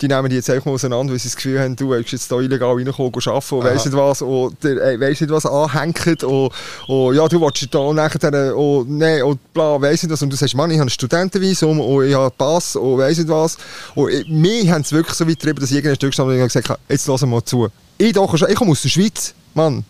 die 0.00 0.08
nehmen 0.08 0.28
die 0.28 0.36
jetzt 0.36 0.50
einfach 0.50 0.66
mal 0.66 0.72
auseinander, 0.72 1.12
weil 1.12 1.20
sie 1.20 1.28
das 1.28 1.36
Gefühl 1.36 1.60
haben, 1.60 1.76
du 1.76 1.90
willst 1.90 2.10
jetzt 2.10 2.28
hier 2.28 2.40
illegal 2.40 2.74
reinkommen 2.74 3.12
und 3.14 3.28
arbeiten 3.28 3.54
und 3.54 3.64
weiss 3.64 3.84
nicht 3.84 3.96
was, 3.96 4.22
und 4.22 4.64
der, 4.64 4.82
äh, 4.82 5.00
weiss 5.00 5.20
nicht 5.20 5.30
was 5.30 5.46
anhängt 5.46 6.24
und, 6.24 6.50
und 6.88 7.14
ja, 7.14 7.28
du 7.28 7.40
willst 7.40 7.72
da 7.72 7.78
und 7.78 7.96
nachher 7.96 8.56
und 8.56 8.90
nee, 8.90 9.22
und 9.22 9.52
bla, 9.52 9.80
weiss 9.80 10.02
nicht 10.02 10.12
was, 10.12 10.22
und 10.22 10.30
du 10.30 10.36
sagst, 10.36 10.56
Mann, 10.56 10.70
ich 10.72 10.78
habe 10.78 10.86
ein 10.86 10.90
Studentenvisum 10.90 11.78
und 11.78 12.06
ich 12.06 12.14
habe 12.14 12.34
Pass 12.36 12.74
und 12.74 12.98
weiss 12.98 13.18
nicht 13.18 13.28
was, 13.28 13.58
und 13.94 14.10
ich, 14.10 14.26
wir 14.28 14.72
haben 14.72 14.82
es 14.82 14.90
wirklich 14.90 15.14
so 15.14 15.24
weit 15.24 15.38
getrieben, 15.38 15.60
dass 15.60 15.70
ich 15.70 15.76
irgendein 15.76 15.96
Stück 15.96 16.14
stand 16.14 16.30
und 16.30 16.38
gesagt 16.38 16.68
habe, 16.68 16.80
jetzt 16.88 17.06
lass 17.06 17.24
mal 17.24 17.44
zu. 17.44 17.68
Ich, 17.98 18.12
doch, 18.12 18.34
ich 18.34 18.56
komme 18.56 18.72
aus 18.72 18.82
der 18.82 18.88
Schweiz, 18.88 19.34
Mann. 19.54 19.84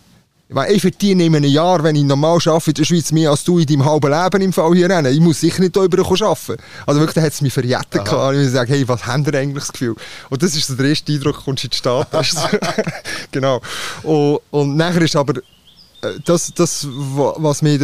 Ich 0.68 0.82
verdiene 0.82 1.24
in 1.24 1.34
einem 1.34 1.50
Jahr, 1.50 1.82
wenn 1.82 1.96
ich 1.96 2.04
normal 2.04 2.38
arbeite 2.46 2.70
in 2.70 2.74
der 2.74 2.84
Schweiz, 2.84 3.10
mehr 3.12 3.30
als 3.30 3.44
du 3.44 3.58
in 3.58 3.66
deinem 3.66 3.84
halben 3.84 4.10
Leben 4.10 4.42
im 4.42 4.52
Fall 4.52 4.74
hier 4.74 4.88
rennen. 4.88 5.12
Ich 5.12 5.18
muss 5.18 5.40
sicher 5.40 5.60
nicht 5.60 5.74
hier 5.74 5.84
über 5.84 5.98
arbeiten. 5.98 6.62
Also 6.86 7.00
wirklich, 7.00 7.14
da 7.14 7.22
hat 7.22 7.32
es 7.32 7.40
mich 7.40 7.52
verjettet. 7.52 8.02
Ich 8.06 8.12
muss 8.12 8.52
sagen, 8.52 8.70
hey, 8.70 8.86
was 8.86 9.06
haben 9.06 9.24
ihr 9.24 9.34
eigentlich 9.34 9.64
das 9.64 9.72
Gefühl? 9.72 9.96
Und 10.28 10.42
das 10.42 10.54
ist 10.54 10.66
so 10.66 10.74
der 10.74 10.86
erste 10.86 11.12
Eindruck, 11.12 11.44
kommst 11.44 11.64
du 11.64 11.66
in 11.66 11.70
die 11.70 11.76
Stadt. 11.76 12.08
genau. 13.32 13.60
Und, 14.02 14.40
und 14.50 14.76
nachher 14.76 15.02
ist 15.02 15.16
aber 15.16 15.38
äh, 16.02 16.20
das, 16.24 16.52
das 16.54 16.86
was 16.90 17.62
mich 17.62 17.80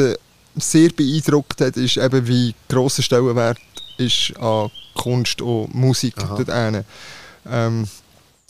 sehr 0.56 0.90
beeindruckt 0.90 1.60
hat, 1.62 1.76
ist 1.76 1.96
eben, 1.96 2.26
wie 2.28 2.54
grosser 2.68 3.02
Stellenwert 3.02 3.58
ist 3.96 4.34
an 4.38 4.70
Kunst 4.94 5.40
und 5.40 5.74
Musik 5.74 6.14
dort 6.16 6.48
ähm, 7.50 7.88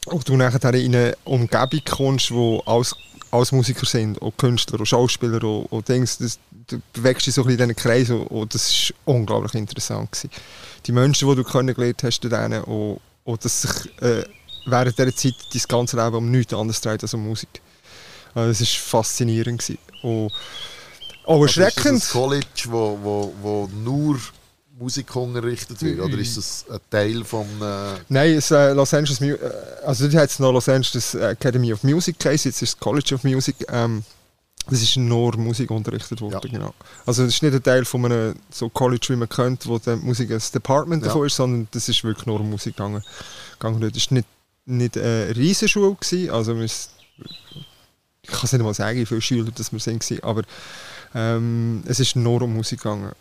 und 0.07 0.29
du 0.29 0.37
nachher 0.37 0.75
in 0.75 0.95
eine 0.95 1.17
Umgebung 1.25 1.81
kommst, 1.89 2.31
wo 2.31 2.61
alles 2.67 2.95
als 3.31 3.53
Musiker 3.53 3.87
sind, 3.87 4.21
auch 4.21 4.33
Künstler, 4.37 4.81
auch 4.81 4.87
Schauspieler, 4.87 5.43
auch, 5.45 5.67
auch 5.71 5.83
Dings, 5.83 6.19
das, 6.19 6.39
du 6.67 6.81
bewegst 6.93 7.27
dich 7.27 7.35
so 7.35 7.43
ein 7.43 7.47
bisschen 7.47 7.71
in 7.71 7.75
diesen 7.75 7.83
Kreis 7.83 8.11
und, 8.11 8.27
und 8.27 8.55
das 8.55 8.93
war 9.05 9.15
unglaublich 9.15 9.55
interessant. 9.55 10.11
Gewesen. 10.11 10.31
Die 10.87 10.93
Menschen, 10.93 11.29
die 11.29 11.37
du 11.37 11.45
kennengelernt 11.45 12.03
hast, 12.03 12.21
denen, 12.21 12.65
und, 12.65 13.01
und 13.25 13.45
dass 13.45 13.63
sich 13.63 14.03
äh, 14.03 14.25
während 14.67 14.99
dieser 14.99 15.15
Zeit 15.15 15.35
dein 15.53 15.63
ganze 15.69 15.97
Leben 15.97 16.17
um 16.17 16.31
nichts 16.31 16.53
anderes 16.53 16.81
dreht 16.81 17.03
als 17.03 17.15
um 17.15 17.27
Musik. 17.27 17.61
Also 18.35 18.49
das 18.49 18.61
war 18.61 19.03
faszinierend. 19.03 19.61
Gewesen. 19.61 19.79
Und 20.03 20.33
auch 21.27 21.43
erschreckend. 21.43 21.77
Also 21.87 21.95
ist 21.95 22.03
das 22.03 22.15
ein 22.15 22.21
College, 22.21 22.65
wo, 22.67 22.99
wo, 23.03 23.35
wo 23.41 23.71
nur 23.73 24.19
Musik 24.81 25.14
unterrichtet 25.14 25.83
wird? 25.83 26.01
Oder 26.01 26.18
ist 26.18 26.39
das 26.39 26.64
ein 26.70 26.81
Teil 26.89 27.22
von. 27.22 27.47
Äh 27.61 27.99
Nein, 28.09 28.35
es, 28.37 28.51
äh, 28.51 28.72
Los 28.72 28.95
Angeles, 28.95 29.20
äh, 29.20 29.37
also 29.85 30.09
dort 30.09 30.22
hat 30.22 30.31
es 30.31 30.39
noch 30.39 30.53
Los 30.53 30.68
Angeles 30.68 31.14
Academy 31.14 31.72
of 31.72 31.83
Music 31.83 32.18
Case, 32.18 32.49
jetzt 32.49 32.62
ist 32.62 32.70
es 32.70 32.81
College 32.81 33.14
of 33.14 33.22
Music. 33.22 33.57
Ähm, 33.68 34.03
das 34.68 34.83
ist 34.83 34.97
nur 34.97 35.37
Musik 35.37 35.70
unterrichtet 35.70 36.20
worden, 36.20 36.41
ja. 36.51 36.59
genau. 36.59 36.74
Also 37.05 37.24
das 37.24 37.35
ist 37.35 37.43
nicht 37.43 37.55
ein 37.55 37.62
Teil 37.62 37.85
von 37.85 38.05
einem 38.07 38.37
so 38.51 38.68
College, 38.68 39.09
wie 39.11 39.16
man 39.16 39.28
kennt, 39.28 39.66
wo 39.66 39.78
die 39.78 39.97
Musik 39.97 40.31
ein 40.31 40.43
Department 40.55 41.03
ja. 41.03 41.09
davon 41.09 41.26
ist, 41.26 41.37
sondern 41.37 41.68
das 41.72 41.89
ist 41.89 42.03
wirklich 42.03 42.26
nur 42.26 42.41
um 42.41 42.49
Musik 42.49 42.76
gegangen. 42.76 43.03
gegangen. 43.59 43.81
Das 43.81 44.11
war 44.11 44.16
nicht, 44.16 44.28
nicht 44.66 44.97
eine 44.97 45.37
Riesenschule, 45.37 45.95
gewesen, 45.95 46.31
also 46.31 46.57
wir, 46.57 46.64
ich 46.64 48.31
kann 48.31 48.41
es 48.45 48.53
nicht 48.53 48.62
mal 48.62 48.74
sagen, 48.74 48.99
wie 48.99 49.07
viele 49.07 49.20
Schüler 49.20 49.51
das 49.55 49.72
wir 49.72 49.81
sind, 49.81 50.22
aber 50.22 50.43
ähm, 51.14 51.83
es 51.87 52.01
ist 52.01 52.16
nur 52.16 52.41
um 52.43 52.55
Musik 52.55 52.83
gegangen. 52.83 53.12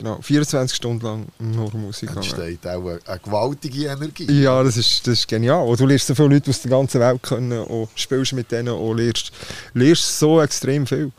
Genau, 0.00 0.20
24 0.22 0.76
Stunden 0.76 1.04
lang 1.04 1.26
nur 1.40 1.74
Musik. 1.74 2.10
Entsteht 2.14 2.64
auch 2.68 2.86
eine, 2.86 3.00
eine, 3.04 3.18
gewaltige 3.18 3.86
Energie. 3.86 4.30
Ja, 4.30 4.62
das 4.62 4.76
ist, 4.76 5.04
das 5.04 5.14
ist 5.14 5.28
genial. 5.28 5.66
Und 5.66 5.80
du 5.80 5.86
lernst 5.86 6.06
so 6.06 6.14
viele 6.14 6.28
Leute 6.28 6.50
aus 6.50 6.62
der 6.62 6.70
ganzen 6.70 7.00
Welt 7.00 7.20
kennen 7.20 7.64
und 7.64 7.88
spielst 7.96 8.32
mit 8.32 8.52
denen 8.52 8.74
und 8.74 8.96
lernst, 8.96 9.32
lernst 9.74 10.20
so 10.20 10.40
extrem 10.40 10.86
viel. 10.86 11.10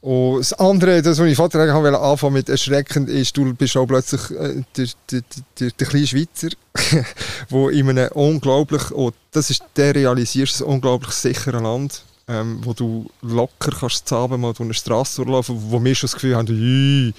Und 0.00 0.40
das 0.40 0.52
andere, 0.54 1.00
das, 1.00 1.20
was 1.20 1.26
ich 1.28 1.36
Vater 1.36 1.60
anfangen 1.60 1.94
wollte 1.94 2.30
mit 2.30 2.48
erschreckend, 2.48 3.08
ist, 3.08 3.36
du 3.36 3.54
bist 3.54 3.76
auch 3.76 3.86
plötzlich 3.86 4.30
äh, 4.32 4.64
der, 4.76 4.86
der, 5.12 5.22
der, 5.60 5.70
der 5.70 5.86
kleine 5.86 6.06
Schweizer, 6.08 6.48
wo 7.50 7.68
in 7.68 7.88
einem 7.88 8.08
unglaublich, 8.14 8.90
oh, 8.90 9.12
das 9.30 9.50
ist, 9.50 9.62
der 9.76 9.94
realisierst, 9.94 10.60
ein 10.60 10.66
unglaublich 10.66 11.12
sicheres 11.12 11.62
Land 11.62 12.04
ähm, 12.30 12.60
wo 12.64 12.72
du 12.72 13.10
locker 13.22 13.72
kannst 13.72 14.06
zusammen 14.06 14.40
mal 14.40 14.52
durch 14.52 14.60
eine 14.60 14.74
Straße 14.74 15.16
durchlaufen, 15.16 15.56
wo 15.70 15.82
wir 15.82 15.94
schon 15.96 16.06
das 16.06 16.14
Gefühl 16.14 16.36
haben, 16.36 17.14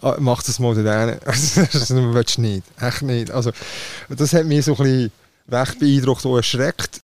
ah, 0.00 0.16
mach 0.18 0.42
das 0.42 0.58
mal 0.58 0.74
da 0.74 1.06
das 1.24 1.56
willst 1.90 2.38
du 2.38 2.40
nicht, 2.40 2.64
echt 2.80 3.02
nicht. 3.02 3.30
Also, 3.30 3.52
das 4.08 4.32
hat 4.32 4.46
mich 4.46 4.64
so 4.64 4.72
ein 4.72 4.78
bisschen 4.78 5.12
recht 5.50 5.78
beeindruckt 5.78 6.24
und 6.24 6.36
erschreckt. 6.36 7.00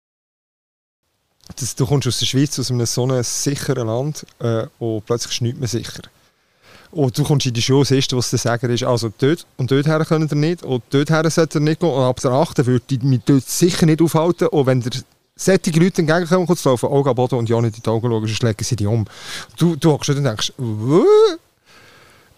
Das, 1.59 1.75
du 1.75 1.87
kommst 1.87 2.09
aus 2.09 2.19
der 2.19 2.27
Schweiz, 2.27 2.59
aus 2.59 2.71
einem 2.71 2.85
so 2.85 3.05
einem 3.05 3.23
sicheren 3.23 3.87
Land 3.87 4.27
äh, 4.41 4.67
und 4.79 5.07
plötzlich 5.07 5.33
ist 5.35 5.41
nichts 5.41 5.59
mehr 5.59 5.69
sicher. 5.69 6.03
Und 6.91 7.17
du 7.17 7.25
kommst 7.25 7.47
in 7.47 7.55
die 7.55 7.63
Schule, 7.63 7.85
siehst 7.85 8.15
was 8.15 8.31
der 8.31 8.39
Sagen 8.39 8.71
ist, 8.71 8.83
also 8.83 9.13
dort 9.19 9.47
und 9.57 9.71
dort 9.71 9.87
her 9.87 10.05
können 10.05 10.29
ihr 10.31 10.37
nicht 10.37 10.63
und 10.63 10.83
dort 10.91 11.11
her 11.11 11.29
sollt 11.31 11.55
ihr 11.55 11.61
nicht 11.61 11.81
gehen 11.81 11.89
und 11.89 12.03
ab 12.03 12.21
der 12.21 12.33
8. 12.33 12.67
würde 12.67 12.85
ich 12.91 13.03
mich 13.03 13.21
dort 13.25 13.49
sicher 13.49 13.87
nicht 13.87 14.03
aufhalten 14.03 14.49
und 14.49 14.67
wenn 14.67 14.81
der 14.83 14.93
solche 15.37 15.71
Leute 15.71 16.01
entgegenkommen, 16.01 16.47
kurz 16.47 16.65
laufen, 16.65 16.91
am 16.91 17.15
Boden 17.15 17.39
und 17.39 17.49
ja 17.49 17.61
nicht 17.61 17.77
in 17.77 17.83
die 17.83 17.89
Augen 17.89 18.09
schauen, 18.09 18.27
sonst 18.27 18.43
legen 18.43 18.65
sie 18.65 18.77
dich 18.77 18.87
um. 18.87 19.05
Du, 19.57 19.77
du 19.77 19.93
hockst 19.93 20.11
und 20.11 20.25
denkst, 20.25 20.53
Wuh? 20.57 21.05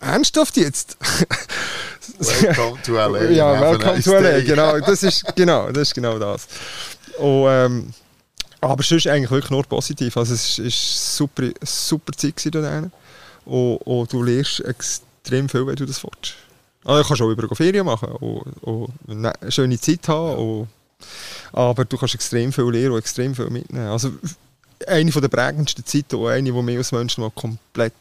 ernsthaft 0.00 0.56
jetzt? 0.56 0.96
welcome 2.18 2.82
to 2.82 2.94
LA. 2.94 3.30
Ja, 3.30 3.60
welcome 3.60 4.02
to 4.02 4.12
LA, 4.12 4.40
genau. 4.40 4.78
Das 4.80 5.02
ist 5.02 5.24
genau 5.36 5.70
das. 5.70 5.88
Ist 5.88 5.94
genau 5.94 6.18
das. 6.18 6.48
Und, 7.18 7.46
ähm, 7.48 7.94
aber 8.60 8.82
sonst 8.82 9.06
eigentlich 9.06 9.30
wirklich 9.30 9.50
nur 9.50 9.62
positiv. 9.64 10.16
Also 10.16 10.34
es 10.34 10.58
war 10.58 10.70
super, 10.70 11.50
super 11.62 12.12
Zeit 12.12 12.34
da 12.52 12.90
und, 13.44 13.76
und 13.76 14.12
du 14.12 14.22
lernst 14.22 14.60
extrem 14.60 15.48
viel, 15.48 15.66
wenn 15.66 15.76
du 15.76 15.86
das 15.86 16.02
willst. 16.02 16.34
Also, 16.84 17.02
du 17.02 17.08
kannst 17.08 17.22
auch 17.22 17.30
über 17.30 17.54
Ferien 17.54 17.86
machen 17.86 18.08
und, 18.08 18.62
und 18.62 19.26
eine 19.26 19.52
schöne 19.52 19.78
Zeit 19.78 20.06
haben 20.08 20.36
und 20.36 20.68
aber 21.52 21.84
du 21.84 21.96
kannst 21.96 22.14
extrem 22.14 22.52
viel 22.52 22.70
lernen 22.70 22.92
und 22.92 22.98
extrem 22.98 23.34
viel 23.34 23.50
mitnehmen. 23.50 23.88
Also 23.88 24.12
eine 24.86 25.10
der 25.10 25.28
prägendsten 25.28 25.84
Zeiten 25.84 26.16
und 26.16 26.28
eine, 26.28 26.52
die 26.52 26.62
mich 26.62 26.76
als 26.76 26.92
Menschen 26.92 27.22
mal 27.22 27.30
komplett 27.30 27.92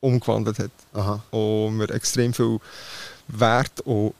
umgewandelt 0.00 0.58
hat. 0.58 0.70
Aha. 0.92 1.22
Und 1.30 1.76
mir 1.76 1.90
extrem 1.90 2.32
viel 2.32 2.58
Wert 3.28 3.80
und 3.80 4.14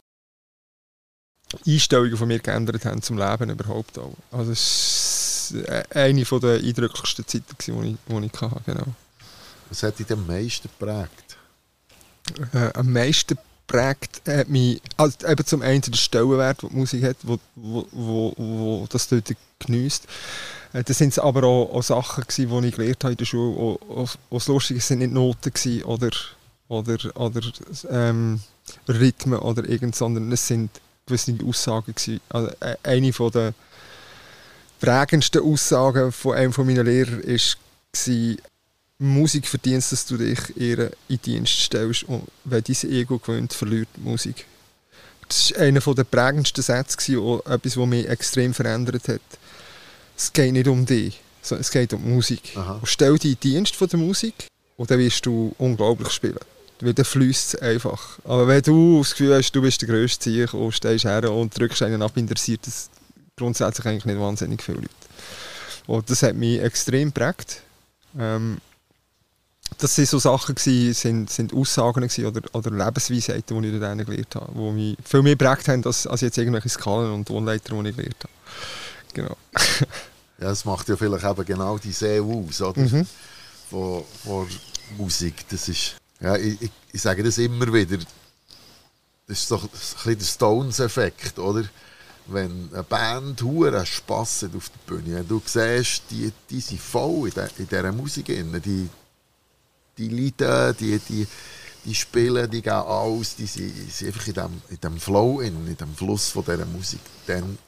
Einstellungen 1.67 2.17
von 2.17 2.29
mir 2.29 2.41
geändert 2.41 2.85
haben 2.85 3.03
zum 3.03 3.19
Leben 3.19 3.51
überhaupt 3.51 3.99
auch. 3.99 4.15
Also 4.33 4.53
es 4.53 5.55
war 5.55 5.85
eine 5.95 6.25
der 6.25 6.55
eindrücklichsten 6.57 7.27
Zeiten, 7.27 7.45
die 7.61 7.71
ich, 7.71 7.97
die 8.09 8.27
ich 8.27 8.41
hatte. 8.41 8.63
Genau. 8.67 8.87
Was 9.69 9.83
hat 9.83 9.99
dich 9.99 10.11
am 10.13 10.27
meisten 10.27 10.69
geprägt? 10.79 11.37
Äh, 12.53 12.73
am 12.75 12.93
meisten 12.93 13.39
geprägt 13.67 14.23
hat 14.27 14.49
mich, 14.49 14.81
also 14.97 15.27
eben 15.27 15.45
zum 15.45 15.62
einen 15.62 15.81
der 15.81 15.97
Stellenwert, 15.97 16.62
den 16.62 16.71
die 16.71 16.77
Musik 16.77 17.05
hat, 17.05 17.17
wo, 17.23 17.39
wo, 17.55 17.87
wo, 17.93 18.35
wo 18.37 18.87
das 18.89 19.09
dort 19.09 19.35
genießt. 19.59 20.07
Äh, 20.73 20.85
das 20.85 20.99
sind 20.99 21.19
aber 21.19 21.45
auch, 21.45 21.75
auch 21.75 21.83
Sachen 21.83 22.25
die 22.29 22.43
ich 22.69 22.77
gelernt 22.77 23.05
habe 23.05 23.12
in 23.12 23.19
der 23.19 23.25
Schule. 23.25 23.57
Auch, 23.57 23.81
auch, 23.91 24.17
das 24.31 24.49
Lustige 24.49 24.81
sind 24.81 25.01
nicht 25.01 25.12
Noten 25.12 25.53
gewesen 25.53 25.83
oder, 25.85 26.11
oder, 26.69 26.97
oder 27.17 27.41
ähm, 27.91 28.41
Rhythmen 28.89 29.39
oder 29.39 29.69
irgend, 29.69 29.97
sondern 29.97 30.31
es 30.33 30.47
sind 30.47 30.71
gewisse 31.07 31.37
Aussagen 31.45 31.95
gewesen. 31.95 32.21
Also 32.29 32.51
äh, 32.61 32.77
eine 32.83 33.12
von 33.12 33.31
der 33.31 33.55
prägendsten 34.81 35.43
Aussagen 35.43 36.12
von 36.12 36.35
einem 36.35 36.53
von 36.53 36.67
meinen 36.67 36.85
Lehrern 36.85 37.23
war, 37.23 38.37
Musik 38.99 39.47
verdienst, 39.47 39.92
dass 39.92 40.07
du 40.07 40.16
dich 40.16 40.57
ihr 40.57 40.90
in 41.09 41.20
Dienst 41.20 41.61
stellst 41.61 42.05
und 42.05 42.26
wenn 42.44 42.64
dein 42.64 42.90
Ego 42.90 43.18
gewöhnt, 43.18 43.53
verliert 43.53 43.88
Musik. 43.99 44.47
Das 45.28 45.53
war 45.53 45.62
einer 45.62 45.80
der 45.80 46.05
prägendsten 46.05 46.62
Sätze, 46.62 47.20
und 47.20 47.44
etwas, 47.47 47.76
was 47.76 47.86
mich 47.86 48.09
extrem 48.09 48.55
verändert 48.55 49.09
hat. 49.09 49.20
Es 50.16 50.32
geht 50.32 50.53
nicht 50.53 50.68
um 50.68 50.86
dich, 50.86 51.20
sondern 51.42 51.62
es 51.62 51.70
geht 51.70 51.92
um 51.92 52.03
die 52.03 52.09
Musik. 52.09 52.53
Und 52.55 52.88
stell 52.88 53.18
dich 53.18 53.32
in 53.32 53.40
Dienst 53.40 53.76
von 53.76 53.88
der 53.88 53.99
Musik 53.99 54.47
und 54.76 54.90
dann 54.90 54.99
wirst 54.99 55.26
du 55.26 55.55
unglaublich 55.59 56.11
spielen. 56.11 56.38
Weil 56.80 56.94
dann 56.94 57.05
fließt 57.05 57.55
es 57.55 57.61
einfach. 57.61 58.18
Aber 58.24 58.47
wenn 58.47 58.62
du 58.62 58.99
das 58.99 59.11
Gefühl 59.11 59.34
hast, 59.34 59.53
du 59.53 59.62
bist 59.62 59.80
der 59.80 59.88
grösste 59.88 60.24
Ziel 60.24 60.49
und 60.53 60.72
stehst 60.72 61.05
her 61.05 61.30
und 61.30 61.59
drückst 61.59 61.82
einen 61.82 62.03
ab, 62.03 62.16
interessiert 62.16 62.66
das 62.66 62.90
grundsätzlich 63.36 63.86
eigentlich 63.86 64.05
nicht 64.05 64.20
wahnsinnig 64.20 64.62
viele 64.62 64.78
Leute. 64.78 64.90
Und 65.86 66.09
das 66.11 66.22
hat 66.22 66.34
mich 66.34 66.61
extrem 66.61 67.12
geprägt. 67.12 67.62
Ähm, 68.18 68.59
das 69.79 69.95
sind 69.95 70.09
so 70.09 70.19
Sachen 70.19 70.55
gewesen, 70.55 70.95
sind, 70.95 71.31
sind 71.31 71.53
Aussagen 71.53 72.01
gewesen 72.01 72.27
oder, 72.27 72.41
oder 72.53 72.71
Lebensweisheiten, 72.71 73.62
die 73.62 73.69
ich 73.69 73.81
dort 73.81 74.07
gelernt 74.07 74.35
habe, 74.35 74.53
die 74.55 74.73
mich 74.73 74.97
viel 75.05 75.23
mehr 75.23 75.37
geprägt 75.37 75.69
haben, 75.69 75.85
als, 75.85 76.07
als 76.07 76.21
jetzt 76.21 76.39
irgendwelche 76.39 76.69
Skalen 76.69 77.12
und 77.12 77.27
Tonleiter, 77.27 77.81
die 77.83 77.91
ich 77.91 77.97
gelernt 77.97 78.25
habe. 78.25 78.33
Genau. 79.12 79.37
ja, 80.39 80.49
das 80.49 80.64
macht 80.64 80.89
ja 80.89 80.97
vielleicht 80.97 81.25
eben 81.25 81.45
genau 81.45 81.79
die 81.79 81.93
See 81.93 82.21
aus, 82.21 82.61
oder? 82.61 82.81
Mhm. 82.81 83.07
Von, 83.71 84.05
von 84.25 84.49
Musik. 84.97 85.49
Das 85.49 85.69
ist, 85.69 85.97
ja, 86.21 86.37
ich, 86.37 86.61
ich, 86.62 86.71
ich, 86.93 87.03
sage 87.03 87.23
das 87.23 87.39
immer 87.39 87.73
wieder, 87.73 87.99
das 89.27 89.39
ist 89.41 89.51
doch 89.51 89.64
ein 89.64 89.71
bisschen 89.71 90.19
der 90.19 90.25
Stones-Effekt, 90.25 91.39
oder? 91.39 91.64
wenn 92.29 92.71
eine 92.73 92.83
Band 92.83 93.41
hure 93.43 93.87
Spass 93.87 94.43
hat 94.43 94.57
auf 94.57 94.69
der 94.71 94.95
Bühne, 94.95 95.25
du 95.25 95.41
siehst, 95.45 96.03
die, 96.11 96.33
die 96.51 96.61
sind 96.61 96.81
voll 96.81 97.29
in, 97.29 97.35
de, 97.35 97.49
in 97.59 97.69
dieser 97.69 97.93
Musik, 97.93 98.27
drin, 98.27 98.61
die, 98.64 98.89
die 99.99 100.09
Lieder, 100.09 100.72
die, 100.72 100.99
die, 100.99 101.26
die 101.84 101.94
spielen, 101.94 102.51
die 102.51 102.62
gehen 102.62 102.72
aus, 102.72 103.36
die 103.36 103.47
sind, 103.47 103.72
sind 103.90 104.09
einfach 104.09 104.26
in 104.26 104.34
dem, 104.34 104.62
in 104.70 104.80
dem 104.80 104.97
Flow, 104.99 105.40
in, 105.40 105.66
in 105.66 105.76
dem 105.76 105.94
Fluss 105.94 106.30
von 106.30 106.44
dieser 106.44 106.66
Musik, 106.66 107.01
dann 107.26 107.59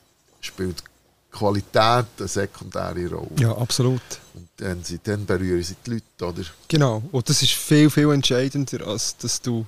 spielt 0.40 0.82
Qualität 1.30 2.06
eine 2.18 2.28
sekundäre 2.28 3.06
Rolle. 3.08 3.30
Ja, 3.38 3.56
absolut. 3.56 4.00
Und 4.34 4.48
dann, 4.56 4.82
dann 5.04 5.26
berühren 5.26 5.62
sie 5.62 5.76
die 5.84 5.90
Leute, 5.90 6.26
oder? 6.26 6.48
Genau, 6.66 7.02
und 7.12 7.28
das 7.28 7.42
ist 7.42 7.52
viel, 7.52 7.90
viel 7.90 8.10
entscheidender, 8.10 8.86
als 8.86 9.16
dass 9.16 9.40
du, 9.40 9.66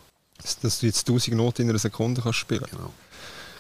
dass 0.62 0.80
du 0.80 0.86
jetzt 0.86 1.08
1000 1.08 1.36
Noten 1.36 1.62
in 1.62 1.70
einer 1.70 1.78
Sekunde 1.78 2.22
kannst 2.22 2.38
spielen 2.38 2.61
kannst. 2.61 2.76
Genau. 2.76 2.92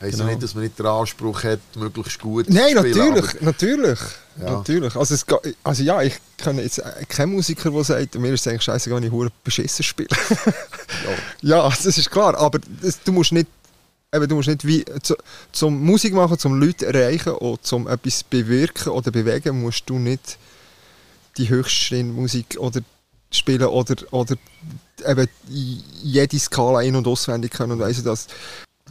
Heisst 0.00 0.16
genau. 0.18 0.30
nicht, 0.30 0.42
dass 0.42 0.54
man 0.54 0.64
nicht 0.64 0.78
den 0.78 0.86
Anspruch 0.86 1.44
hat, 1.44 1.60
möglichst 1.76 2.18
gut 2.20 2.48
Nein, 2.48 2.72
zu 2.74 2.78
spielen. 2.78 3.14
natürlich, 3.14 3.40
natürlich, 3.42 3.98
Ja. 4.40 4.50
natürlich. 4.52 4.96
Also, 4.96 5.14
es, 5.14 5.26
also 5.62 5.82
ja, 5.82 6.00
ich 6.02 6.18
kenne 6.38 6.62
jetzt 6.62 6.82
keinen 7.08 7.32
Musiker, 7.32 7.70
der 7.70 7.84
sagt, 7.84 8.14
mir 8.18 8.32
ist 8.32 8.40
es 8.40 8.46
eigentlich 8.48 8.62
scheiße, 8.62 8.90
wenn 8.90 9.02
ich 9.02 9.10
hure 9.12 9.30
beschissen 9.44 9.82
spiele. 9.82 10.08
Ja. 11.42 11.56
ja, 11.64 11.68
das 11.68 11.98
ist 11.98 12.10
klar, 12.10 12.36
aber 12.36 12.58
das, 12.82 13.00
du 13.02 13.12
musst 13.12 13.32
nicht, 13.32 13.46
eben, 14.14 14.28
du 14.28 14.36
musst 14.36 14.48
nicht 14.48 14.66
wie, 14.66 14.84
zu, 15.02 15.16
zum 15.52 15.82
Musik 15.84 16.14
machen, 16.14 16.38
zum 16.38 16.58
Leute 16.60 16.86
erreichen 16.86 17.32
oder 17.32 17.60
zum 17.62 17.86
etwas 17.88 18.24
bewirken 18.24 18.90
oder 18.92 19.10
bewegen, 19.10 19.60
musst 19.60 19.84
du 19.88 19.98
nicht 19.98 20.38
die 21.36 21.48
höchste 21.48 22.02
Musik 22.04 22.56
oder 22.58 22.80
spielen 23.30 23.66
oder, 23.66 23.94
oder 24.10 24.36
eben 25.06 25.28
jede 25.48 26.38
Skala 26.38 26.82
in- 26.82 26.96
und 26.96 27.06
auswendig 27.06 27.52
können 27.52 27.72
und 27.72 27.78
weiss 27.80 28.02
das. 28.02 28.26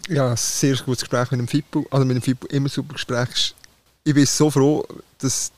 Ja, 0.07 0.31
ein 0.31 0.37
sehr 0.37 0.75
gutes 0.77 1.01
Gespräch 1.01 1.31
mit 1.31 1.39
dem 1.39 1.47
Fippo, 1.47 1.85
also 1.91 2.05
mit 2.05 2.15
dem 2.15 2.21
Fippo 2.21 2.47
immer 2.47 2.69
super 2.69 2.93
Gespräch. 2.93 3.53
Ich 4.03 4.13
bin 4.13 4.25
so 4.25 4.49
froh, 4.49 4.85
dass 5.19 5.51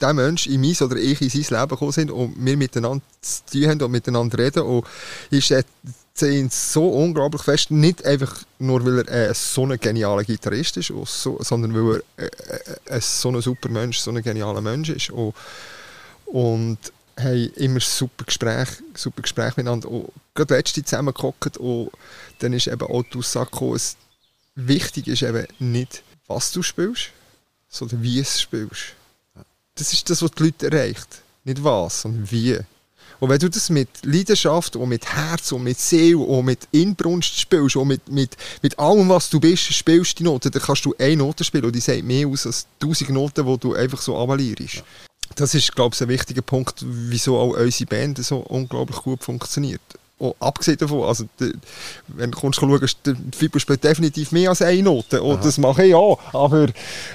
der 0.00 0.14
Mensch 0.14 0.46
in 0.46 0.60
mein 0.60 0.76
oder 0.80 0.96
ich 0.96 1.20
in 1.20 1.28
sein 1.28 1.58
Leben 1.58 1.68
gekommen 1.68 1.92
sind 1.92 2.10
und 2.10 2.34
wir 2.36 2.56
miteinander 2.56 3.04
zu 3.20 3.42
tun 3.52 3.68
haben 3.68 3.82
und 3.82 3.90
miteinander 3.90 4.38
reden. 4.38 4.62
Und 4.62 4.86
ich 5.30 5.44
schätze 5.44 6.30
ihn 6.30 6.48
so 6.50 6.88
unglaublich 6.88 7.42
fest, 7.42 7.70
nicht 7.70 8.04
einfach 8.04 8.34
nur, 8.58 8.84
weil 8.84 9.06
er 9.06 9.30
äh, 9.30 9.34
so 9.34 9.66
ein 9.66 9.78
genialer 9.78 10.24
Gitarrist 10.24 10.78
ist, 10.78 10.92
sondern 11.14 11.74
weil 11.74 12.02
er 12.16 12.24
äh, 12.24 12.96
äh, 12.96 13.00
so 13.00 13.28
ein 13.28 13.40
super 13.42 13.68
Mensch, 13.68 13.98
so 13.98 14.10
ein 14.10 14.22
genialer 14.22 14.60
Mensch 14.60 14.88
ist. 14.88 15.10
Und, 15.10 15.34
und 16.26 16.78
haben 17.18 17.52
immer 17.56 17.80
super 17.80 18.24
Gespräche, 18.24 18.82
super 18.94 19.22
Gespräche 19.22 19.54
miteinander. 19.56 19.90
Und 19.90 20.08
gerade 20.34 20.54
letzte 20.54 20.82
zusammengehockt 20.82 21.58
dann 22.42 22.52
ist 22.52 22.66
eben 22.66 22.82
auch 22.82 23.02
die 23.02 23.18
Aussage 23.18 23.50
gekommen, 23.50 23.76
es 23.76 23.96
wichtig 24.54 25.08
ist 25.08 25.22
eben 25.22 25.46
nicht, 25.58 26.02
was 26.26 26.52
du 26.52 26.62
spielst, 26.62 27.10
sondern 27.68 28.02
wie 28.02 28.18
es 28.18 28.40
spielst. 28.40 28.94
Das 29.76 29.92
ist 29.92 30.10
das, 30.10 30.22
was 30.22 30.30
die 30.32 30.44
Leute 30.44 30.70
erreicht. 30.70 31.22
Nicht 31.44 31.62
was, 31.64 32.02
sondern 32.02 32.30
wie. 32.30 32.58
Und 33.18 33.28
wenn 33.28 33.38
du 33.38 33.50
das 33.50 33.68
mit 33.68 33.88
Leidenschaft 34.02 34.76
und 34.76 34.88
mit 34.88 35.04
Herz 35.04 35.52
und 35.52 35.62
mit 35.62 35.78
Seele 35.78 36.18
und 36.18 36.46
mit 36.46 36.66
Inbrunst 36.72 37.38
spielst 37.38 37.76
und 37.76 37.88
mit, 37.88 38.08
mit, 38.10 38.36
mit 38.62 38.78
allem, 38.78 39.08
was 39.10 39.28
du 39.28 39.38
bist, 39.38 39.72
spielst 39.72 40.18
die 40.18 40.22
Noten, 40.22 40.50
dann 40.50 40.62
kannst 40.62 40.86
du 40.86 40.94
eine 40.98 41.16
Note 41.16 41.44
spielen 41.44 41.66
und 41.66 41.74
die 41.74 41.80
sagt 41.80 42.02
mehr 42.02 42.26
aus 42.26 42.46
als 42.46 42.66
tausend 42.78 43.10
Noten, 43.10 43.46
die 43.46 43.58
du 43.58 43.74
einfach 43.74 44.00
so 44.00 44.16
avalierst. 44.16 44.82
Das 45.34 45.54
ist, 45.54 45.74
glaube 45.74 45.94
ich, 45.94 46.02
ein 46.02 46.08
wichtiger 46.08 46.42
Punkt, 46.42 46.82
wieso 46.84 47.38
auch 47.38 47.56
unsere 47.56 47.88
Band 47.88 48.24
so 48.24 48.38
unglaublich 48.38 48.98
gut 48.98 49.22
funktioniert. 49.22 49.82
Und 50.20 50.36
abgesehen 50.38 50.76
davon, 50.76 51.08
also, 51.08 51.24
de, 51.40 51.54
wenn 52.08 52.30
du 52.30 52.38
kommst, 52.38 52.60
schaust, 52.60 52.98
der 53.06 53.16
Fibo 53.34 53.58
spielt 53.58 53.82
definitiv 53.82 54.32
mehr 54.32 54.50
als 54.50 54.60
eine 54.60 54.82
Note. 54.82 55.22
Und 55.22 55.42
das 55.42 55.56
mache 55.56 55.86
ich 55.86 55.94
auch. 55.94 56.20
Aber, 56.34 56.68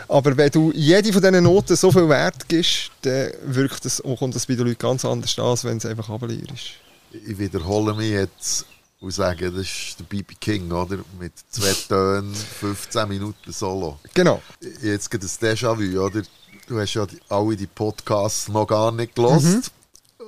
aber 0.10 0.36
wenn 0.36 0.50
du 0.50 0.72
jede 0.74 1.14
von 1.14 1.22
diesen 1.22 1.44
Noten 1.44 1.76
so 1.76 1.92
viel 1.92 2.10
Wert 2.10 2.50
gibst, 2.50 2.90
dann 3.04 3.32
wirkt 3.46 3.86
das, 3.86 4.00
und 4.00 4.18
kommt 4.18 4.34
das 4.34 4.48
bei 4.48 4.56
den 4.56 4.66
Leuten 4.66 4.80
ganz 4.80 5.06
anders 5.06 5.38
an, 5.38 5.46
als 5.46 5.64
wenn 5.64 5.78
es 5.78 5.86
einfach 5.86 6.10
avalierst. 6.10 6.72
Ich 7.12 7.38
wiederhole 7.38 7.94
mich 7.94 8.10
jetzt 8.10 8.66
und 9.00 9.12
sage, 9.12 9.52
das 9.52 9.62
ist 9.62 10.00
der 10.00 10.06
B.B. 10.06 10.34
King, 10.40 10.72
oder? 10.72 10.98
Mit 11.20 11.34
zwei 11.52 11.74
Tönen, 11.88 12.34
15 12.34 13.08
Minuten 13.08 13.52
Solo. 13.52 14.00
Genau. 14.16 14.42
Jetzt 14.82 15.12
geht 15.12 15.24
das 15.24 15.40
Déjà-vu, 15.40 16.00
oder? 16.00 16.24
Du 16.68 16.80
hast 16.80 16.96
ja 16.96 17.06
die, 17.06 17.20
alle 17.30 17.56
die 17.56 17.68
Podcasts 17.68 18.48
noch 18.48 18.66
gar 18.66 18.92
nicht 18.92 19.14
gelost. 19.14 19.72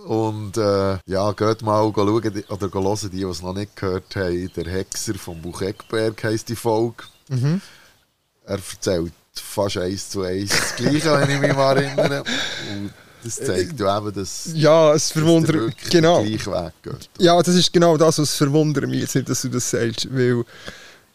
Und 0.08 0.56
äh, 0.56 0.98
ja, 1.06 1.34
geht 1.34 1.62
mal 1.64 1.82
schauen, 1.82 2.08
oder 2.48 2.72
hören, 2.72 3.10
die, 3.12 3.18
die 3.18 3.24
es 3.24 3.42
noch 3.42 3.54
nicht 3.54 3.76
gehört 3.76 4.16
haben. 4.16 4.50
Der 4.56 4.66
Hexer 4.66 5.16
vom 5.16 5.42
Buch 5.42 5.62
Eckberg 5.62 6.24
heisst 6.24 6.48
die 6.48 6.56
Folge. 6.56 7.04
Er 7.30 8.56
erzählt 8.56 9.12
fast 9.34 9.78
eins 9.78 10.10
zu 10.10 10.22
eins 10.22 10.52
das 10.52 10.76
Gleiche, 10.78 11.12
wenn 11.20 11.30
ich 11.30 11.42
mich 11.42 11.54
mal 11.54 11.78
erinnere. 11.78 12.24
Und 12.72 12.94
das 13.22 13.36
zeigt 13.36 13.78
ja 13.82 13.98
eben, 13.98 14.14
dass, 14.14 14.50
Ja, 14.54 14.94
es 14.94 15.10
dass 15.10 15.14
der 15.14 15.22
verwundert 15.24 15.56
wirklich 15.56 15.90
Genau. 15.90 16.24
Weg 16.24 16.40
geht. 16.84 17.10
Ja, 17.20 17.42
das 17.42 17.56
ist 17.56 17.74
genau 17.74 17.98
das, 17.98 18.18
was 18.20 18.34
verwundert 18.34 18.88
mich 18.88 19.02
jetzt 19.02 19.16
nicht, 19.16 19.28
dass 19.28 19.42
du 19.42 19.50
das 19.50 19.70
sagst, 19.70 20.08
weil 20.10 20.46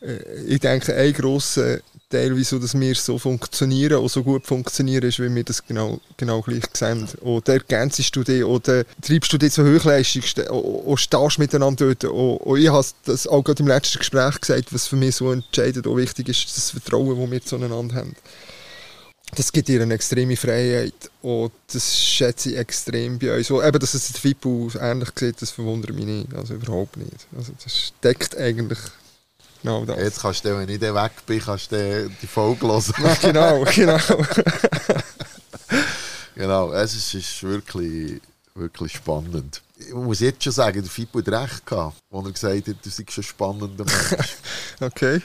äh, 0.03 0.43
ich 0.47 0.61
denke, 0.61 0.95
ein 0.95 1.15
grosser 1.15 1.79
Teil, 2.13 2.37
wieso 2.37 2.59
dass 2.59 2.79
wir 2.79 2.95
so 2.95 3.19
funktionieren 3.19 3.99
und 3.99 4.11
so 4.11 4.23
gut 4.23 4.47
funktionieren, 4.47 5.05
ist, 5.05 5.19
weil 5.19 5.35
wir 5.35 5.45
das 5.45 5.67
genau, 5.67 6.01
genau 6.17 6.43
gleich 6.43 6.65
sehen. 6.75 7.09
Da 7.45 7.53
ergänzest 7.53 8.15
du 8.15 8.23
dich 8.23 8.45
oder 8.45 8.85
treibst 9.01 9.33
du 9.33 9.39
dich 9.39 9.53
zur 9.53 9.65
Höchleistung 9.65 10.23
und, 10.51 10.99
stehst 10.99 11.39
miteinander 11.39 11.95
dort. 11.95 12.05
Und, 12.05 12.59
ich 12.59 12.69
habe 12.69 12.87
das 13.07 13.27
auch 13.27 13.43
gerade 13.43 13.63
im 13.63 13.69
letzten 13.69 13.99
Gespräch 13.99 14.41
gesagt, 14.41 14.73
was 14.73 14.87
für 14.87 14.97
mich 14.97 15.17
so 15.17 15.33
entscheidend 15.33 15.87
und 15.87 15.97
wichtig 15.97 16.29
ist, 16.29 16.57
das 16.57 16.71
Vertrauen, 16.71 17.19
das 17.19 17.31
wir 17.31 17.43
zueinander 17.43 17.95
haben. 17.95 18.15
Das 19.35 19.51
gibt 19.51 19.69
dir 19.69 19.81
eine 19.81 19.95
extreme 19.95 20.37
Freiheit 20.37 21.11
und 21.23 21.53
das 21.73 21.99
schätze 21.99 22.51
ich 22.51 22.59
extrem 22.59 23.19
bei 23.19 23.35
uns. 23.35 23.51
Und 23.51 23.65
eben, 23.65 23.79
dass 23.79 23.95
es 23.95 24.13
der 24.13 24.21
Fippo 24.21 24.71
ähnlich 24.79 25.09
sieht, 25.17 25.41
das 25.41 25.51
verwundert 25.51 25.95
mich 25.95 26.05
nicht. 26.05 26.35
Also 26.35 26.55
überhaupt 26.55 26.99
nicht. 26.99 27.27
Also 27.35 27.53
das 27.65 27.95
deckt 28.05 28.37
eigentlich 28.37 28.79
genau 29.63 29.85
das. 29.85 29.99
Jetzt 29.99 30.21
kannst 30.21 30.45
du, 30.45 30.59
wenn 30.59 30.69
ich 30.69 30.79
dann 30.79 30.95
weg 30.95 31.13
bin, 31.27 31.41
kannst 31.41 31.73
du 31.73 32.11
die 32.21 32.27
Folge 32.27 32.67
hören. 32.67 32.83
Genau, 33.23 33.65
genau. 33.75 33.99
genau, 36.35 36.73
es 36.73 36.95
ist, 36.95 37.15
ist 37.15 37.43
wirklich, 37.43 38.21
wirklich 38.55 38.93
spannend. 38.93 39.63
Ich 39.79 39.95
muss 39.95 40.21
jetzt 40.21 40.45
schon 40.45 40.53
sagen, 40.53 40.83
der 40.83 40.91
Fippo 40.91 41.19
hat 41.19 41.29
recht 41.29 41.67
gehabt, 41.67 41.97
als 42.11 42.27
er 42.27 42.33
gesagt 42.33 42.69
hat, 42.69 42.77
du 42.85 42.91
seist 42.91 43.19
ein 43.19 43.23
spannender 43.23 43.85
Mensch. 43.85 44.37
Okay. 44.81 45.23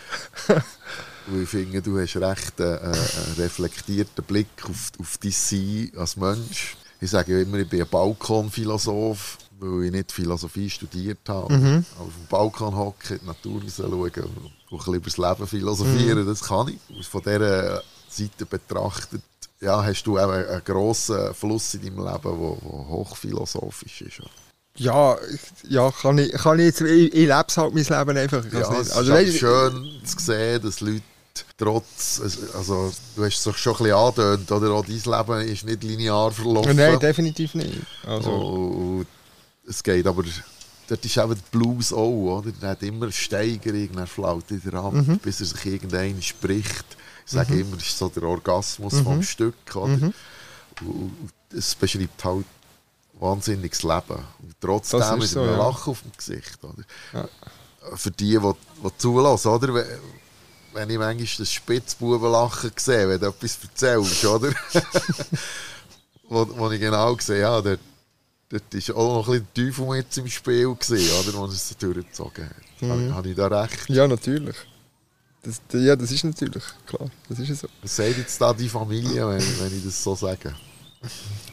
Weil 1.28 1.44
ich 1.44 1.50
finde, 1.50 1.82
du 1.82 2.00
hast 2.00 2.16
recht 2.16 2.60
äh, 2.60 2.76
äh, 2.76 2.84
einen 2.84 3.36
reflektierten 3.38 4.24
Blick 4.24 4.48
auf, 4.64 4.92
auf 5.00 5.18
dein 5.18 5.32
Sein 5.32 5.92
als 5.98 6.16
Mensch. 6.16 6.78
Ich 7.02 7.10
sage 7.10 7.34
ja 7.34 7.42
immer, 7.42 7.58
ich 7.58 7.70
bin 7.70 7.82
ein 7.82 7.88
Balkonphilosoph, 7.90 9.38
weil 9.60 9.86
ich 9.86 9.92
nicht 9.92 10.12
Philosophie 10.12 10.70
studiert 10.70 11.20
habe. 11.28 11.54
Mhm. 11.54 11.86
Aber 11.96 12.06
auf 12.06 12.14
dem 12.14 12.28
Balkon 12.30 12.76
hocken, 12.76 13.20
die 13.22 13.26
Natur 13.26 13.62
rausschauen 13.64 13.92
und 13.92 14.52
ein 14.72 14.78
bisschen 14.78 14.94
über 14.96 15.06
das 15.10 15.18
Leben 15.18 15.48
philosophieren, 15.48 16.24
Mhm. 16.24 16.28
das 16.28 16.42
kann 16.44 16.68
ich. 16.90 17.08
Von 17.08 17.22
dieser 17.22 17.82
Seite 18.10 18.46
betrachtet 18.46 19.22
ja, 19.60 19.84
hast 19.84 20.04
du 20.04 20.20
auch 20.20 20.30
einen, 20.30 20.62
grossen 20.64 21.34
Fluss 21.34 21.74
in 21.74 21.82
deinem 21.82 22.06
Leben, 22.06 22.22
der 22.24 22.88
hochphilosophisch 22.90 24.02
ist. 24.02 24.22
Ja, 24.76 25.18
ja 25.68 25.92
kann, 25.92 26.20
ich, 26.20 26.32
kann 26.32 26.60
ich 26.60 26.66
jetzt. 26.66 26.82
Ich, 26.82 27.08
ich 27.08 27.14
lebe 27.14 27.32
halt 27.34 27.74
mein 27.74 27.84
Leben 27.84 28.18
einfach. 28.18 28.46
Ja, 28.54 28.80
es 28.80 28.92
Also, 28.92 29.02
ist 29.02 29.10
weißt 29.10 29.38
schön 29.40 29.92
zu 30.06 30.20
sehen, 30.20 30.62
dass 30.62 30.80
Leute 30.82 31.02
trotz, 31.58 32.22
also 32.54 32.92
du 33.16 33.26
hast 33.26 33.46
es 33.48 33.58
schon 33.60 33.74
ein 33.74 33.78
bisschen 33.80 33.94
angedeutet, 33.96 34.52
oder? 34.52 34.72
Auch 34.72 34.86
dein 34.86 35.38
Leben 35.40 35.54
ist 35.54 35.66
nicht 35.66 35.84
linear 35.84 36.32
verlaufen. 36.32 36.76
Nein, 36.76 37.00
definitiv 37.00 37.56
nicht. 37.56 37.80
Also, 38.06 38.30
Und 38.32 39.08
es 39.68 39.84
geht 39.84 40.08
aber, 40.08 40.24
dort 40.88 41.06
ist 41.06 41.18
eben 41.18 41.30
der 41.36 41.42
Blues 41.52 41.92
auch, 41.94 42.40
oder? 42.40 42.52
Der 42.52 42.70
hat 42.72 42.84
immer 42.84 43.04
eine 43.06 43.12
Steigerung, 43.12 43.90
dann 43.94 44.08
flaut 44.08 44.46
wieder 44.50 44.74
ab, 44.80 44.94
Mhm. 44.94 45.20
bis 45.20 45.40
er 45.42 45.46
sich 45.48 45.66
irgendein 45.66 46.22
spricht. 46.22 46.86
Ich 47.26 47.34
sage 47.34 47.60
immer, 47.60 47.78
es 47.78 47.84
ist 47.88 47.98
so 47.98 48.08
der 48.10 48.24
Orgasmus 48.24 48.94
Mhm. 48.94 49.04
vom 49.04 49.24
Stück, 49.24 49.76
oder? 49.76 50.12
Und 50.82 51.32
es 51.56 51.76
beschreibt 51.76 52.24
halt 52.24 52.46
wahnsinniges 53.20 53.84
Leben. 53.84 54.24
Und 54.42 54.56
trotzdem 54.62 55.00
Das 55.00 55.24
ist 55.24 55.32
so, 55.32 55.44
ja. 55.44 55.58
Lachen 55.58 55.92
auf 55.92 56.02
dem 56.02 56.12
Gesicht, 56.16 56.58
oder? 56.64 57.28
Für 57.96 58.12
die, 58.12 58.38
die, 58.38 58.54
die 58.84 58.98
zulassen, 58.98 59.48
oder? 59.50 59.74
Wenn- 59.74 60.90
ich 60.92 60.98
manchmal 61.00 61.28
das 61.40 61.52
Spitzbubenlachen 61.52 62.72
sehe, 62.78 63.10
wenn 63.10 63.20
du 63.20 63.28
etwas 63.28 63.58
erzählst, 63.64 64.24
oder? 64.26 64.52
wo, 66.30 66.48
wo 66.58 66.70
ich 66.72 66.80
genau 66.80 67.18
sehe, 67.20 67.42
ja, 67.42 67.60
dort, 67.62 67.80
dort 68.50 68.74
ist 68.74 68.92
auch 68.92 69.26
noch 69.26 69.28
ein 69.28 69.46
bisschen 69.54 69.76
der 69.88 70.10
Teufel 70.10 70.22
im 70.24 70.30
Spiel 70.30 70.76
gewesen, 70.76 71.30
oder? 71.30 71.40
Er 71.40 71.50
es 71.50 71.78
durchgezogen 71.78 72.46
hat. 72.46 72.82
Mhm. 72.82 72.90
Habe, 72.90 73.16
habe 73.16 73.30
ich 73.30 73.36
da 73.36 73.48
recht? 73.48 73.90
ja, 73.90 74.08
natürlich. 74.08 74.56
Das, 75.44 75.62
ja, 75.74 75.96
das 75.96 76.12
ist 76.12 76.24
natürlich 76.24 76.64
klar. 76.86 77.10
Das 77.30 77.40
ist 77.40 77.62
so. 77.62 77.68
Was 77.82 77.96
sagt 77.96 78.18
jetzt 78.18 78.40
da 78.42 78.54
die 78.54 78.68
Familie, 78.68 79.28
wenn, 79.30 79.60
wenn 79.60 79.78
ich 79.78 79.84
das 79.84 80.04
so 80.04 80.16
sage? 80.16 80.54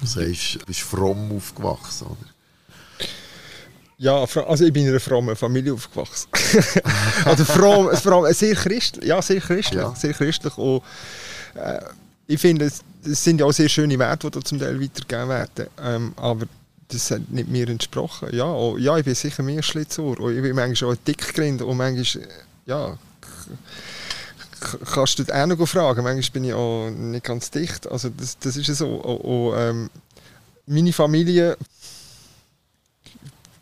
Du 0.00 0.06
sagst, 0.06 0.54
du 0.54 0.66
bist 0.66 0.80
fromm 0.80 1.36
aufgewachsen, 1.36 2.06
oder? 2.06 2.34
Ja, 3.96 4.24
also 4.24 4.64
ich 4.64 4.72
bin 4.72 4.82
in 4.82 4.88
einer 4.88 5.00
frommen 5.00 5.36
Familie 5.36 5.72
aufgewachsen. 5.72 6.28
also 7.24 7.44
vor 7.44 7.64
allem 7.64 8.34
sehr 8.34 8.54
christlich, 8.54 9.08
ja, 9.08 9.22
sehr 9.22 9.40
christlich, 9.40 9.80
ja. 9.80 9.94
sehr 9.94 10.12
christlich. 10.12 10.56
Und, 10.58 10.82
äh, 11.54 11.80
ich 12.26 12.40
finde, 12.40 12.64
es, 12.64 12.80
es, 13.04 13.22
sind 13.22 13.38
ja 13.38 13.46
auch 13.46 13.52
sehr 13.52 13.68
schöne 13.68 13.98
Werte, 13.98 14.28
die 14.28 14.38
da 14.38 14.44
zum 14.44 14.58
Teil 14.58 14.80
weitergegeben 14.80 15.28
werden. 15.28 15.68
Ähm, 15.80 16.12
aber 16.16 16.46
das 16.88 17.10
hat 17.10 17.28
nicht 17.30 17.48
mir 17.48 17.68
entsprochen. 17.68 18.28
Ja, 18.32 18.44
und, 18.44 18.80
ja 18.80 18.96
ich 18.98 19.04
bin 19.04 19.14
sicher 19.14 19.42
mehr 19.42 19.62
Schlitzohr. 19.62 20.18
Und 20.20 20.36
ich 20.36 20.42
bin 20.42 20.54
manchmal 20.54 20.92
auch 20.92 20.96
dick 21.06 21.38
und 21.38 21.76
manchmal, 21.76 22.28
ja, 22.66 22.98
kannst 24.92 25.18
du 25.18 25.24
auch 25.34 25.46
noch 25.46 25.66
fragen. 25.66 26.04
Manchmal 26.04 26.32
bin 26.32 26.44
ich 26.44 26.54
auch 26.54 26.90
nicht 26.90 27.24
ganz 27.24 27.50
dicht. 27.50 27.90
Also 27.90 28.10
das, 28.10 28.38
das 28.38 28.56
ist 28.56 28.66
so. 28.78 28.88
Und, 28.96 29.16
und, 29.18 29.58
ähm, 29.58 29.90
meine 30.66 30.92
Familie, 30.92 31.56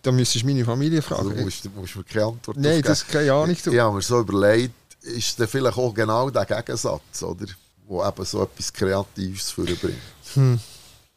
da 0.02 0.12
müsstest 0.12 0.44
du 0.44 0.48
meine 0.48 0.64
Familie 0.64 1.02
fragen. 1.02 1.22
Also, 1.22 1.34
du 1.34 1.42
musst, 1.42 1.64
du 1.64 1.70
musst 1.70 1.96
mir 1.96 2.04
keine 2.04 2.26
Antwort 2.26 2.56
Nein, 2.56 2.82
das 2.82 3.02
ist 3.02 3.08
keine 3.08 3.32
Ahnung. 3.32 3.50
Ich, 3.50 3.66
ich 3.66 3.78
habe 3.78 3.94
mir 3.94 4.02
so 4.02 4.20
überlegt, 4.20 4.74
ist 5.02 5.38
das 5.38 5.50
vielleicht 5.50 5.76
auch 5.76 5.92
genau 5.92 6.30
der 6.30 6.44
Gegensatz, 6.44 7.22
oder? 7.22 7.46
Wo 7.86 8.04
eben 8.06 8.24
so 8.24 8.42
etwas 8.42 8.72
Kreatives 8.72 9.50
vorbringt. 9.50 9.98
Hm. 10.34 10.60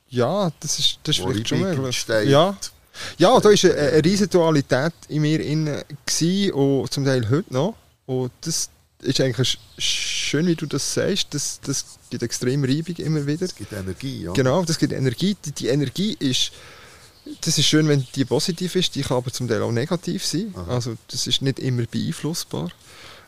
Ja, 0.09 0.51
das 0.59 0.79
ist, 0.79 0.99
das 1.03 1.17
ist 1.17 1.25
vielleicht 1.25 1.49
schon 1.49 1.59
möglich. 1.59 2.05
Ja. 2.07 2.57
Ja, 3.17 3.39
da 3.39 3.49
war 3.49 3.51
eine, 3.51 3.73
eine 3.75 4.05
riesige 4.05 4.29
Dualität 4.29 4.93
in 5.09 5.21
mir 5.21 5.39
inne 5.41 5.83
und 6.53 6.91
zum 6.91 7.03
Teil 7.03 7.29
heute 7.29 7.53
noch. 7.53 7.75
Und 8.05 8.31
das 8.41 8.69
ist 9.01 9.21
eigentlich 9.21 9.57
schön, 9.77 10.47
wie 10.47 10.55
du 10.55 10.65
das 10.65 10.93
sagst. 10.93 11.33
Das, 11.33 11.59
das 11.61 11.85
gibt 12.09 12.23
extrem 12.23 12.63
Reibung 12.63 12.95
immer 12.97 13.25
wieder. 13.25 13.45
Das 13.45 13.55
gibt 13.55 13.73
Energie, 13.73 14.23
ja. 14.23 14.31
Genau, 14.31 14.63
das 14.63 14.77
gibt 14.77 14.93
Energie. 14.93 15.35
Die, 15.45 15.51
die 15.51 15.67
Energie 15.67 16.15
ist, 16.19 16.51
das 17.41 17.57
ist 17.57 17.65
schön, 17.65 17.87
wenn 17.87 18.05
die 18.15 18.25
positiv 18.25 18.75
ist, 18.75 18.95
die 18.95 19.01
kann 19.01 19.17
aber 19.17 19.31
zum 19.31 19.47
Teil 19.47 19.61
auch 19.61 19.71
negativ 19.71 20.25
sein. 20.25 20.53
Aha. 20.55 20.75
Also 20.75 20.95
das 21.09 21.27
ist 21.27 21.41
nicht 21.41 21.59
immer 21.59 21.83
beeinflussbar. 21.85 22.69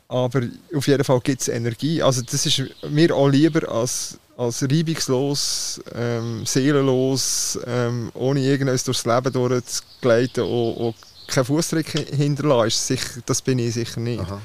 Aber 0.07 0.41
auf 0.73 0.88
jeden 0.88 1.03
Fall 1.03 1.19
gibt 1.19 1.41
es 1.41 1.47
Energie. 1.49 2.01
Also 2.01 2.21
das 2.21 2.45
ist 2.45 2.63
mir 2.89 3.13
auch 3.13 3.28
lieber 3.28 3.69
als 3.69 4.17
als 4.38 4.62
reibungslos, 4.62 5.82
ähm, 5.96 6.46
seelenlos, 6.46 7.60
ähm, 7.66 8.12
ohne 8.14 8.40
irgendwas 8.42 8.84
durchs 8.84 9.06
Leben 9.06 9.34
durchzugleiten 9.34 10.44
und, 10.44 10.74
und 10.76 10.96
keinen 11.28 11.46
Fußdruck 11.46 11.88
hinterlassen, 11.90 13.00
das 13.26 13.42
bin 13.42 13.60
ich 13.60 13.74
sicher 13.74 14.00
nicht. 14.00 14.22
Aha. 14.22 14.40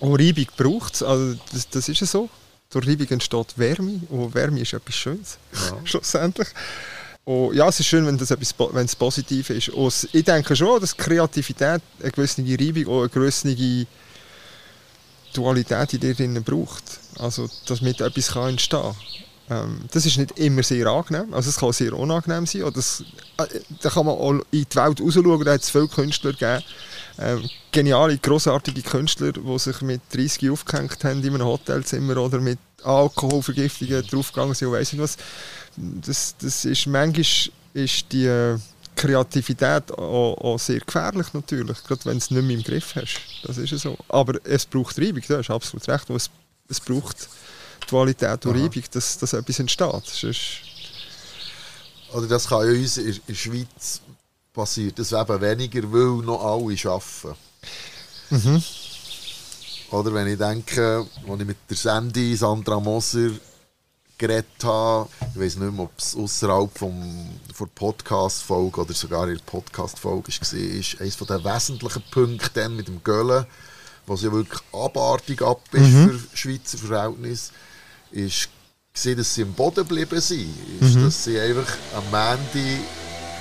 Und 0.00 0.20
Reibung 0.20 0.46
braucht 0.56 0.94
es, 0.94 1.02
also 1.02 1.38
das, 1.52 1.68
das 1.68 1.88
ist 1.88 2.00
ja 2.00 2.06
so. 2.06 2.28
Durch 2.70 2.88
Reibung 2.88 3.06
entsteht 3.08 3.58
Wärme 3.58 4.00
und 4.08 4.34
Wärme 4.34 4.60
ist 4.60 4.72
etwas 4.72 4.94
Schönes, 4.94 5.38
ja. 5.52 5.76
schlussendlich. 5.84 6.48
Und 7.24 7.54
ja, 7.54 7.68
es 7.68 7.78
ist 7.78 7.86
schön, 7.86 8.06
wenn, 8.06 8.18
das 8.18 8.30
etwas, 8.30 8.54
wenn 8.72 8.86
es 8.86 8.96
positiv 8.96 9.50
ist. 9.50 9.68
Und 9.68 10.08
ich 10.12 10.24
denke 10.24 10.56
schon, 10.56 10.80
dass 10.80 10.96
Kreativität 10.96 11.82
eine 12.00 12.10
gewisse 12.10 12.42
Reibung 12.42 12.86
und 12.86 13.00
eine 13.00 13.08
gewisse 13.10 13.86
Dualität 15.32 15.94
in 15.94 16.00
dir 16.00 16.14
drin 16.14 16.42
braucht. 16.42 16.84
Also, 17.18 17.48
dass 17.66 17.80
mit 17.80 18.00
etwas 18.00 18.32
kann 18.32 18.50
entstehen. 18.50 18.94
Ähm, 19.50 19.80
das 19.90 20.06
ist 20.06 20.18
nicht 20.18 20.38
immer 20.38 20.62
sehr 20.62 20.86
angenehm. 20.86 21.32
Also, 21.34 21.50
es 21.50 21.56
kann 21.56 21.72
sehr 21.72 21.92
unangenehm 21.92 22.46
sein. 22.46 22.62
Oder 22.62 22.72
das, 22.72 23.04
äh, 23.38 23.46
da 23.80 23.90
kann 23.90 24.06
man 24.06 24.16
auch 24.16 24.32
in 24.32 24.42
die 24.52 24.76
Welt 24.76 25.00
rausschauen. 25.00 25.44
Da 25.44 25.52
hat 25.52 25.62
es 25.62 25.70
viele 25.70 25.88
Künstler 25.88 26.32
gegeben. 26.32 26.62
Ähm, 27.18 27.48
geniale, 27.70 28.16
grossartige 28.18 28.82
Künstler, 28.82 29.32
die 29.32 29.58
sich 29.58 29.80
mit 29.82 30.00
30 30.12 30.50
aufgehängt 30.50 31.04
haben 31.04 31.22
in 31.22 31.34
einem 31.34 31.44
Hotelzimmer 31.44 32.16
oder 32.16 32.40
mit 32.40 32.58
Alkoholvergiftungen 32.82 34.06
draufgegangen 34.06 34.54
sind 34.54 34.68
und 34.68 34.74
weiss 34.74 34.92
nicht 34.92 35.02
was. 35.02 35.16
Das, 35.76 36.34
das 36.40 36.64
ist 36.64 36.86
manchmal 36.86 37.24
ist 37.74 38.12
die 38.12 38.26
äh, 38.26 38.58
Kreativität 39.02 39.90
auch, 39.92 40.36
auch, 40.38 40.58
sehr 40.58 40.78
gefährlich 40.78 41.34
natürlich, 41.34 41.82
gerade 41.82 42.04
wenn 42.04 42.12
du 42.12 42.18
es 42.18 42.30
nicht 42.30 42.42
mehr 42.42 42.56
im 42.56 42.62
Griff 42.62 42.94
hast. 42.94 43.20
Das 43.42 43.58
ist 43.58 43.76
so. 43.78 43.96
Aber 44.08 44.38
es 44.44 44.64
braucht 44.64 44.98
Reibung, 44.98 45.22
du 45.26 45.38
hast 45.38 45.50
absolut 45.50 45.88
recht. 45.88 46.08
Es, 46.10 46.30
es 46.68 46.80
braucht 46.80 47.28
Dualität 47.88 48.46
und 48.46 48.54
Reibung, 48.54 48.84
dass, 48.92 49.18
dass 49.18 49.32
etwas 49.32 49.58
entsteht. 49.58 50.06
Sonst 50.06 50.60
Oder 52.12 52.26
das 52.28 52.48
kann 52.48 52.66
ja 52.66 52.72
uns 52.80 52.96
in 52.96 53.20
der 53.26 53.34
Schweiz 53.34 54.00
passiert 54.52 54.98
das 54.98 55.12
eben 55.12 55.40
weniger, 55.40 55.82
weil 55.92 56.24
noch 56.24 56.44
alle 56.44 56.76
arbeiten. 56.90 57.38
Mhm. 58.30 58.62
Oder 59.90 60.14
wenn 60.14 60.28
ich 60.28 60.38
denke, 60.38 61.06
als 61.28 61.40
ich 61.40 61.46
mit 61.46 61.56
der 61.68 61.76
Sandy 61.76 62.36
Sandra 62.36 62.78
Moser 62.78 63.30
geredet 64.22 64.62
habe, 64.62 65.08
ich 65.34 65.40
weiß 65.40 65.56
nicht 65.56 65.72
mehr, 65.72 65.82
ob 65.82 65.98
es 65.98 66.14
außerhalb 66.14 66.70
der 66.78 67.66
Podcast-Folge 67.74 68.82
oder 68.82 68.94
sogar 68.94 69.28
in 69.28 69.34
der 69.36 69.42
Podcast-Folge 69.44 70.28
war, 70.28 70.58
ist 70.60 71.00
eines 71.00 71.16
der 71.16 71.44
wesentlichen 71.44 72.02
Punkte 72.12 72.68
mit 72.68 72.86
dem 72.86 73.02
Göllen, 73.02 73.46
was 74.06 74.22
ja 74.22 74.30
wirklich 74.30 74.60
abartig 74.72 75.42
ab 75.42 75.60
ist 75.72 75.80
mhm. 75.80 76.10
für 76.10 76.36
Schweizer 76.36 76.78
Verhältnisse, 76.78 77.50
ist 78.12 78.48
gesehen, 78.94 79.18
dass 79.18 79.34
sie 79.34 79.42
im 79.42 79.54
Boden 79.54 79.88
geblieben 79.88 80.20
sind. 80.20 80.54
Ist, 80.80 80.94
mhm. 80.94 81.04
Dass 81.04 81.24
sie 81.24 81.40
einfach 81.40 81.76
am 81.96 82.08
Mandy 82.12 82.78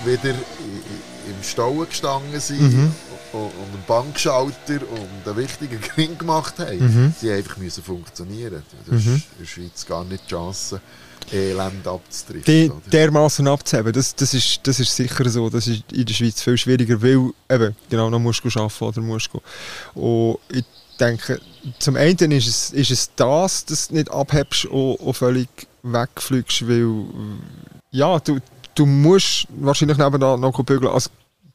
wieder 0.03 0.33
im 0.33 1.43
Stau 1.43 1.73
gestanden 1.75 2.39
sind 2.39 2.73
mhm. 2.73 2.95
Und 3.33 3.51
einen 3.51 3.83
Bankschalter 3.87 4.81
und 4.89 5.27
einen 5.27 5.37
wichtigen 5.37 5.79
Gewinn 5.95 6.17
gemacht 6.17 6.59
haben. 6.59 6.79
Mhm. 6.79 7.13
Sie 7.19 7.31
einfach 7.31 7.57
müssen 7.57 7.83
funktionieren. 7.83 8.63
Das 8.89 9.05
mhm. 9.05 9.15
ist 9.15 9.23
in 9.23 9.39
der 9.39 9.45
Schweiz 9.45 9.85
gar 9.85 10.03
nicht 10.03 10.23
die 10.25 10.29
Chance. 10.29 10.81
Elend 11.31 11.87
abzutreten. 11.87 12.43
Die, 12.45 12.71
dermaßen 12.89 13.47
abzuheben, 13.47 13.93
das, 13.93 14.15
das, 14.15 14.33
ist, 14.33 14.59
das 14.63 14.79
ist 14.79 14.93
sicher 14.93 15.29
so. 15.29 15.49
Das 15.49 15.67
ist 15.67 15.83
in 15.91 16.05
der 16.05 16.13
Schweiz 16.13 16.41
viel 16.41 16.57
schwieriger, 16.57 17.01
weil 17.01 17.31
eben, 17.49 17.75
genau, 17.89 18.09
noch 18.09 18.19
musst 18.19 18.43
du 18.43 18.49
arbeiten 18.59 18.83
oder 18.83 19.01
musst 19.01 19.29
du. 19.31 19.39
Und 19.99 20.39
ich 20.49 20.65
denke, 20.99 21.39
zum 21.79 21.95
einen 21.95 22.31
ist 22.31 22.47
es, 22.47 22.71
ist 22.71 22.91
es 22.91 23.11
das, 23.15 23.65
dass 23.65 23.87
du 23.87 23.95
nicht 23.95 24.11
abhebst 24.11 24.65
und, 24.65 24.95
und 24.95 25.13
völlig 25.13 25.47
wegfliegst, 25.83 26.67
weil 26.67 27.05
ja, 27.91 28.19
du, 28.19 28.39
du 28.75 28.85
musst 28.85 29.47
wahrscheinlich 29.49 29.97
nebenan 29.97 30.39
noch 30.39 30.63
bügeln. 30.63 30.91
Also, 30.91 31.09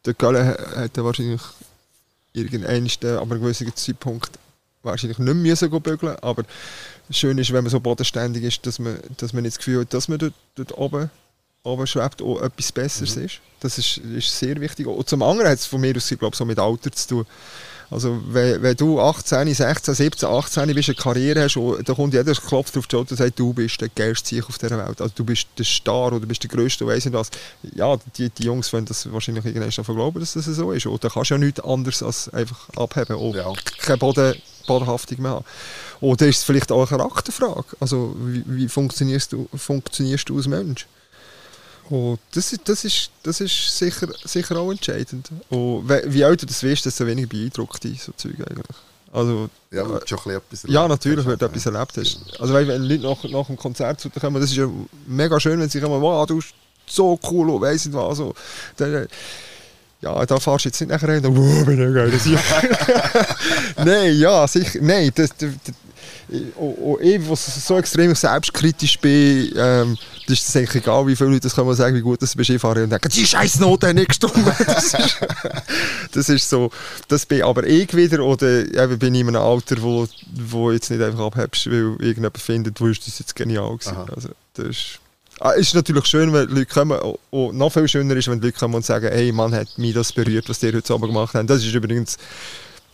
der 0.05 0.15
Gölle 0.15 0.57
hätte 0.77 1.05
wahrscheinlich 1.05 1.41
irgendeinen, 2.37 2.91
aber 3.03 3.33
einen 3.33 3.43
gewissen 3.43 3.75
Zeitpunkt 3.75 4.39
wahrscheinlich 4.87 5.19
nicht 5.19 5.35
müssen 5.35 5.71
bügeln 5.83 6.17
Aber 6.23 6.45
schön 7.11 7.37
ist, 7.39 7.53
wenn 7.53 7.65
man 7.65 7.71
so 7.71 7.81
bodenständig 7.81 8.45
ist, 8.45 8.65
dass 8.67 8.79
man, 8.79 8.99
dass 9.19 9.33
man 9.33 9.43
nicht 9.43 9.55
das 9.55 9.59
Gefühl 9.59 9.81
hat, 9.81 9.93
dass 9.93 10.09
man 10.09 10.19
dort, 10.19 10.35
dort 10.55 10.79
oben, 10.79 11.11
oben 11.63 11.87
schwebt 11.87 12.23
und 12.23 12.41
etwas 12.43 12.73
Besseres 12.73 13.17
mhm. 13.17 13.25
ist. 13.25 13.41
Das 13.61 13.79
ist, 13.79 13.99
ist 13.99 14.39
sehr 14.39 14.59
wichtig. 14.61 14.87
Und 14.87 15.09
zum 15.09 15.23
anderen 15.23 15.51
hat 15.51 15.59
es 15.59 15.67
von 15.67 15.81
mir 15.81 15.97
aus, 15.97 16.09
glaube 16.09 16.29
ich, 16.33 16.37
so 16.37 16.45
mit 16.45 16.59
Alter 16.59 16.93
zu 16.93 17.09
tun. 17.09 17.27
Also 17.91 18.21
wenn, 18.29 18.63
wenn 18.63 18.77
du 18.77 19.01
18, 19.01 19.53
16, 19.55 19.95
17, 19.95 20.29
18 20.29 20.75
bist, 20.75 20.89
eine 20.89 20.97
Karriere 20.97 21.45
hast, 21.45 21.57
dann 21.57 21.97
kommt 21.97 22.15
jeder 22.15 22.33
klopft 22.35 22.77
auf 22.77 22.87
die 22.87 22.97
Schulter 22.97 23.13
und 23.13 23.17
sagt, 23.17 23.39
du 23.39 23.53
bist 23.53 23.81
der 23.81 23.89
geilste 23.89 24.29
Sieg 24.29 24.49
auf 24.49 24.59
dieser 24.59 24.79
Welt. 24.79 25.01
Also 25.01 25.13
du 25.15 25.25
bist 25.25 25.47
der 25.57 25.65
Star 25.65 26.09
oder 26.09 26.21
du 26.21 26.27
bist 26.27 26.43
der 26.43 26.51
Größte, 26.51 26.87
weiss 26.87 27.05
nicht 27.05 27.15
was. 27.15 27.31
Ja, 27.75 27.97
die, 28.17 28.31
die 28.31 28.45
Jungs 28.45 28.73
wollen 28.73 28.87
das 28.87 29.11
wahrscheinlich 29.13 29.45
irgendwann 29.45 29.71
davon 29.71 29.95
glauben, 29.95 30.21
dass 30.21 30.33
das 30.33 30.47
so 30.47 30.73
ist. 30.73 30.87
Dann 30.87 31.11
kannst 31.11 31.31
ja 31.31 31.39
nichts 31.39 31.61
anderes 31.61 32.03
als 32.03 32.29
einfach 32.31 32.69
abheben 32.77 33.17
und 33.17 33.37
ja. 33.37 33.53
keine 33.79 33.99
Boden, 33.99 34.35
Bodenhaftung 34.67 35.23
mehr 35.23 35.31
haben. 35.33 35.45
Oder 36.01 36.27
ist 36.27 36.39
es 36.39 36.45
vielleicht 36.45 36.73
auch 36.73 36.91
eine 36.91 36.99
Charakterfrage? 36.99 37.65
Also 37.79 38.17
wie, 38.19 38.43
wie 38.47 38.69
funktionierst, 38.69 39.33
du, 39.33 39.49
funktionierst 39.55 40.29
du 40.29 40.37
als 40.37 40.49
Mensch? 40.49 40.87
Und 41.89 42.19
das, 42.33 42.55
das, 42.65 42.85
ist, 42.85 43.11
das 43.23 43.41
ist 43.41 43.79
sicher, 43.79 44.09
sicher 44.25 44.57
auch 44.57 44.71
entscheidend. 44.71 45.31
Und 45.51 45.89
wie 45.89 46.23
älter 46.23 46.47
das 46.47 46.63
wirst, 46.63 46.85
desto 46.87 47.07
weniger 47.07 47.29
beeindruckt 47.29 47.85
dich 47.85 48.03
so 48.03 48.13
Zeug 48.17 48.35
eigentlich. 48.41 48.77
Also, 49.13 49.49
ja, 49.71 49.89
weil 49.89 50.01
du 50.01 50.07
schon 50.07 50.19
etwas 50.19 50.65
erlebt 50.65 50.69
Ja, 50.69 50.89
natürlich, 50.89 51.25
weil 51.25 51.37
du 51.37 51.47
etwas 51.47 51.67
erlebt 51.67 51.97
hast. 51.97 52.19
Also 52.39 52.55
wenn 52.55 52.83
Leute 52.83 53.03
nach, 53.03 53.25
nach 53.25 53.47
dem 53.47 53.57
Konzert 53.57 54.01
zu 54.01 54.09
dir 54.09 54.21
kommen, 54.21 54.41
das 54.41 54.51
ist 54.51 54.57
ja 54.57 54.69
mega 55.07 55.39
schön, 55.41 55.59
wenn 55.61 55.71
sie 55.71 55.81
kommen, 55.81 56.01
wow, 56.03 56.27
du 56.27 56.37
bist 56.37 56.55
so 56.87 57.19
cool 57.31 57.51
und 57.51 57.61
weiss 57.61 57.87
nicht 57.87 57.95
was. 57.95 58.19
So. 58.19 58.35
Dann, 58.77 59.07
ja, 60.03 60.27
da 60.27 60.39
fahrst 60.39 60.65
du 60.65 60.69
jetzt 60.69 60.81
nicht 60.81 60.91
nachher 60.91 61.09
rein, 61.09 61.25
wow, 61.25 61.65
bin 61.65 61.89
ich 61.89 61.95
geil. 61.95 62.13
nein, 63.85 64.19
ja, 64.19 64.47
sicher, 64.47 64.81
nein, 64.83 65.11
das, 65.15 65.31
das, 65.39 65.51
und 66.57 67.01
ich, 67.03 67.29
was 67.29 67.67
so 67.67 67.79
extrem 67.79 68.15
selbstkritisch 68.15 68.99
bin, 68.99 69.53
ähm, 69.57 69.97
das 70.27 70.41
ist 70.41 70.49
es 70.49 70.57
eigentlich 70.57 70.83
egal, 70.83 71.07
wie 71.07 71.15
viele 71.15 71.31
Leute 71.31 71.43
das 71.43 71.55
können 71.55 71.73
sagen, 71.75 71.95
wie 71.95 72.01
gut 72.01 72.21
das 72.21 72.35
bist. 72.35 72.51
Ich 72.51 72.61
fahre 72.61 72.83
und 72.83 72.91
denke, 72.91 73.09
die 73.09 73.25
scheiß 73.25 73.61
Note 73.61 73.95
nicht 73.95 74.09
gestimmt. 74.09 74.35
das, 74.67 74.95
ist, 74.95 75.19
das 76.13 76.29
ist 76.29 76.49
so. 76.49 76.71
Das 77.09 77.27
bin 77.27 77.43
aber 77.43 77.65
ich 77.65 77.95
wieder 77.95 78.25
oder 78.25 78.67
eben 78.67 78.99
bin 78.99 79.15
ich 79.15 79.21
in 79.21 79.29
einem 79.29 79.43
Alter, 79.43 79.81
wo, 79.81 80.09
wo 80.33 80.73
jetzt 80.73 80.91
nicht 80.91 81.03
einfach 81.03 81.27
abhebst, 81.27 81.67
weil 81.67 81.97
irgendjemand 82.01 82.39
findet, 82.39 82.81
wo 82.81 82.89
ist 82.89 83.07
das 83.07 83.19
jetzt 83.21 83.37
genial 83.37 83.77
gewesen. 83.77 83.97
Also, 84.15 84.31
das 84.55 84.67
ist, 84.67 84.99
Ah, 85.39 85.51
ist 85.51 85.75
natürlich 85.75 86.07
schön, 86.07 86.33
wenn 86.33 86.49
Leute 86.49 86.65
kommen. 86.65 86.99
Und 87.31 87.59
noch 87.59 87.71
viel 87.71 87.87
schöner 87.89 88.17
ist, 88.17 88.27
wenn 88.29 88.41
Leute 88.41 88.59
kommen 88.59 88.75
und 88.75 88.87
sagen, 88.87 89.09
hey, 89.13 89.33
Mann, 89.33 89.55
hat 89.55 89.77
mich 89.77 89.93
das 89.93 90.11
berührt, 90.11 90.49
was 90.49 90.61
die 90.61 90.73
heute 90.73 90.95
Abend 90.95 91.09
gemacht 91.09 91.35
haben. 91.35 91.47
Das 91.47 91.63
ist 91.63 91.75
übrigens 91.75 92.17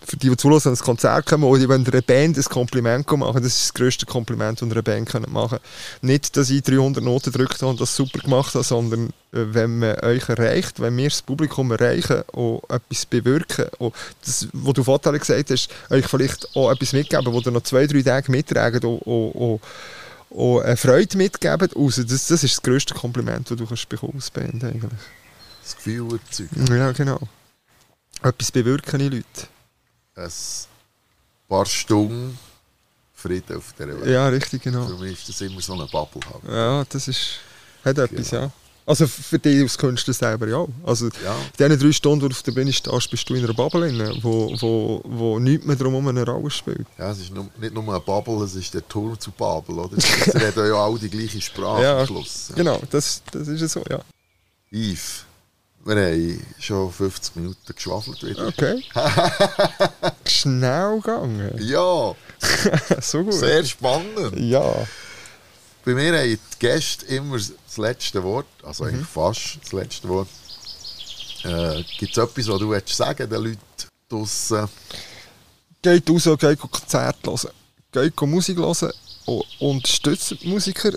für 0.05 0.17
die, 0.17 0.29
die 0.29 0.37
zulassen, 0.37 0.73
ein 0.73 0.79
Konzert 0.79 1.27
kommen 1.27 1.45
oder 1.45 1.69
wenn 1.69 1.87
einer 1.87 2.03
Band 2.03 2.37
ein 2.37 2.45
Kompliment 2.45 3.11
machen 3.11 3.43
das 3.43 3.55
ist 3.55 3.63
das 3.63 3.75
grösste 3.75 4.07
Kompliment, 4.07 4.61
das 4.61 4.71
einer 4.71 4.83
Band 4.83 5.09
können 5.09 5.33
machen 5.33 5.59
Nicht, 6.01 6.37
dass 6.37 6.51
ich 6.51 6.63
300 6.63 7.03
Noten 7.03 7.33
gedrückt 7.33 7.61
habe 7.63 7.71
und 7.71 7.81
das 7.81 7.95
super 7.95 8.19
gemacht 8.19 8.55
habe, 8.55 8.65
sondern 8.65 9.09
äh, 9.33 9.47
wenn 9.53 9.79
man 9.79 9.99
euch 10.01 10.29
erreicht, 10.29 10.81
wenn 10.81 10.97
wir 10.97 11.09
das 11.09 11.23
Publikum 11.23 11.71
erreichen 11.71 12.23
und 12.33 12.63
etwas 12.69 13.07
bewirken 13.07 13.67
und 13.79 13.95
das, 14.25 14.49
was 14.53 14.75
du 14.75 14.85
vorhin 14.85 15.19
gesagt 15.19 15.51
hast, 15.51 15.69
euch 15.91 16.07
vielleicht 16.07 16.57
auch 16.57 16.71
etwas 16.71 16.93
mitgeben, 16.93 17.33
wo 17.33 17.41
ihr 17.41 17.51
noch 17.51 17.63
zwei, 17.63 17.87
drei 17.87 18.03
Tage 18.03 18.31
mittragen 18.31 18.85
und, 18.85 19.03
und, 19.03 19.61
und, 20.31 20.63
eine 20.63 20.77
Freude 20.77 21.17
mitgeben, 21.17 21.69
das, 21.75 22.07
das 22.07 22.31
ist 22.31 22.57
das 22.57 22.63
grösste 22.63 22.95
Kompliment, 22.95 23.51
das 23.51 23.57
du 23.57 23.67
kannst 23.67 23.89
bekommen 23.89 24.15
als 24.17 24.31
Band 24.31 24.65
eigentlich. 24.65 24.93
Das 25.63 25.77
Gefühl 25.77 26.09
erzeugen. 26.13 26.77
Ja, 26.77 26.91
genau. 26.93 27.21
Etwas 28.23 28.51
bewirken 28.51 29.01
in 29.01 29.13
Leute 29.13 29.52
ein 30.17 30.31
paar 31.49 31.67
Stunden 31.67 32.39
Frieden 33.15 33.57
auf 33.57 33.73
dieser 33.79 34.01
Welt. 34.01 34.07
Ja, 34.07 34.29
richtig, 34.29 34.63
genau. 34.63 34.87
Für 34.87 34.97
mich 34.97 35.13
ist 35.13 35.29
das 35.29 35.41
immer 35.41 35.61
so 35.61 35.75
eine 35.75 35.87
Bubble. 35.87 36.21
Halt. 36.29 36.53
Ja, 36.53 36.85
das 36.89 37.09
ist, 37.09 37.39
hat 37.85 37.99
etwas, 37.99 38.31
genau. 38.31 38.43
ja. 38.43 38.53
Also 38.85 39.07
für 39.07 39.39
dich 39.39 39.63
als 39.63 39.79
Künstler 39.79 40.13
selber 40.13 40.49
ja. 40.49 40.67
Also 40.85 41.07
ja. 41.25 41.37
in 41.37 41.69
diesen 41.69 41.79
drei 41.79 41.93
Stunden, 41.93 42.25
wo 42.25 42.29
du 42.29 42.35
auf 42.35 42.43
der 42.43 42.51
Bühne 42.51 42.73
stehst, 42.73 43.11
bist 43.11 43.31
du 43.31 43.35
in 43.35 43.45
einer 43.45 43.55
Bubble, 43.55 43.81
drin, 43.81 44.19
wo, 44.23 44.53
wo, 44.61 45.01
wo 45.05 45.39
nichts 45.39 45.65
mehr 45.65 45.77
drumherum 45.77 46.09
eine 46.09 46.27
Rolle 46.27 46.51
spielt. 46.51 46.87
Ja, 46.99 47.13
es 47.13 47.21
ist 47.21 47.33
nicht 47.33 47.75
nur 47.75 47.89
eine 47.89 48.01
Bubble, 48.01 48.43
es 48.43 48.57
ist 48.57 48.75
der 48.75 48.87
Turm 48.89 49.19
zu 49.21 49.31
Babel, 49.31 49.79
oder? 49.79 50.01
Sie 50.01 50.31
reden 50.37 50.67
ja 50.67 50.75
alle 50.75 50.99
die 50.99 51.09
gleiche 51.09 51.41
Sprache 51.41 51.83
ja, 51.85 52.01
am 52.01 52.07
Schluss. 52.07 52.49
Ja. 52.51 52.55
Genau, 52.57 52.83
das, 52.91 53.23
das 53.31 53.47
ist 53.47 53.73
so, 53.73 53.85
ja. 53.89 54.01
Yves, 54.73 55.27
wir 55.85 55.97
haben 55.97 56.47
schon 56.59 56.93
50 56.93 57.37
Minuten 57.37 57.75
geschwafelt 57.75 58.23
wieder. 58.23 58.47
Okay. 58.47 58.85
Schnell 60.27 61.01
gegangen. 61.01 61.59
Ja. 61.59 62.15
so 63.01 63.25
gut. 63.25 63.35
Sehr 63.35 63.65
spannend. 63.65 64.39
Ja. 64.39 64.87
Bei 65.85 65.95
mir 65.95 66.17
haben 66.17 66.29
die 66.29 66.39
Gäste 66.59 67.07
immer 67.07 67.37
das 67.37 67.77
letzte 67.77 68.23
Wort, 68.23 68.47
also 68.63 68.85
eigentlich 68.85 69.01
mhm. 69.01 69.07
fast 69.07 69.59
das 69.63 69.73
letzte 69.73 70.09
Wort. 70.09 70.29
Äh, 71.43 71.83
Gibt 71.99 72.17
es 72.17 72.23
etwas, 72.23 72.49
was 72.49 72.61
du 72.61 72.95
sagen 72.95 73.29
den 73.29 73.43
Leuten 73.43 73.59
draussen? 74.09 74.69
Geht 75.83 76.09
raus, 76.09 76.29
geht 76.39 76.59
Konzerte 76.61 77.31
hören. 77.31 77.51
Geht 77.91 78.21
Musik 78.21 78.59
hören 78.59 78.93
und 79.27 79.45
unterstützt 79.59 80.45
Musiker 80.45 80.93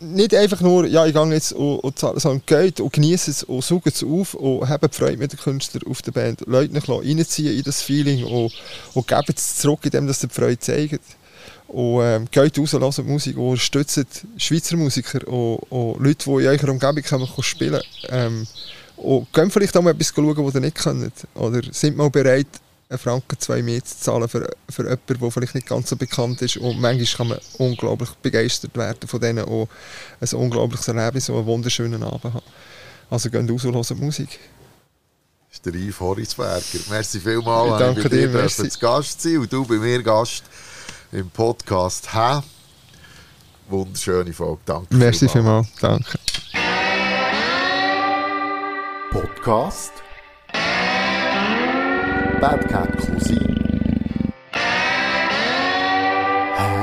nicht 0.00 0.34
einfach 0.34 0.60
nur, 0.60 0.86
ja, 0.86 1.06
ich 1.06 1.14
gehe 1.14 1.32
jetzt 1.32 1.52
und, 1.52 1.78
und 1.78 1.98
zahle, 1.98 2.18
sondern 2.18 2.42
geht 2.46 2.80
und 2.80 2.92
genieße 2.92 3.30
es 3.30 3.42
und 3.44 3.62
suche 3.62 3.90
es 3.90 4.02
auf 4.02 4.34
und 4.34 4.68
habe 4.68 4.88
Freude 4.90 5.16
mit 5.16 5.32
den 5.32 5.38
Künstlern 5.38 5.84
auf 5.88 6.02
der 6.02 6.12
Band. 6.12 6.42
Leute 6.46 6.74
reinziehen 6.88 7.56
in 7.56 7.62
das 7.62 7.82
Feeling 7.82 8.24
und, 8.24 8.52
und 8.94 9.06
geben 9.06 9.34
es 9.34 9.58
zurück, 9.58 9.80
indem 9.84 10.12
sie 10.12 10.26
die 10.26 10.34
Freude 10.34 10.58
zeigen. 10.58 10.98
Und 11.68 12.00
ähm, 12.02 12.28
geht 12.30 12.58
raus, 12.58 12.72
hört 12.72 13.06
Musik 13.06 13.36
und 13.36 13.50
unterstützt 13.50 14.24
Schweizer 14.38 14.76
Musiker 14.76 15.26
und, 15.28 15.58
und 15.70 16.02
Leute, 16.02 16.24
die 16.24 16.30
in 16.30 16.46
eurer 16.46 16.68
Umgebung 16.70 17.02
kommen, 17.02 17.26
können 17.26 17.42
spielen 17.42 17.82
ähm, 18.08 18.46
Und 18.96 19.32
gehen 19.32 19.50
vielleicht 19.50 19.76
auch 19.76 19.82
mal 19.82 19.90
etwas 19.90 20.12
schauen, 20.14 20.46
was 20.46 20.54
ihr 20.54 20.60
nicht 20.60 20.76
könnt. 20.76 21.12
Oder 21.34 21.60
sind 21.70 21.96
mal 21.96 22.10
bereit, 22.10 22.46
Franken, 22.96 23.38
zwei 23.38 23.60
mehr 23.60 23.84
zu 23.84 23.98
zahlen 23.98 24.28
für, 24.28 24.48
für 24.70 24.84
jemanden, 24.84 25.18
der 25.20 25.30
vielleicht 25.30 25.54
nicht 25.54 25.66
ganz 25.66 25.90
so 25.90 25.96
bekannt 25.96 26.40
ist. 26.40 26.56
Und 26.56 26.80
manchmal 26.80 27.06
kann 27.06 27.28
man 27.28 27.38
unglaublich 27.58 28.10
begeistert 28.22 28.76
werden 28.76 29.06
von 29.06 29.20
denen 29.20 29.44
auch 29.44 29.68
ein 30.20 30.28
unglaubliches 30.38 30.88
Erlebnis 30.88 31.28
und 31.28 31.36
einen 31.36 31.46
wunderschönen 31.46 32.02
Abend 32.02 32.24
haben. 32.24 32.42
Also 33.10 33.28
gehen 33.30 33.48
raus 33.50 33.64
und 33.64 33.74
hören 33.74 34.00
Musik. 34.00 34.38
Das 35.48 35.58
ist 35.58 35.66
der 35.66 35.74
Yves 35.74 36.00
Horisberger. 36.00 36.78
Merci 36.90 37.20
vielmals. 37.20 37.72
Ich 37.72 37.86
danke 37.86 38.08
dir, 38.08 38.28
dir 38.28 38.48
zu 38.48 38.78
Gast 38.78 39.20
sein 39.20 39.38
und 39.38 39.52
du 39.52 39.66
bei 39.66 39.76
mir 39.76 40.02
Gast 40.02 40.44
im 41.12 41.28
Podcast 41.30 42.14
«Hä?» 42.14 42.40
Wunderschöne 43.68 44.32
Folge. 44.32 44.60
Danke 44.64 44.96
Merci 44.96 45.28
vielmals. 45.28 45.68
Danke. 45.80 46.18
Podcast 49.10 49.97
Bad 52.40 52.68
Cat 52.70 53.00
sein. 53.18 53.38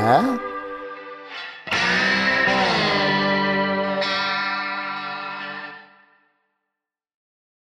Hä? 0.05 0.44